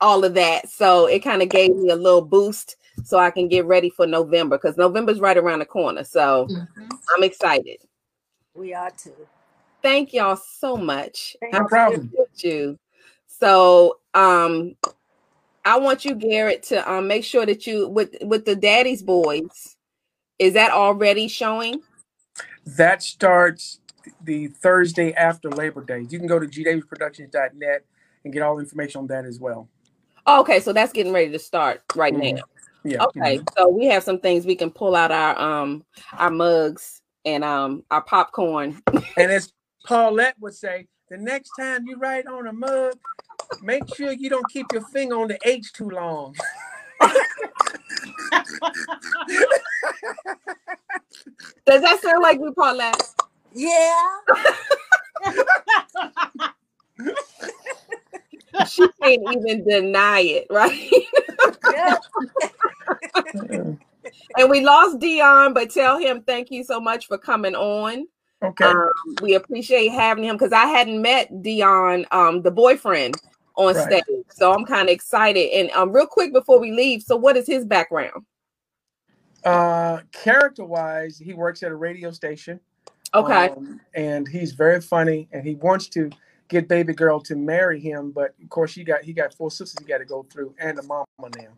all 0.00 0.24
of 0.24 0.34
that. 0.34 0.68
So 0.68 1.06
it 1.06 1.20
kind 1.20 1.42
of 1.42 1.48
gave 1.48 1.74
me 1.74 1.90
a 1.90 1.96
little 1.96 2.22
boost 2.24 2.76
so 3.04 3.18
I 3.18 3.30
can 3.30 3.48
get 3.48 3.66
ready 3.66 3.90
for 3.90 4.06
November 4.06 4.58
because 4.58 4.76
November's 4.76 5.20
right 5.20 5.36
around 5.36 5.60
the 5.60 5.66
corner. 5.66 6.04
So 6.04 6.48
Mhm. 6.50 6.98
I'm 7.14 7.22
excited. 7.22 7.78
We 8.56 8.72
are 8.74 8.90
too. 8.90 9.12
Thank 9.82 10.12
y'all 10.12 10.36
so 10.36 10.76
much. 10.76 11.36
Thank 11.40 11.54
I 11.54 11.58
No 11.58 11.66
problem. 11.66 12.10
appreciate 12.12 12.44
you. 12.44 12.78
So 13.26 13.98
um 14.14 14.76
I 15.64 15.78
want 15.78 16.04
you, 16.04 16.14
Garrett, 16.14 16.62
to 16.64 16.90
um 16.90 17.06
make 17.06 17.24
sure 17.24 17.44
that 17.44 17.66
you 17.66 17.88
with 17.88 18.16
with 18.22 18.44
the 18.44 18.56
Daddy's 18.56 19.02
Boys, 19.02 19.76
is 20.38 20.54
that 20.54 20.70
already 20.72 21.28
showing? 21.28 21.82
That 22.64 23.02
starts 23.02 23.80
the 24.22 24.48
Thursday 24.48 25.12
after 25.12 25.50
Labor 25.50 25.84
Day. 25.84 26.06
You 26.08 26.18
can 26.18 26.26
go 26.28 26.38
to 26.38 26.46
gdavisproductions.net 26.46 27.84
and 28.24 28.32
get 28.32 28.42
all 28.42 28.56
the 28.56 28.62
information 28.62 29.00
on 29.00 29.06
that 29.08 29.24
as 29.24 29.38
well. 29.38 29.68
Oh, 30.26 30.40
okay, 30.40 30.60
so 30.60 30.72
that's 30.72 30.92
getting 30.92 31.12
ready 31.12 31.30
to 31.30 31.38
start 31.38 31.82
right 31.94 32.12
Mhm. 32.12 32.36
now. 32.36 32.42
Yeah. 32.84 33.04
Okay, 33.04 33.38
mhm. 33.38 33.48
so 33.56 33.68
we 33.68 33.86
have 33.86 34.02
some 34.02 34.18
things 34.18 34.46
we 34.46 34.56
can 34.56 34.70
pull 34.70 34.96
out 34.96 35.12
our 35.12 35.38
um 35.38 35.84
our 36.18 36.30
mugs 36.30 37.02
and 37.26 37.44
um 37.44 37.82
our 37.90 38.00
popcorn. 38.02 38.80
And 39.18 39.30
as 39.30 39.52
Paulette 39.84 40.36
would 40.40 40.54
say, 40.54 40.86
the 41.10 41.18
next 41.18 41.50
time 41.58 41.86
you 41.86 41.98
write 41.98 42.26
on 42.26 42.46
a 42.46 42.52
mug, 42.52 42.94
make 43.62 43.82
sure 43.94 44.12
you 44.12 44.30
don't 44.30 44.48
keep 44.50 44.66
your 44.72 44.82
finger 44.88 45.16
on 45.16 45.28
the 45.28 45.38
H 45.44 45.72
too 45.72 45.90
long. 45.90 46.34
Does 51.66 51.82
that 51.82 52.00
sound 52.00 52.22
like 52.22 52.40
we 52.40 52.50
Paulette? 52.52 53.02
Yeah. 53.52 54.18
She 58.68 58.88
can't 59.02 59.22
even 59.32 59.68
deny 59.68 60.20
it, 60.20 60.46
right? 60.50 60.90
yeah. 61.72 61.96
And 64.36 64.50
we 64.50 64.60
lost 64.60 64.98
Dion, 64.98 65.52
but 65.52 65.70
tell 65.70 65.98
him 65.98 66.22
thank 66.22 66.50
you 66.50 66.64
so 66.64 66.80
much 66.80 67.06
for 67.06 67.18
coming 67.18 67.54
on. 67.54 68.06
Okay. 68.42 68.64
Um, 68.64 68.90
we 69.22 69.34
appreciate 69.34 69.88
having 69.88 70.24
him 70.24 70.36
because 70.36 70.52
I 70.52 70.66
hadn't 70.66 71.00
met 71.00 71.42
Dion, 71.42 72.06
um, 72.10 72.42
the 72.42 72.50
boyfriend, 72.50 73.16
on 73.56 73.74
Right. 73.74 74.04
stage. 74.04 74.24
So 74.30 74.52
I'm 74.52 74.64
kind 74.64 74.88
of 74.88 74.92
excited. 74.92 75.50
And 75.52 75.70
um, 75.72 75.92
real 75.92 76.06
quick 76.06 76.32
before 76.32 76.60
we 76.60 76.72
leave, 76.72 77.02
so 77.02 77.16
what 77.16 77.36
is 77.36 77.46
his 77.46 77.64
background? 77.64 78.24
Uh, 79.44 80.00
character 80.12 80.64
wise, 80.64 81.18
he 81.18 81.32
works 81.32 81.62
at 81.62 81.70
a 81.70 81.76
radio 81.76 82.10
station. 82.10 82.60
Okay. 83.14 83.48
Um, 83.48 83.80
and 83.94 84.28
he's 84.28 84.52
very 84.52 84.80
funny 84.80 85.28
and 85.32 85.46
he 85.46 85.54
wants 85.54 85.88
to 85.90 86.10
get 86.48 86.68
baby 86.68 86.92
girl 86.92 87.20
to 87.20 87.36
marry 87.36 87.80
him, 87.80 88.10
but 88.10 88.34
of 88.42 88.48
course 88.50 88.74
he 88.74 88.84
got 88.84 89.02
he 89.02 89.12
got 89.12 89.32
four 89.32 89.50
sisters 89.50 89.78
he 89.80 89.86
got 89.86 89.98
to 89.98 90.04
go 90.04 90.24
through 90.30 90.54
and 90.60 90.78
a 90.78 90.82
mama 90.82 91.06
now. 91.36 91.48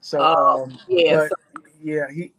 So 0.00 0.18
Oh, 0.20 0.64
um, 0.64 0.78
yeah, 0.88 1.28
but 1.28 1.38
yeah, 1.82 2.10
he 2.10 2.32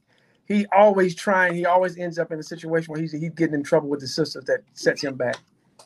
he 0.46 0.66
always 0.76 1.16
trying, 1.16 1.56
he 1.56 1.66
always 1.66 1.98
ends 1.98 2.20
up 2.20 2.32
in 2.32 2.40
a 2.40 2.44
situation 2.44 2.92
where 2.92 3.02
he's 3.02 3.12
he's 3.12 3.32
getting 3.32 3.56
in 3.56 3.64
trouble 3.64 3.90
with 3.90 4.00
the 4.00 4.08
sisters 4.08 4.44
that 4.46 4.62
sets 4.74 5.04
him 5.04 5.16
back. 5.16 5.38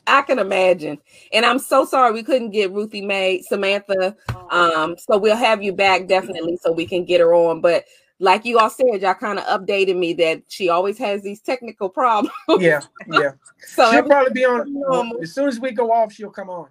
I 0.06 0.22
can 0.22 0.38
imagine. 0.38 0.98
And 1.32 1.44
I'm 1.44 1.58
so 1.58 1.84
sorry 1.84 2.12
we 2.12 2.22
couldn't 2.22 2.50
get 2.50 2.72
Ruthie 2.72 3.02
Mae, 3.02 3.42
Samantha. 3.42 4.16
Um, 4.50 4.96
so 4.98 5.18
we'll 5.18 5.36
have 5.36 5.62
you 5.62 5.72
back 5.72 6.06
definitely 6.06 6.58
so 6.62 6.72
we 6.72 6.86
can 6.86 7.04
get 7.04 7.20
her 7.20 7.34
on. 7.34 7.60
But 7.60 7.84
like 8.18 8.44
you 8.44 8.58
all 8.58 8.70
said, 8.70 9.02
y'all 9.02 9.14
kind 9.14 9.38
of 9.38 9.44
updated 9.44 9.96
me 9.96 10.14
that 10.14 10.42
she 10.48 10.68
always 10.68 10.98
has 10.98 11.22
these 11.22 11.40
technical 11.40 11.88
problems. 11.88 12.34
Yeah, 12.58 12.80
yeah. 13.12 13.32
so 13.58 13.90
she'll 13.92 14.02
probably 14.04 14.32
be 14.32 14.44
on 14.44 14.72
normal. 14.72 15.20
as 15.22 15.34
soon 15.34 15.48
as 15.48 15.60
we 15.60 15.72
go 15.72 15.92
off, 15.92 16.12
she'll 16.12 16.30
come 16.30 16.50
on. 16.50 16.68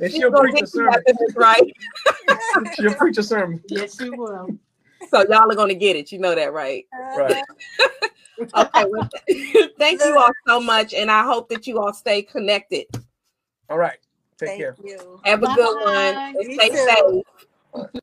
And 0.00 0.12
she'll 0.12 0.30
preach 0.32 0.60
a 0.62 0.66
sermon. 0.66 1.02
right? 1.36 1.76
She'll 2.76 2.94
preach 2.94 3.18
a 3.18 3.22
sermon. 3.22 3.60
yes, 3.68 3.98
she 3.98 4.10
will. 4.10 4.56
So 5.10 5.22
y'all 5.28 5.50
are 5.50 5.54
gonna 5.54 5.74
get 5.74 5.96
it. 5.96 6.12
You 6.12 6.18
know 6.18 6.34
that, 6.34 6.52
right? 6.52 6.86
Right. 7.16 7.42
Uh-huh. 7.50 7.94
Okay. 8.56 8.84
well, 8.88 9.08
thank 9.78 10.00
you 10.00 10.16
all 10.16 10.30
so 10.46 10.60
much, 10.60 10.94
and 10.94 11.10
I 11.10 11.24
hope 11.24 11.48
that 11.48 11.66
you 11.66 11.80
all 11.80 11.92
stay 11.92 12.22
connected. 12.22 12.86
All 13.68 13.78
right. 13.78 13.98
Take 14.38 14.50
Thank 14.50 14.60
care. 14.60 14.76
you. 14.84 15.20
Have 15.24 15.42
a 15.42 15.46
good 15.56 15.74
one. 15.84 16.14
Bye-bye. 16.14 16.34
and 16.38 16.44
You 16.44 16.54
Stay 16.54 16.68
too. 16.68 17.22
safe. 17.84 17.98